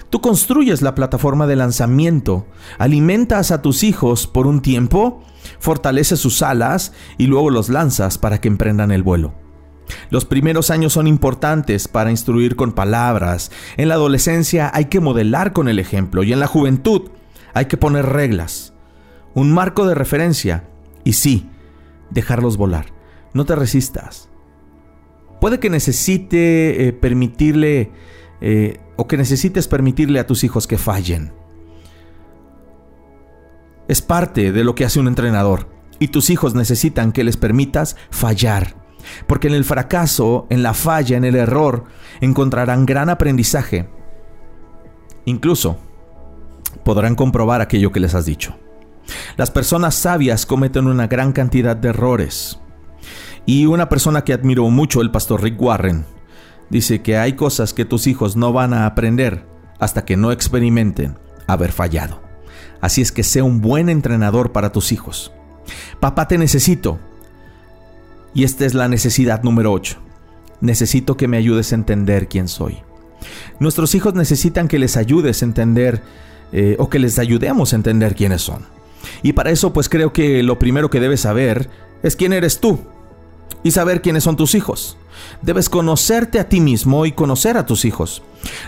Tú 0.09 0.21
construyes 0.21 0.81
la 0.81 0.95
plataforma 0.95 1.45
de 1.45 1.55
lanzamiento, 1.55 2.47
alimentas 2.79 3.51
a 3.51 3.61
tus 3.61 3.83
hijos 3.83 4.25
por 4.25 4.47
un 4.47 4.61
tiempo, 4.61 5.21
fortaleces 5.59 6.19
sus 6.19 6.41
alas 6.41 6.93
y 7.17 7.27
luego 7.27 7.51
los 7.51 7.69
lanzas 7.69 8.17
para 8.17 8.41
que 8.41 8.47
emprendan 8.47 8.91
el 8.91 9.03
vuelo. 9.03 9.35
Los 10.09 10.25
primeros 10.25 10.71
años 10.71 10.93
son 10.93 11.07
importantes 11.07 11.87
para 11.87 12.11
instruir 12.11 12.55
con 12.55 12.73
palabras, 12.73 13.51
en 13.77 13.89
la 13.89 13.95
adolescencia 13.95 14.71
hay 14.73 14.85
que 14.85 14.99
modelar 14.99 15.53
con 15.53 15.67
el 15.67 15.79
ejemplo 15.79 16.23
y 16.23 16.33
en 16.33 16.39
la 16.39 16.47
juventud 16.47 17.09
hay 17.53 17.65
que 17.65 17.77
poner 17.77 18.05
reglas, 18.05 18.73
un 19.33 19.51
marco 19.51 19.87
de 19.87 19.95
referencia 19.95 20.67
y 21.03 21.13
sí, 21.13 21.49
dejarlos 22.09 22.57
volar. 22.57 22.87
No 23.33 23.45
te 23.45 23.55
resistas. 23.55 24.29
Puede 25.39 25.59
que 25.59 25.69
necesite 25.69 26.87
eh, 26.87 26.93
permitirle 26.93 27.91
eh, 28.41 28.79
o 28.99 29.07
que 29.07 29.15
necesites 29.15 29.69
permitirle 29.69 30.19
a 30.19 30.27
tus 30.27 30.43
hijos 30.43 30.67
que 30.67 30.77
fallen. 30.77 31.31
Es 33.87 34.01
parte 34.01 34.51
de 34.51 34.65
lo 34.65 34.75
que 34.75 34.83
hace 34.83 34.99
un 34.99 35.07
entrenador 35.07 35.69
y 35.99 36.09
tus 36.09 36.29
hijos 36.29 36.53
necesitan 36.53 37.13
que 37.13 37.23
les 37.23 37.37
permitas 37.37 37.95
fallar. 38.11 38.75
Porque 39.25 39.47
en 39.47 39.53
el 39.53 39.63
fracaso, 39.63 40.47
en 40.49 40.63
la 40.63 40.73
falla, 40.73 41.15
en 41.15 41.23
el 41.23 41.37
error, 41.37 41.85
encontrarán 42.19 42.85
gran 42.85 43.09
aprendizaje. 43.09 43.89
Incluso 45.23 45.77
podrán 46.83 47.15
comprobar 47.15 47.61
aquello 47.61 47.93
que 47.93 48.01
les 48.01 48.15
has 48.15 48.25
dicho. 48.25 48.57
Las 49.37 49.49
personas 49.49 49.95
sabias 49.95 50.45
cometen 50.45 50.87
una 50.87 51.07
gran 51.07 51.31
cantidad 51.31 51.77
de 51.77 51.87
errores. 51.87 52.59
Y 53.45 53.65
una 53.65 53.87
persona 53.87 54.25
que 54.25 54.33
admiro 54.33 54.69
mucho, 54.69 55.01
el 55.01 55.09
pastor 55.09 55.41
Rick 55.41 55.59
Warren, 55.61 56.05
dice 56.69 57.01
que 57.01 57.17
hay 57.17 57.33
cosas 57.33 57.73
que 57.73 57.85
tus 57.85 58.07
hijos 58.07 58.35
no 58.35 58.53
van 58.53 58.73
a 58.73 58.85
aprender 58.85 59.45
hasta 59.79 60.05
que 60.05 60.17
no 60.17 60.31
experimenten 60.31 61.17
haber 61.47 61.71
fallado. 61.71 62.21
Así 62.81 63.01
es 63.01 63.11
que 63.11 63.23
sea 63.23 63.43
un 63.43 63.61
buen 63.61 63.89
entrenador 63.89 64.51
para 64.51 64.71
tus 64.71 64.91
hijos. 64.91 65.31
Papá, 65.99 66.27
te 66.27 66.37
necesito. 66.37 66.99
Y 68.33 68.43
esta 68.43 68.65
es 68.65 68.73
la 68.73 68.87
necesidad 68.87 69.43
número 69.43 69.71
8. 69.73 69.97
Necesito 70.61 71.17
que 71.17 71.27
me 71.27 71.37
ayudes 71.37 71.71
a 71.71 71.75
entender 71.75 72.27
quién 72.27 72.47
soy. 72.47 72.77
Nuestros 73.59 73.95
hijos 73.95 74.13
necesitan 74.13 74.67
que 74.67 74.79
les 74.79 74.97
ayudes 74.97 75.41
a 75.41 75.45
entender 75.45 76.01
eh, 76.51 76.75
o 76.79 76.89
que 76.89 76.99
les 76.99 77.19
ayudemos 77.19 77.73
a 77.73 77.75
entender 77.75 78.15
quiénes 78.15 78.41
son. 78.41 78.65
Y 79.23 79.33
para 79.33 79.51
eso 79.51 79.73
pues 79.73 79.89
creo 79.89 80.13
que 80.13 80.43
lo 80.43 80.59
primero 80.59 80.89
que 80.89 80.99
debes 80.99 81.21
saber 81.21 81.69
es 82.03 82.15
quién 82.15 82.33
eres 82.33 82.59
tú 82.59 82.79
y 83.63 83.71
saber 83.71 84.01
quiénes 84.01 84.23
son 84.23 84.35
tus 84.35 84.55
hijos. 84.55 84.97
Debes 85.41 85.69
conocerte 85.69 86.39
a 86.39 86.49
ti 86.49 86.59
mismo 86.59 87.05
y 87.05 87.11
conocer 87.11 87.57
a 87.57 87.65
tus 87.65 87.85
hijos. 87.85 88.21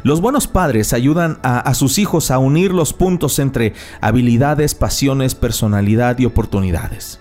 Los 0.03 0.21
buenos 0.21 0.47
padres 0.47 0.93
ayudan 0.93 1.39
a, 1.43 1.73
sus 1.73 1.97
hijos 1.97 2.32
a 2.32 2.39
unir 2.39 2.73
los 2.73 2.93
puntos 2.93 3.39
entre 3.39 3.73
habilidades, 4.01 4.75
pasiones, 4.75 5.36
personalidad 5.36 6.19
y 6.19 6.25
oportunidades. 6.25 7.19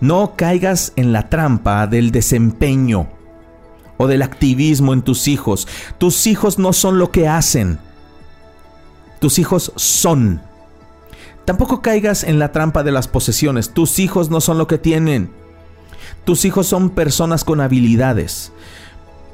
No 0.00 0.34
caigas 0.36 0.92
en 0.96 1.12
la 1.12 1.28
trampa 1.28 1.86
del 1.86 2.10
desempeño 2.10 3.08
o 3.96 4.06
del 4.06 4.22
activismo 4.22 4.92
en 4.92 5.02
tus 5.02 5.28
hijos. 5.28 5.68
Tus 5.98 6.26
hijos 6.26 6.58
no 6.58 6.72
son 6.72 6.98
lo 6.98 7.10
que 7.10 7.28
hacen. 7.28 7.78
Tus 9.20 9.38
hijos 9.38 9.72
son. 9.76 10.42
Tampoco 11.44 11.80
caigas 11.80 12.24
en 12.24 12.38
la 12.38 12.52
trampa 12.52 12.82
de 12.82 12.92
las 12.92 13.08
posesiones. 13.08 13.70
Tus 13.70 13.98
hijos 13.98 14.30
no 14.30 14.40
son 14.40 14.58
lo 14.58 14.66
que 14.66 14.78
tienen. 14.78 15.30
Tus 16.24 16.46
hijos 16.46 16.66
son 16.66 16.90
personas 16.90 17.44
con 17.44 17.60
habilidades, 17.60 18.50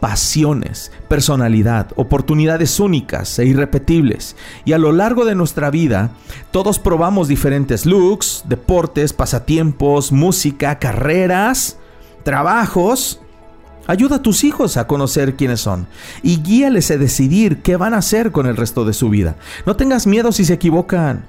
pasiones, 0.01 0.91
personalidad, 1.09 1.89
oportunidades 1.95 2.81
únicas 2.81 3.39
e 3.39 3.45
irrepetibles. 3.45 4.35
Y 4.65 4.73
a 4.73 4.79
lo 4.79 4.91
largo 4.91 5.25
de 5.25 5.37
nuestra 5.37 5.71
vida, 5.71 6.11
todos 6.51 6.81
probamos 6.81 7.29
diferentes 7.29 7.87
looks, 7.87 8.45
deportes, 8.49 9.13
pasatiempos, 9.13 10.11
música, 10.11 10.81
carreras, 10.81 11.77
trabajos. 12.25 13.21
Ayuda 13.87 14.17
a 14.17 14.23
tus 14.23 14.43
hijos 14.43 14.77
a 14.77 14.87
conocer 14.87 15.37
quiénes 15.37 15.61
son 15.61 15.87
y 16.23 16.43
guíales 16.43 16.91
a 16.91 16.97
decidir 16.97 17.63
qué 17.63 17.77
van 17.77 17.95
a 17.95 17.99
hacer 17.99 18.33
con 18.33 18.47
el 18.47 18.57
resto 18.57 18.85
de 18.85 18.95
su 18.95 19.11
vida. 19.11 19.37
No 19.65 19.77
tengas 19.77 20.07
miedo 20.07 20.33
si 20.33 20.45
se 20.45 20.55
equivocan. 20.55 21.25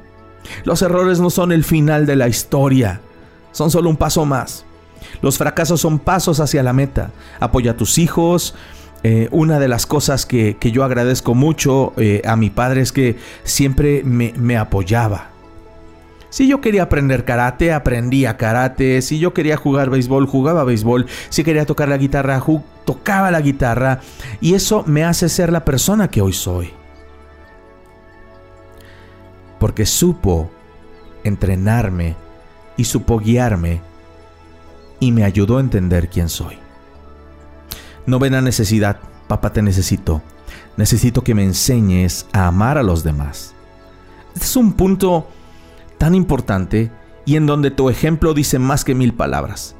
Los 0.63 0.81
errores 0.81 1.19
no 1.19 1.29
son 1.29 1.51
el 1.51 1.63
final 1.63 2.05
de 2.07 2.15
la 2.15 2.27
historia, 2.27 3.01
son 3.51 3.69
solo 3.69 3.89
un 3.89 3.97
paso 3.97 4.25
más. 4.25 4.65
Los 5.21 5.37
fracasos 5.37 5.81
son 5.81 5.99
pasos 5.99 6.39
hacia 6.39 6.63
la 6.63 6.73
meta. 6.73 7.11
Apoya 7.39 7.71
a 7.71 7.77
tus 7.77 7.97
hijos. 7.97 8.55
Eh, 9.03 9.29
una 9.31 9.59
de 9.59 9.67
las 9.67 9.85
cosas 9.85 10.25
que, 10.25 10.57
yo 10.61 10.83
agradezco 10.83 11.33
mucho 11.33 11.93
eh, 11.97 12.21
a 12.25 12.35
mi 12.35 12.49
padre 12.49 12.81
es 12.81 12.91
que 12.91 13.17
siempre 13.43 14.03
me 14.03 14.57
apoyaba. 14.57 15.31
Si 16.31 16.47
yo 16.47 16.61
quería 16.61 16.83
aprender 16.83 17.25
karate, 17.25 17.73
aprendía 17.73 18.37
karate. 18.37 19.01
Si 19.01 19.19
yo 19.19 19.33
quería 19.33 19.57
jugar 19.57 19.89
béisbol, 19.89 20.27
jugaba 20.27 20.63
béisbol. 20.63 21.05
Si 21.29 21.43
quería 21.43 21.65
tocar 21.65 21.89
la 21.89 21.97
guitarra, 21.97 22.41
tocaba 22.85 23.31
la 23.31 23.41
guitarra. 23.41 23.99
Y 24.39 24.53
eso 24.53 24.85
me 24.87 25.03
hace 25.03 25.27
ser 25.27 25.51
la 25.51 25.65
persona 25.65 26.09
que 26.09 26.21
hoy 26.21 26.31
soy. 26.31 26.71
Porque 29.59 29.85
supo 29.85 30.49
entrenarme 31.25 32.15
y 32.77 32.85
supo 32.85 33.19
guiarme 33.19 33.81
y 35.01 35.11
me 35.11 35.25
ayudó 35.25 35.57
a 35.57 35.61
entender 35.61 36.07
quién 36.07 36.29
soy. 36.29 36.57
Novena 38.05 38.39
necesidad, 38.39 38.99
papá 39.27 39.51
te 39.51 39.61
necesito. 39.61 40.21
Necesito 40.77 41.23
que 41.23 41.35
me 41.35 41.43
enseñes 41.43 42.27
a 42.31 42.47
amar 42.47 42.77
a 42.77 42.83
los 42.83 43.03
demás. 43.03 43.53
Este 44.33 44.45
es 44.45 44.55
un 44.55 44.73
punto 44.73 45.27
tan 45.97 46.15
importante 46.15 46.91
y 47.25 47.35
en 47.35 47.45
donde 47.45 47.71
tu 47.71 47.89
ejemplo 47.89 48.33
dice 48.33 48.59
más 48.59 48.85
que 48.85 48.95
mil 48.95 49.13
palabras. 49.13 49.75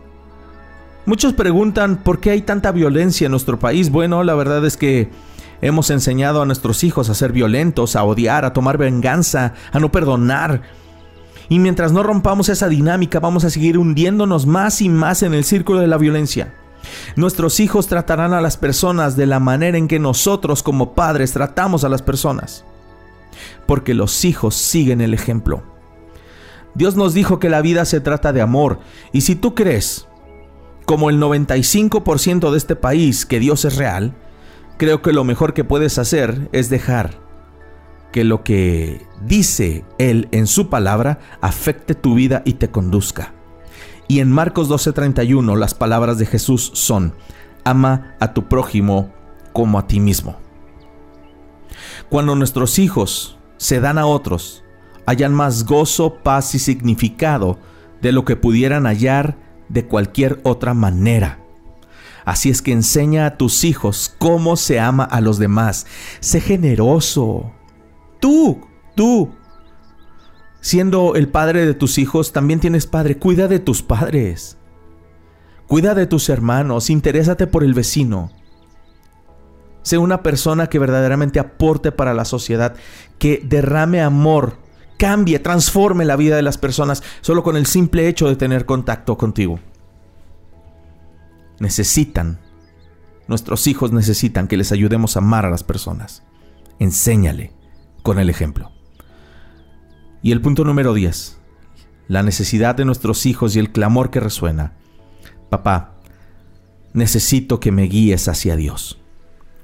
Muchos 1.06 1.34
preguntan 1.34 1.98
por 1.98 2.20
qué 2.20 2.32
hay 2.32 2.42
tanta 2.42 2.72
violencia 2.72 3.26
en 3.26 3.32
nuestro 3.32 3.58
país. 3.58 3.90
Bueno, 3.90 4.24
la 4.24 4.36
verdad 4.36 4.66
es 4.66 4.76
que 4.76 5.10
hemos 5.62 5.90
enseñado 5.90 6.42
a 6.42 6.46
nuestros 6.46 6.84
hijos 6.84 7.10
a 7.10 7.16
ser 7.16 7.32
violentos, 7.32 7.96
a 7.96 8.04
odiar, 8.04 8.46
a 8.46 8.54
tomar 8.54 8.78
venganza, 8.78 9.54
a 9.72 9.80
no 9.80 9.92
perdonar. 9.92 10.62
Y 11.52 11.60
mientras 11.60 11.92
no 11.92 12.02
rompamos 12.02 12.48
esa 12.48 12.70
dinámica, 12.70 13.20
vamos 13.20 13.44
a 13.44 13.50
seguir 13.50 13.78
hundiéndonos 13.78 14.46
más 14.46 14.82
y 14.82 14.88
más 14.88 15.22
en 15.22 15.34
el 15.34 15.44
círculo 15.44 15.82
de 15.82 15.88
la 15.88 15.98
violencia. 15.98 16.54
Nuestros 17.18 17.60
hijos 17.60 17.88
tratarán 17.88 18.32
a 18.34 18.40
las 18.40 18.56
personas 18.56 19.18
de 19.18 19.26
la 19.26 19.42
manera 19.42 19.78
en 19.78 19.90
que 19.90 20.00
nosotros 20.00 20.64
como 20.64 20.94
padres 20.94 21.34
tratamos 21.34 21.84
a 21.84 21.90
las 21.90 22.02
personas. 22.02 22.64
Porque 23.68 23.94
los 23.94 24.24
hijos 24.24 24.56
siguen 24.56 25.02
el 25.02 25.14
ejemplo. 25.14 25.62
Dios 26.74 26.96
nos 26.96 27.14
dijo 27.14 27.38
que 27.38 27.50
la 27.50 27.62
vida 27.62 27.84
se 27.84 28.00
trata 28.00 28.32
de 28.32 28.40
amor. 28.40 28.80
Y 29.12 29.20
si 29.20 29.36
tú 29.36 29.54
crees 29.54 30.08
como 30.86 31.10
el 31.10 31.20
95% 31.20 32.50
de 32.50 32.58
este 32.58 32.78
país 32.78 33.26
que 33.26 33.42
Dios 33.42 33.66
es 33.66 33.76
real, 33.76 34.16
creo 34.78 35.02
que 35.02 35.12
lo 35.12 35.26
mejor 35.26 35.54
que 35.54 35.66
puedes 35.66 35.98
hacer 35.98 36.48
es 36.54 36.70
dejar 36.70 37.21
que 38.12 38.24
lo 38.24 38.44
que 38.44 39.06
dice 39.26 39.86
Él 39.98 40.28
en 40.32 40.48
su 40.48 40.70
palabra 40.70 41.20
afecte 41.42 41.96
tu 41.96 42.16
vida 42.16 42.42
y 42.46 42.54
te 42.54 42.70
conduzca. 42.70 43.34
Y 44.08 44.20
en 44.20 44.32
Marcos 44.32 44.70
12:31 44.70 45.56
las 45.56 45.74
palabras 45.74 46.18
de 46.18 46.26
Jesús 46.26 46.72
son, 46.74 47.14
ama 47.64 48.16
a 48.20 48.34
tu 48.34 48.48
prójimo 48.48 49.14
como 49.54 49.80
a 49.80 49.88
ti 49.88 50.00
mismo. 50.00 50.38
Cuando 52.10 52.36
nuestros 52.36 52.80
hijos 52.80 53.38
se 53.58 53.80
dan 53.80 53.98
a 53.98 54.06
otros, 54.06 54.64
hallan 55.06 55.34
más 55.34 55.66
gozo, 55.66 56.16
paz 56.24 56.56
y 56.56 56.60
significado 56.60 57.58
de 58.02 58.12
lo 58.12 58.26
que 58.26 58.36
pudieran 58.36 58.86
hallar 58.86 59.38
de 59.70 59.86
cualquier 59.86 60.42
otra 60.44 60.74
manera. 60.74 61.40
Así 62.26 62.50
es 62.50 62.62
que 62.62 62.72
enseña 62.72 63.26
a 63.26 63.38
tus 63.38 63.64
hijos 63.64 64.14
cómo 64.20 64.58
se 64.58 64.80
ama 64.80 65.04
a 65.04 65.22
los 65.22 65.40
demás. 65.40 65.88
Sé 66.20 66.42
generoso. 66.42 67.52
Tú, 68.22 68.62
tú, 68.96 69.34
siendo 70.62 71.16
el 71.16 71.28
padre 71.28 71.66
de 71.66 71.74
tus 71.74 71.98
hijos, 71.98 72.32
también 72.32 72.62
tienes 72.62 72.88
padre. 72.88 73.18
Cuida 73.18 73.50
de 73.50 73.60
tus 73.60 73.82
padres. 73.82 74.58
Cuida 75.68 75.96
de 75.96 76.06
tus 76.06 76.30
hermanos. 76.30 76.90
Interésate 76.90 77.48
por 77.48 77.66
el 77.66 77.74
vecino. 77.74 78.32
Sé 79.82 79.98
una 79.98 80.22
persona 80.22 80.68
que 80.68 80.80
verdaderamente 80.80 81.40
aporte 81.40 81.92
para 81.92 82.14
la 82.14 82.24
sociedad, 82.24 82.76
que 83.18 83.42
derrame 83.44 84.02
amor 84.02 84.60
cambie, 84.98 85.40
transforme 85.40 86.06
la 86.06 86.16
vida 86.16 86.36
de 86.36 86.44
las 86.44 86.60
personas 86.60 87.02
solo 87.22 87.42
con 87.42 87.58
el 87.58 87.66
simple 87.66 88.08
hecho 88.08 88.30
de 88.30 88.36
tener 88.36 88.68
contacto 88.68 89.18
contigo. 89.18 89.60
Necesitan, 91.60 92.40
nuestros 93.28 93.66
hijos 93.66 93.92
necesitan 93.92 94.48
que 94.48 94.58
les 94.58 94.72
ayudemos 94.72 95.16
a 95.16 95.20
amar 95.20 95.48
a 95.48 95.50
las 95.50 95.64
personas. 95.64 96.22
Enséñale 96.78 97.61
con 98.02 98.20
el 98.20 98.30
ejemplo. 98.30 98.72
Y 100.22 100.32
el 100.32 100.42
punto 100.42 100.64
número 100.64 100.94
10, 100.94 101.40
la 102.08 102.24
necesidad 102.24 102.76
de 102.76 102.86
nuestros 102.86 103.26
hijos 103.26 103.56
y 103.56 103.60
el 103.60 103.72
clamor 103.72 104.12
que 104.12 104.20
resuena. 104.20 104.74
Papá, 105.50 105.96
necesito 106.94 107.60
que 107.60 107.72
me 107.72 107.84
guíes 107.84 108.28
hacia 108.28 108.56
Dios. 108.56 109.00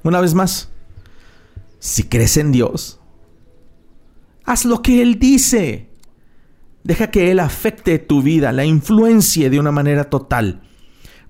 Una 0.04 0.22
vez 0.22 0.34
más, 0.34 0.70
si 1.80 2.04
crees 2.04 2.38
en 2.38 2.52
Dios, 2.52 3.00
Haz 4.48 4.64
lo 4.64 4.82
que 4.82 5.02
Él 5.02 5.20
dice. 5.20 5.90
Deja 6.86 7.12
que 7.12 7.32
Él 7.32 7.42
afecte 7.42 8.00
tu 8.00 8.22
vida, 8.22 8.54
la 8.54 8.64
influencie 8.64 9.50
de 9.50 9.60
una 9.60 9.74
manera 9.74 10.06
total. 10.06 10.62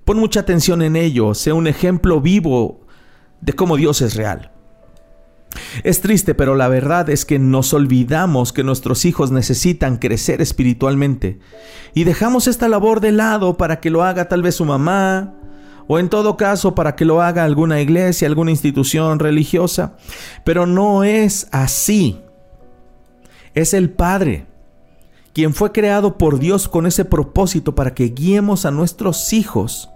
Pon 0.04 0.18
mucha 0.20 0.40
atención 0.40 0.82
en 0.82 0.94
ello, 0.94 1.34
sea 1.34 1.54
un 1.54 1.66
ejemplo 1.66 2.20
vivo 2.20 2.86
de 3.40 3.54
cómo 3.54 3.76
Dios 3.76 4.02
es 4.02 4.14
real. 4.14 4.52
Es 5.82 6.00
triste, 6.00 6.34
pero 6.34 6.54
la 6.54 6.68
verdad 6.68 7.08
es 7.10 7.24
que 7.24 7.38
nos 7.38 7.72
olvidamos 7.72 8.52
que 8.52 8.64
nuestros 8.64 9.04
hijos 9.04 9.30
necesitan 9.30 9.96
crecer 9.96 10.40
espiritualmente. 10.40 11.38
Y 11.94 12.04
dejamos 12.04 12.46
esta 12.46 12.68
labor 12.68 13.00
de 13.00 13.12
lado 13.12 13.56
para 13.56 13.80
que 13.80 13.90
lo 13.90 14.02
haga 14.02 14.28
tal 14.28 14.42
vez 14.42 14.56
su 14.56 14.64
mamá 14.64 15.34
o 15.88 15.98
en 15.98 16.10
todo 16.10 16.36
caso 16.36 16.74
para 16.74 16.94
que 16.94 17.06
lo 17.06 17.22
haga 17.22 17.44
alguna 17.44 17.80
iglesia, 17.80 18.28
alguna 18.28 18.50
institución 18.50 19.18
religiosa. 19.18 19.96
Pero 20.44 20.66
no 20.66 21.02
es 21.02 21.48
así. 21.50 22.20
Es 23.54 23.72
el 23.72 23.90
Padre, 23.90 24.46
quien 25.32 25.54
fue 25.54 25.72
creado 25.72 26.18
por 26.18 26.38
Dios 26.38 26.68
con 26.68 26.86
ese 26.86 27.04
propósito 27.04 27.74
para 27.74 27.94
que 27.94 28.10
guiemos 28.10 28.66
a 28.66 28.70
nuestros 28.70 29.32
hijos 29.32 29.88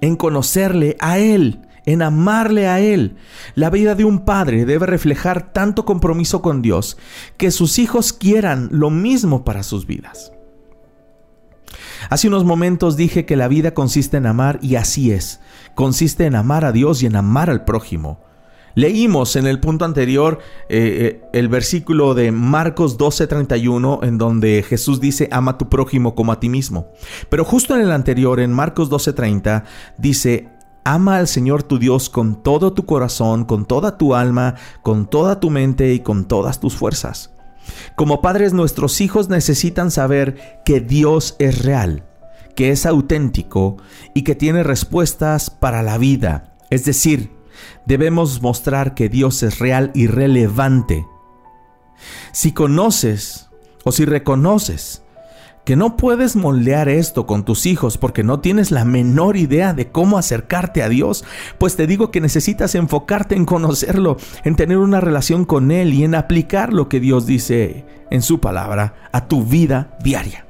en 0.00 0.16
conocerle 0.16 0.96
a 0.98 1.18
Él, 1.18 1.60
en 1.86 2.02
amarle 2.02 2.68
a 2.68 2.80
Él. 2.80 3.16
La 3.54 3.70
vida 3.70 3.94
de 3.94 4.04
un 4.04 4.24
padre 4.24 4.66
debe 4.66 4.86
reflejar 4.86 5.52
tanto 5.52 5.84
compromiso 5.84 6.42
con 6.42 6.60
Dios 6.60 6.98
que 7.36 7.50
sus 7.50 7.78
hijos 7.78 8.12
quieran 8.12 8.68
lo 8.70 8.90
mismo 8.90 9.44
para 9.44 9.62
sus 9.62 9.86
vidas. 9.86 10.32
Hace 12.10 12.28
unos 12.28 12.44
momentos 12.44 12.96
dije 12.96 13.24
que 13.24 13.36
la 13.36 13.48
vida 13.48 13.72
consiste 13.74 14.16
en 14.16 14.26
amar 14.26 14.58
y 14.62 14.76
así 14.76 15.12
es. 15.12 15.40
Consiste 15.74 16.26
en 16.26 16.34
amar 16.34 16.64
a 16.64 16.72
Dios 16.72 17.02
y 17.02 17.06
en 17.06 17.16
amar 17.16 17.50
al 17.50 17.64
prójimo. 17.64 18.20
Leímos 18.74 19.36
en 19.36 19.46
el 19.46 19.58
punto 19.58 19.86
anterior 19.86 20.38
eh, 20.68 21.22
eh, 21.22 21.28
el 21.32 21.48
versículo 21.48 22.14
de 22.14 22.30
Marcos 22.30 22.98
12:31 22.98 24.00
en 24.02 24.18
donde 24.18 24.62
Jesús 24.62 25.00
dice, 25.00 25.30
ama 25.32 25.52
a 25.52 25.58
tu 25.58 25.70
prójimo 25.70 26.14
como 26.14 26.30
a 26.30 26.40
ti 26.40 26.50
mismo. 26.50 26.92
Pero 27.30 27.44
justo 27.44 27.74
en 27.74 27.80
el 27.80 27.90
anterior, 27.90 28.38
en 28.38 28.52
Marcos 28.52 28.90
12:30, 28.90 29.64
dice, 29.96 30.50
ama 30.86 31.16
al 31.16 31.26
Señor 31.26 31.64
tu 31.64 31.78
Dios 31.78 32.08
con 32.08 32.42
todo 32.42 32.72
tu 32.72 32.86
corazón, 32.86 33.44
con 33.44 33.66
toda 33.66 33.98
tu 33.98 34.14
alma, 34.14 34.54
con 34.82 35.10
toda 35.10 35.40
tu 35.40 35.50
mente 35.50 35.92
y 35.92 36.00
con 36.00 36.26
todas 36.26 36.60
tus 36.60 36.76
fuerzas. 36.76 37.32
Como 37.96 38.22
padres 38.22 38.52
nuestros 38.52 39.00
hijos 39.00 39.28
necesitan 39.28 39.90
saber 39.90 40.60
que 40.64 40.80
Dios 40.80 41.34
es 41.40 41.64
real, 41.64 42.06
que 42.54 42.70
es 42.70 42.86
auténtico 42.86 43.78
y 44.14 44.22
que 44.22 44.36
tiene 44.36 44.62
respuestas 44.62 45.50
para 45.50 45.82
la 45.82 45.98
vida. 45.98 46.56
Es 46.70 46.84
decir, 46.84 47.32
debemos 47.84 48.40
mostrar 48.40 48.94
que 48.94 49.08
Dios 49.08 49.42
es 49.42 49.58
real 49.58 49.90
y 49.92 50.06
relevante. 50.06 51.04
Si 52.30 52.52
conoces 52.52 53.48
o 53.84 53.90
si 53.90 54.04
reconoces 54.04 55.02
que 55.66 55.74
no 55.74 55.96
puedes 55.96 56.36
moldear 56.36 56.88
esto 56.88 57.26
con 57.26 57.44
tus 57.44 57.66
hijos 57.66 57.98
porque 57.98 58.22
no 58.22 58.38
tienes 58.38 58.70
la 58.70 58.84
menor 58.84 59.36
idea 59.36 59.74
de 59.74 59.88
cómo 59.88 60.16
acercarte 60.16 60.80
a 60.84 60.88
Dios, 60.88 61.24
pues 61.58 61.74
te 61.74 61.88
digo 61.88 62.12
que 62.12 62.20
necesitas 62.20 62.76
enfocarte 62.76 63.34
en 63.34 63.44
conocerlo, 63.44 64.16
en 64.44 64.54
tener 64.54 64.78
una 64.78 65.00
relación 65.00 65.44
con 65.44 65.72
Él 65.72 65.92
y 65.92 66.04
en 66.04 66.14
aplicar 66.14 66.72
lo 66.72 66.88
que 66.88 67.00
Dios 67.00 67.26
dice 67.26 67.84
en 68.12 68.22
su 68.22 68.38
palabra 68.38 68.94
a 69.10 69.26
tu 69.26 69.44
vida 69.44 69.90
diaria. 70.04 70.46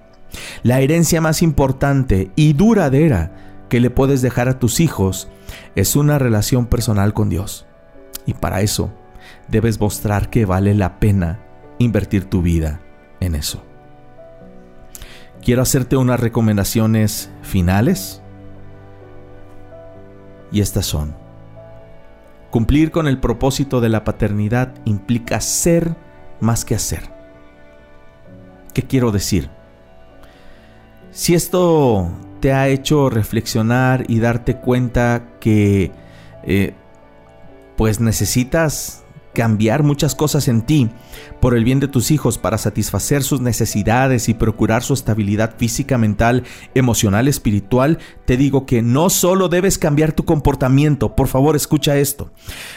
La 0.62 0.80
herencia 0.80 1.22
más 1.22 1.40
importante 1.40 2.30
y 2.36 2.52
duradera 2.52 3.64
que 3.70 3.80
le 3.80 3.88
puedes 3.88 4.20
dejar 4.20 4.50
a 4.50 4.58
tus 4.58 4.80
hijos 4.80 5.30
es 5.76 5.96
una 5.96 6.18
relación 6.18 6.66
personal 6.66 7.14
con 7.14 7.30
Dios. 7.30 7.64
Y 8.26 8.34
para 8.34 8.60
eso 8.60 8.92
debes 9.48 9.80
mostrar 9.80 10.28
que 10.28 10.44
vale 10.44 10.74
la 10.74 11.00
pena 11.00 11.40
invertir 11.78 12.26
tu 12.26 12.42
vida 12.42 12.82
en 13.20 13.34
eso. 13.34 13.65
Quiero 15.46 15.62
hacerte 15.62 15.96
unas 15.96 16.18
recomendaciones 16.18 17.30
finales. 17.42 18.20
Y 20.50 20.60
estas 20.60 20.86
son. 20.86 21.14
Cumplir 22.50 22.90
con 22.90 23.06
el 23.06 23.20
propósito 23.20 23.80
de 23.80 23.88
la 23.88 24.02
paternidad 24.02 24.74
implica 24.84 25.40
ser 25.40 25.94
más 26.40 26.64
que 26.64 26.74
hacer. 26.74 27.12
¿Qué 28.74 28.82
quiero 28.82 29.12
decir? 29.12 29.48
Si 31.12 31.36
esto 31.36 32.10
te 32.40 32.52
ha 32.52 32.66
hecho 32.66 33.08
reflexionar 33.08 34.04
y 34.08 34.18
darte 34.18 34.56
cuenta 34.56 35.28
que 35.38 35.92
eh, 36.42 36.74
pues 37.76 38.00
necesitas 38.00 39.04
cambiar 39.36 39.82
muchas 39.82 40.14
cosas 40.14 40.48
en 40.48 40.62
ti 40.62 40.88
por 41.42 41.54
el 41.54 41.62
bien 41.62 41.78
de 41.78 41.88
tus 41.88 42.10
hijos 42.10 42.38
para 42.38 42.56
satisfacer 42.56 43.22
sus 43.22 43.42
necesidades 43.42 44.30
y 44.30 44.34
procurar 44.34 44.82
su 44.82 44.94
estabilidad 44.94 45.56
física, 45.58 45.98
mental, 45.98 46.44
emocional, 46.74 47.28
espiritual, 47.28 47.98
te 48.24 48.38
digo 48.38 48.64
que 48.64 48.80
no 48.80 49.10
solo 49.10 49.50
debes 49.50 49.76
cambiar 49.76 50.14
tu 50.14 50.24
comportamiento, 50.24 51.14
por 51.14 51.28
favor 51.28 51.54
escucha 51.54 51.98
esto, 51.98 52.32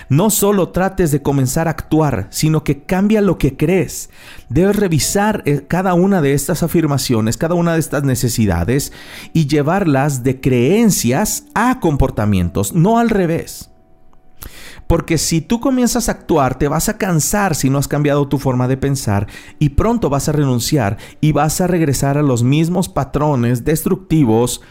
no 0.10 0.30
solo 0.30 0.68
trates 0.68 1.12
de 1.12 1.22
comenzar 1.22 1.70
a 1.70 1.72
actuar, 1.72 2.28
sino 2.30 2.66
que 2.66 2.84
cambia 2.84 3.22
lo 3.22 3.38
que 3.38 3.56
crees. 3.56 4.10
Debes 4.50 4.76
revisar 4.76 5.44
eh, 5.46 5.64
cada 5.66 5.94
una 5.94 6.22
de 6.22 6.34
estas 6.34 6.62
afirmaciones, 6.62 7.38
cada 7.38 7.56
una 7.56 7.76
de 7.76 7.80
estas 7.80 8.04
necesidades 8.04 8.92
y 9.32 9.48
llevarlas 9.48 10.24
de 10.24 10.42
creencias 10.42 11.46
a 11.56 11.80
comportamientos, 11.80 12.74
no 12.74 13.00
al 13.00 13.10
revés. 13.10 13.70
Porque 14.90 15.20
si 15.20 15.42
tú 15.42 15.60
comienzas 15.60 16.10
a 16.10 16.14
actuar, 16.14 16.58
te 16.58 16.68
vas 16.68 16.90
a 16.90 16.98
cansar 16.98 17.54
si 17.54 17.70
no 17.70 17.78
has 17.78 17.88
cambiado 17.88 18.28
tu 18.28 18.40
forma 18.40 18.68
de 18.68 18.76
pensar 18.76 19.28
y 19.60 19.70
pronto 19.70 20.10
vas 20.10 20.28
a 20.30 20.32
renunciar 20.32 20.98
y 21.22 21.32
vas 21.32 21.62
a 21.62 21.68
regresar 21.68 22.18
a 22.18 22.24
los 22.24 22.42
mismos 22.42 22.90
patrones 22.90 23.64
destructivos 23.64 24.62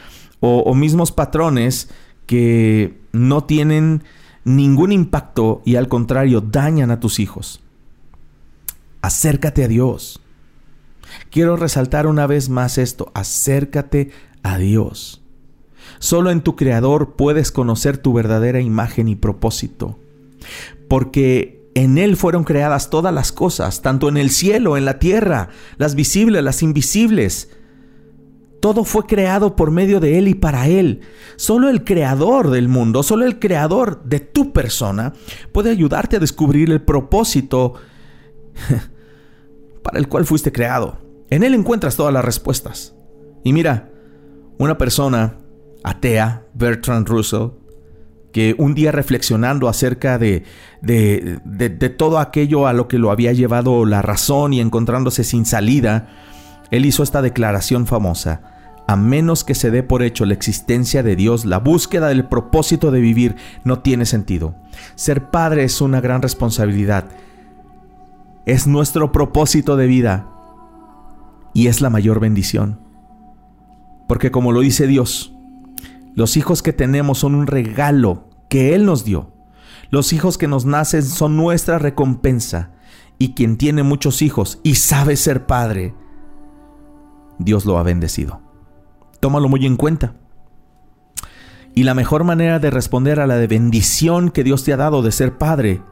o, 0.41 0.75
mismos 0.75 1.13
patrones 1.13 1.89
que 2.27 3.01
no 3.13 3.45
tienen 3.45 4.03
ningún 4.43 4.91
impacto 4.91 5.63
y 5.65 5.77
al 5.77 5.87
contrario 5.87 6.41
dañan 6.41 6.91
a 6.91 6.99
tus 6.99 7.21
hijos. 7.21 7.61
Acércate 9.03 9.63
a 9.63 9.69
Dios. 9.69 10.21
Quiero 11.31 11.55
resaltar 11.55 12.09
una 12.09 12.27
vez 12.27 12.49
más 12.49 12.79
esto, 12.79 13.13
acércate 13.15 14.11
a 14.43 14.59
Dios. 14.59 15.23
Solo 16.01 16.33
en 16.33 16.41
tu 16.41 16.57
Creador 16.57 17.15
puedes 17.15 17.53
conocer 17.53 17.99
tu 17.99 18.13
verdadera 18.13 18.61
imagen 18.61 19.07
y 19.07 19.15
propósito, 19.15 19.97
porque 20.89 21.59
en 21.75 21.99
Él 21.99 22.17
fueron 22.17 22.45
creadas 22.45 22.91
todas 22.91 23.15
las 23.15 23.31
cosas, 23.31 23.83
tanto 23.83 24.09
en 24.09 24.17
el 24.17 24.31
cielo, 24.31 24.77
en 24.77 24.85
la 24.85 24.99
tierra, 24.99 25.51
las 25.77 25.95
visibles, 25.95 26.43
las 26.43 26.63
invisibles. 26.63 27.51
Todo 28.61 28.85
fue 28.85 29.07
creado 29.07 29.55
por 29.55 29.71
medio 29.71 30.01
de 30.01 30.19
Él 30.19 30.27
y 30.27 30.35
para 30.35 30.67
Él. 30.67 31.03
Solo 31.37 31.69
el 31.69 31.85
creador 31.85 32.51
del 32.51 32.69
mundo, 32.69 33.05
solo 33.05 33.25
el 33.25 33.39
creador 33.39 34.03
de 34.03 34.19
tu 34.19 34.53
persona 34.53 35.13
puede 35.53 35.71
ayudarte 35.71 36.17
a 36.17 36.21
descubrir 36.21 36.71
el 36.71 36.83
propósito 36.83 37.75
para 39.83 39.99
el 39.99 40.09
cual 40.09 40.25
fuiste 40.25 40.51
creado. 40.51 40.99
En 41.31 41.45
Él 41.45 41.55
encuentras 41.55 41.95
todas 41.95 42.13
las 42.13 42.25
respuestas. 42.25 42.97
Y 43.45 43.53
mira, 43.53 43.93
una 44.59 44.77
persona 44.77 45.37
atea, 45.85 46.47
Bertrand 46.55 47.07
Russell, 47.07 47.51
un 48.59 48.75
día 48.75 48.93
reflexionando 48.93 49.69
acerca 49.69 50.19
de, 50.19 50.45
de, 50.83 51.95
todo 51.97 52.19
aquello 52.19 52.67
a 52.67 52.73
lo 52.73 52.89
que 52.89 52.99
lo 52.99 53.11
había 53.11 53.33
llevado 53.33 53.85
la 53.85 54.03
razón 54.03 54.53
y 54.53 54.61
encontrándose 54.61 55.25
sin 55.25 55.45
salida, 55.47 56.09
él 56.71 56.87
hizo 56.87 57.03
esta 57.03 57.23
declaración 57.23 57.87
famosa. 57.87 58.43
A 58.87 58.97
menos 58.97 59.45
que 59.45 59.55
se 59.55 59.71
dé 59.71 59.83
por 59.83 60.03
hecho 60.03 60.25
la 60.25 60.33
existencia 60.35 61.03
de 61.03 61.15
Dios, 61.15 61.45
la 61.45 61.59
búsqueda 61.59 62.09
del 62.09 62.25
propósito 62.25 62.91
de 62.91 63.01
vivir 63.01 63.37
no 63.65 63.81
tiene 63.81 64.07
sentido. 64.07 64.55
Ser 64.95 65.31
padre 65.31 65.65
es 65.65 65.81
una 65.81 66.01
gran 66.01 66.23
responsabilidad. 66.23 67.05
Es 68.47 68.67
nuestro 68.67 69.13
propósito 69.13 69.77
de 69.77 69.87
vida 69.87 70.27
y 71.53 71.67
es 71.67 71.83
la 71.83 71.91
mayor 71.91 72.19
bendición. 72.19 72.81
Porque 74.07 74.31
como 74.31 74.53
lo 74.53 74.61
dice 74.61 74.87
Dios, 74.87 75.35
los 76.15 76.39
hijos 76.39 76.63
que 76.63 76.73
tenemos 76.73 77.19
son 77.19 77.35
un 77.35 77.47
regalo 77.47 78.28
que 78.49 78.75
Él 78.75 78.85
nos 78.85 79.05
dio. 79.05 79.33
Los 79.91 80.13
hijos 80.13 80.39
que 80.39 80.49
nos 80.49 80.65
nacen 80.65 81.03
son 81.03 81.37
nuestra 81.37 81.79
recompensa. 81.79 82.73
Y 83.19 83.35
quien 83.35 83.57
tiene 83.57 83.83
muchos 83.83 84.23
hijos 84.23 84.61
y 84.63 84.77
sabe 84.77 85.17
ser 85.17 85.47
padre, 85.47 85.95
Dios 87.39 87.65
lo 87.65 87.79
ha 87.79 87.83
bendecido. 87.83 88.41
Tómalo 89.21 89.49
muy 89.49 89.67
en 89.67 89.77
cuenta. 89.77 90.15
Y 91.75 91.83
la 91.83 91.95
mejor 91.95 92.25
manera 92.25 92.59
de 92.59 92.71
responder 92.71 93.21
a 93.21 93.27
la 93.27 93.37
bendición 93.47 94.31
que 94.31 94.45
Dios 94.45 94.65
te 94.65 94.73
ha 94.73 94.77
dado 94.77 95.03
de 95.03 95.13
ser 95.13 95.37
padre 95.37 95.83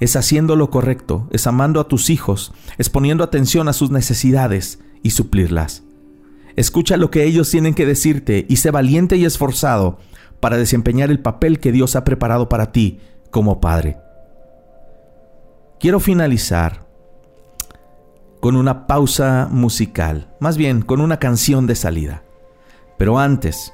es 0.00 0.16
haciendo 0.16 0.56
lo 0.56 0.70
correcto, 0.70 1.28
es 1.30 1.46
amando 1.46 1.80
a 1.80 1.88
tus 1.88 2.10
hijos, 2.10 2.52
es 2.78 2.90
poniendo 2.90 3.22
atención 3.22 3.68
a 3.68 3.72
sus 3.72 3.90
necesidades 3.90 4.80
y 5.02 5.10
suplirlas. 5.10 5.84
Escucha 6.56 6.96
lo 6.96 7.10
que 7.10 7.24
ellos 7.24 7.50
tienen 7.50 7.74
que 7.74 7.86
decirte 7.86 8.46
y 8.48 8.56
sé 8.56 8.70
valiente 8.70 9.16
y 9.16 9.24
esforzado 9.24 9.98
para 10.40 10.56
desempeñar 10.56 11.10
el 11.10 11.20
papel 11.20 11.58
que 11.58 11.72
Dios 11.72 11.96
ha 11.96 12.04
preparado 12.04 12.48
para 12.48 12.72
ti 12.72 13.00
como 13.30 13.60
padre. 13.60 13.98
Quiero 15.80 16.00
finalizar 16.00 16.86
con 18.40 18.56
una 18.56 18.86
pausa 18.86 19.48
musical, 19.50 20.34
más 20.38 20.56
bien 20.56 20.82
con 20.82 21.00
una 21.00 21.18
canción 21.18 21.66
de 21.66 21.74
salida. 21.74 22.22
Pero 22.98 23.18
antes, 23.18 23.72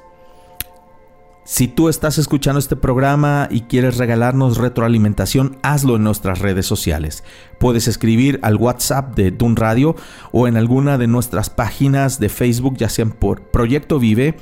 si 1.43 1.67
tú 1.67 1.89
estás 1.89 2.17
escuchando 2.17 2.59
este 2.59 2.75
programa 2.75 3.47
y 3.51 3.61
quieres 3.61 3.97
regalarnos 3.97 4.57
retroalimentación, 4.57 5.57
hazlo 5.63 5.95
en 5.97 6.03
nuestras 6.03 6.39
redes 6.39 6.65
sociales. 6.65 7.23
Puedes 7.59 7.87
escribir 7.87 8.39
al 8.43 8.55
WhatsApp 8.55 9.15
de 9.15 9.31
Dun 9.31 9.55
Radio 9.55 9.95
o 10.31 10.47
en 10.47 10.55
alguna 10.55 10.97
de 10.97 11.07
nuestras 11.07 11.49
páginas 11.49 12.19
de 12.19 12.29
Facebook, 12.29 12.77
ya 12.77 12.89
sean 12.89 13.11
por 13.11 13.41
Proyecto 13.41 13.99
Vive, 13.99 14.37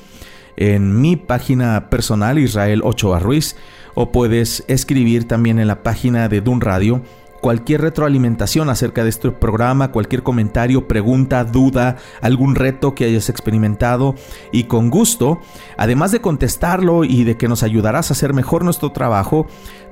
en 0.59 0.99
mi 0.99 1.15
página 1.15 1.89
personal 1.89 2.37
Israel 2.37 2.81
Ochoa 2.83 3.19
Ruiz, 3.19 3.55
o 3.95 4.11
puedes 4.11 4.65
escribir 4.67 5.27
también 5.27 5.57
en 5.57 5.67
la 5.67 5.83
página 5.83 6.27
de 6.27 6.41
Dun 6.41 6.59
Radio 6.61 7.01
cualquier 7.39 7.79
retroalimentación 7.79 8.69
acerca 8.69 9.03
de 9.03 9.09
este 9.09 9.31
programa, 9.31 9.91
cualquier 9.91 10.23
comentario, 10.23 10.87
pregunta, 10.87 11.45
duda, 11.45 11.95
algún 12.21 12.55
reto 12.55 12.93
que 12.93 13.05
hayas 13.05 13.29
experimentado 13.29 14.15
y 14.51 14.65
con 14.65 14.89
gusto, 14.89 15.39
además 15.77 16.11
de 16.11 16.19
contestarlo 16.19 17.05
y 17.05 17.23
de 17.23 17.37
que 17.37 17.47
nos 17.47 17.63
ayudarás 17.63 18.11
a 18.11 18.13
hacer 18.13 18.33
mejor 18.33 18.65
nuestro 18.65 18.91
trabajo, 18.91 19.47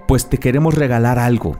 pues 0.07 0.29
te 0.29 0.37
queremos 0.37 0.75
regalar 0.75 1.19
algo. 1.19 1.57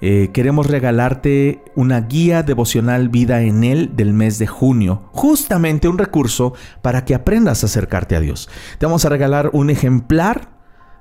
Eh, 0.00 0.30
queremos 0.32 0.66
regalarte 0.66 1.62
una 1.74 2.02
guía 2.02 2.42
devocional 2.44 3.08
Vida 3.08 3.42
en 3.42 3.64
Él 3.64 3.96
del 3.96 4.12
mes 4.12 4.38
de 4.38 4.46
junio, 4.46 5.08
justamente 5.12 5.88
un 5.88 5.98
recurso 5.98 6.54
para 6.82 7.04
que 7.04 7.14
aprendas 7.14 7.62
a 7.62 7.66
acercarte 7.66 8.14
a 8.14 8.20
Dios. 8.20 8.48
Te 8.78 8.86
vamos 8.86 9.04
a 9.04 9.08
regalar 9.08 9.50
un 9.52 9.70
ejemplar 9.70 10.56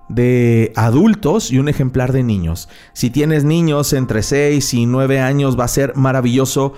de 0.10 0.72
adultos 0.76 1.52
y 1.52 1.60
un 1.60 1.70
ejemplar 1.70 2.12
de 2.12 2.24
niños. 2.24 2.70
Si 2.94 3.10
tienes 3.10 3.44
niños 3.44 3.94
entre 3.94 4.24
6 4.24 4.74
y 4.74 4.86
9 4.86 5.20
años 5.20 5.60
va 5.60 5.66
a 5.66 5.70
ser 5.70 5.96
maravilloso 5.96 6.74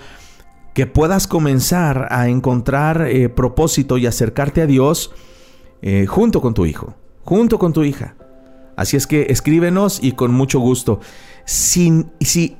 que 0.74 0.86
puedas 0.86 1.26
comenzar 1.26 2.08
a 2.10 2.28
encontrar 2.28 3.06
eh, 3.08 3.28
propósito 3.28 3.98
y 3.98 4.06
acercarte 4.06 4.62
a 4.62 4.66
Dios 4.66 5.12
eh, 5.82 6.06
junto 6.06 6.40
con 6.40 6.54
tu 6.54 6.66
hijo, 6.66 6.94
junto 7.24 7.58
con 7.58 7.72
tu 7.72 7.84
hija. 7.84 8.16
Así 8.76 8.96
es 8.96 9.06
que 9.06 9.26
escríbenos 9.28 10.02
y 10.02 10.12
con 10.12 10.32
mucho 10.32 10.58
gusto. 10.58 11.00
Sin, 11.50 12.12
si 12.20 12.56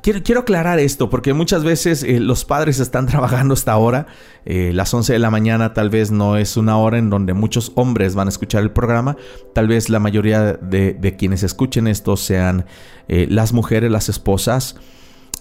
Quiero, 0.00 0.40
aclarar 0.40 0.80
esto 0.80 1.10
porque 1.10 1.34
muchas 1.34 1.62
veces 1.62 2.02
eh, 2.02 2.18
los 2.18 2.46
padres 2.46 2.80
están 2.80 3.06
trabajando 3.08 3.52
hasta 3.52 3.72
ahora. 3.72 4.06
Eh, 4.46 4.72
las 4.74 4.92
11 4.92 5.12
de 5.12 5.18
la 5.18 5.30
mañana 5.30 5.74
tal 5.74 5.90
vez 5.90 6.10
no 6.10 6.38
es 6.38 6.56
una 6.56 6.78
hora 6.78 6.96
en 6.96 7.10
donde 7.10 7.34
muchos 7.34 7.72
hombres 7.74 8.14
van 8.14 8.28
a 8.28 8.30
escuchar 8.30 8.62
el 8.62 8.70
programa. 8.70 9.18
Tal 9.54 9.68
vez 9.68 9.90
la 9.90 10.00
mayoría 10.00 10.54
de, 10.54 11.16
quienes 11.18 11.42
escuchen 11.42 11.86
esto 11.86 12.16
sean 12.16 12.64
eh, 13.06 13.26
las 13.28 13.52
mujeres, 13.52 13.90
las 13.90 14.08
esposas. 14.08 14.76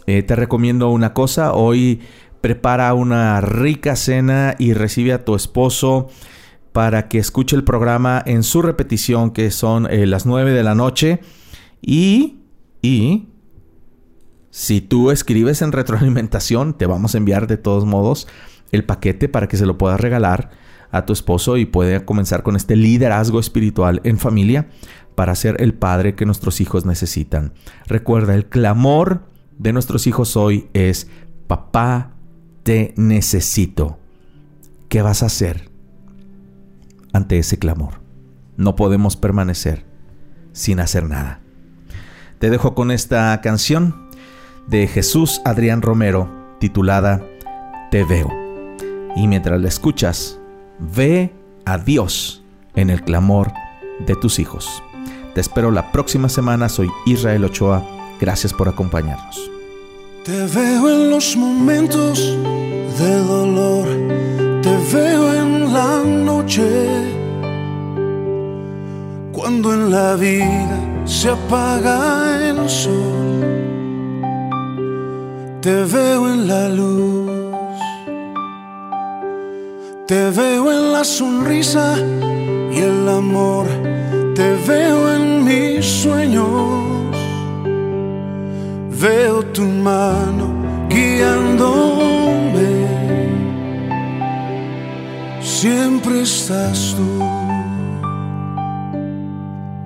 te 0.06 0.36
recomiendo 0.36 0.90
una 0.90 1.14
cosa. 1.14 1.54
Hoy 1.54 2.02
prepara 2.42 2.94
una 2.94 3.40
rica 3.40 3.96
cena 3.96 4.56
y 4.60 4.74
recibe 4.74 5.14
a 5.14 5.24
tu 5.24 5.34
esposo 5.34 6.10
para 6.74 7.08
que 7.08 7.20
escuche 7.20 7.56
el 7.56 7.64
programa 7.64 8.22
en 8.26 8.44
su 8.44 8.62
repetición 8.62 9.32
que 9.32 9.50
son 9.50 9.88
las 9.90 10.26
9 10.26 10.52
de 10.52 10.64
la 10.64 10.76
noche. 10.76 11.22
Y... 11.82 12.41
Y 12.82 13.30
si 14.50 14.82
tú 14.82 15.12
escribes 15.12 15.62
en 15.62 15.72
retroalimentación, 15.72 16.78
te 16.78 16.86
vamos 16.86 17.16
a 17.16 17.18
enviar 17.18 17.48
de 17.48 17.58
todos 17.58 17.86
modos 17.86 18.28
el 18.72 18.86
paquete 18.86 19.30
para 19.30 19.48
que 19.48 19.58
se 19.58 19.66
lo 19.66 19.78
puedas 19.78 20.00
regalar 20.00 20.52
a 20.92 21.06
tu 21.06 21.14
esposo 21.14 21.58
y 21.58 21.66
pueda 21.66 22.06
comenzar 22.06 22.44
con 22.44 22.56
este 22.56 22.76
liderazgo 22.76 23.40
espiritual 23.40 24.02
en 24.04 24.18
familia 24.18 24.70
para 25.16 25.36
ser 25.36 25.62
el 25.62 25.74
padre 25.74 26.16
que 26.16 26.26
nuestros 26.26 26.62
hijos 26.62 26.86
necesitan. 26.86 27.54
Recuerda, 27.88 28.36
el 28.36 28.48
clamor 28.48 29.24
de 29.58 29.74
nuestros 29.74 30.08
hijos 30.08 30.36
hoy 30.36 30.70
es, 30.74 31.08
papá, 31.48 32.14
te 32.64 32.94
necesito. 32.98 34.00
¿Qué 34.90 35.02
vas 35.02 35.24
a 35.24 35.28
hacer 35.28 35.70
ante 37.14 37.40
ese 37.40 37.58
clamor? 37.58 38.02
No 38.58 38.76
podemos 38.76 39.16
permanecer 39.16 39.86
sin 40.52 40.80
hacer 40.80 41.08
nada. 41.08 41.41
Te 42.42 42.50
dejo 42.50 42.74
con 42.74 42.90
esta 42.90 43.40
canción 43.42 44.10
de 44.66 44.88
Jesús 44.88 45.42
Adrián 45.46 45.84
Romero 45.84 46.28
titulada 46.60 47.24
Te 47.92 48.04
veo. 48.04 48.30
Y 49.16 49.28
mientras 49.28 49.62
la 49.62 49.68
escuchas, 49.68 50.40
ve 50.80 51.32
a 51.66 51.78
Dios 51.78 52.42
en 52.74 52.90
el 52.90 53.04
clamor 53.04 53.52
de 54.08 54.16
tus 54.16 54.40
hijos. 54.40 54.82
Te 55.36 55.42
espero 55.42 55.70
la 55.70 55.92
próxima 55.92 56.30
semana, 56.30 56.68
soy 56.68 56.90
Israel 57.06 57.46
Ochoa, 57.46 57.86
gracias 58.20 58.54
por 58.54 58.68
acompañarnos. 58.68 59.40
Te 60.26 60.48
veo 60.48 60.90
en 60.90 61.12
los 61.12 61.38
momentos 61.38 62.18
de 62.98 63.18
dolor, 63.18 63.86
te 64.64 64.78
veo 64.92 65.34
en 65.36 65.72
la 65.72 66.04
noche, 66.04 66.90
cuando 69.32 69.76
en 69.76 69.92
la 69.92 70.16
vida 70.16 70.91
se 71.12 71.30
apaga 71.30 72.50
el 72.50 72.70
sol 72.70 73.32
te 75.62 75.84
veo 75.84 76.28
en 76.34 76.48
la 76.48 76.68
luz, 76.70 77.30
te 80.08 80.32
veo 80.32 80.72
en 80.72 80.92
la 80.92 81.04
sonrisa 81.04 81.98
y 82.74 82.80
el 82.80 83.08
amor, 83.08 83.68
te 84.34 84.56
veo 84.68 85.14
en 85.16 85.46
mis 85.46 85.86
sueños. 85.86 86.48
veo 89.00 89.44
tu 89.54 89.64
mano 89.64 90.48
guiándome. 90.90 92.72
Siempre 95.42 96.22
estás 96.22 96.96
tú. 96.98 97.41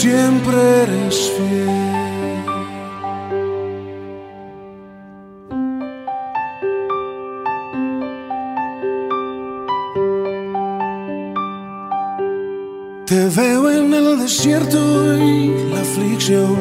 siempre 0.00 0.56
eres 0.84 1.32
fiel. 1.34 1.88
Te 13.06 13.28
veo 13.36 13.70
en 13.70 13.92
el 13.94 14.18
desierto 14.20 14.78
y 15.16 15.48
la 15.72 15.80
aflicción, 15.80 16.56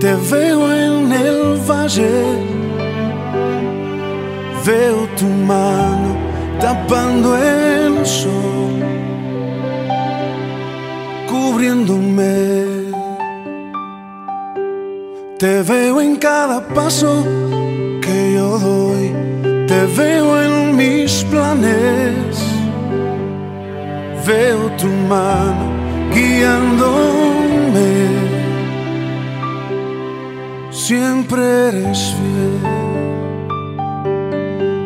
te 0.00 0.14
veo 0.32 0.60
en 0.72 1.12
el 1.12 1.40
valle, 1.68 2.16
veo 4.64 5.00
tu 5.18 5.26
mano 5.26 6.10
tapando 6.60 7.36
el 7.36 8.06
sol, 8.06 8.72
cubriéndome. 11.64 12.92
Te 15.38 15.62
veo 15.62 16.00
en 16.00 16.16
cada 16.16 16.60
paso 16.68 17.24
que 18.00 18.34
yo 18.34 18.58
doy, 18.58 19.12
te 19.66 19.86
veo 19.96 20.42
en 20.42 20.76
mis 20.76 21.24
planes 21.24 22.54
veo 24.26 24.70
tu 24.78 24.86
mano 24.86 25.66
guiándome. 26.14 27.88
Siempre 30.70 31.42
eres 31.68 32.14
fiel. 32.16 32.60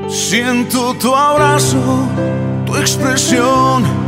Siento 0.08 0.94
tu 0.94 1.14
abrazo, 1.14 2.08
tu 2.66 2.76
expresión. 2.76 4.07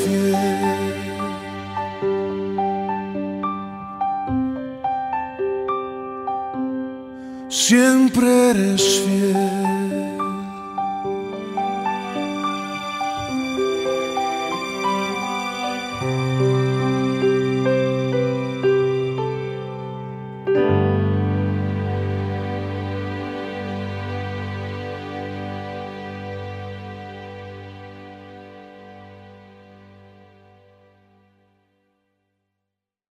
eres 8.51 9.01
fiel. 9.05 9.20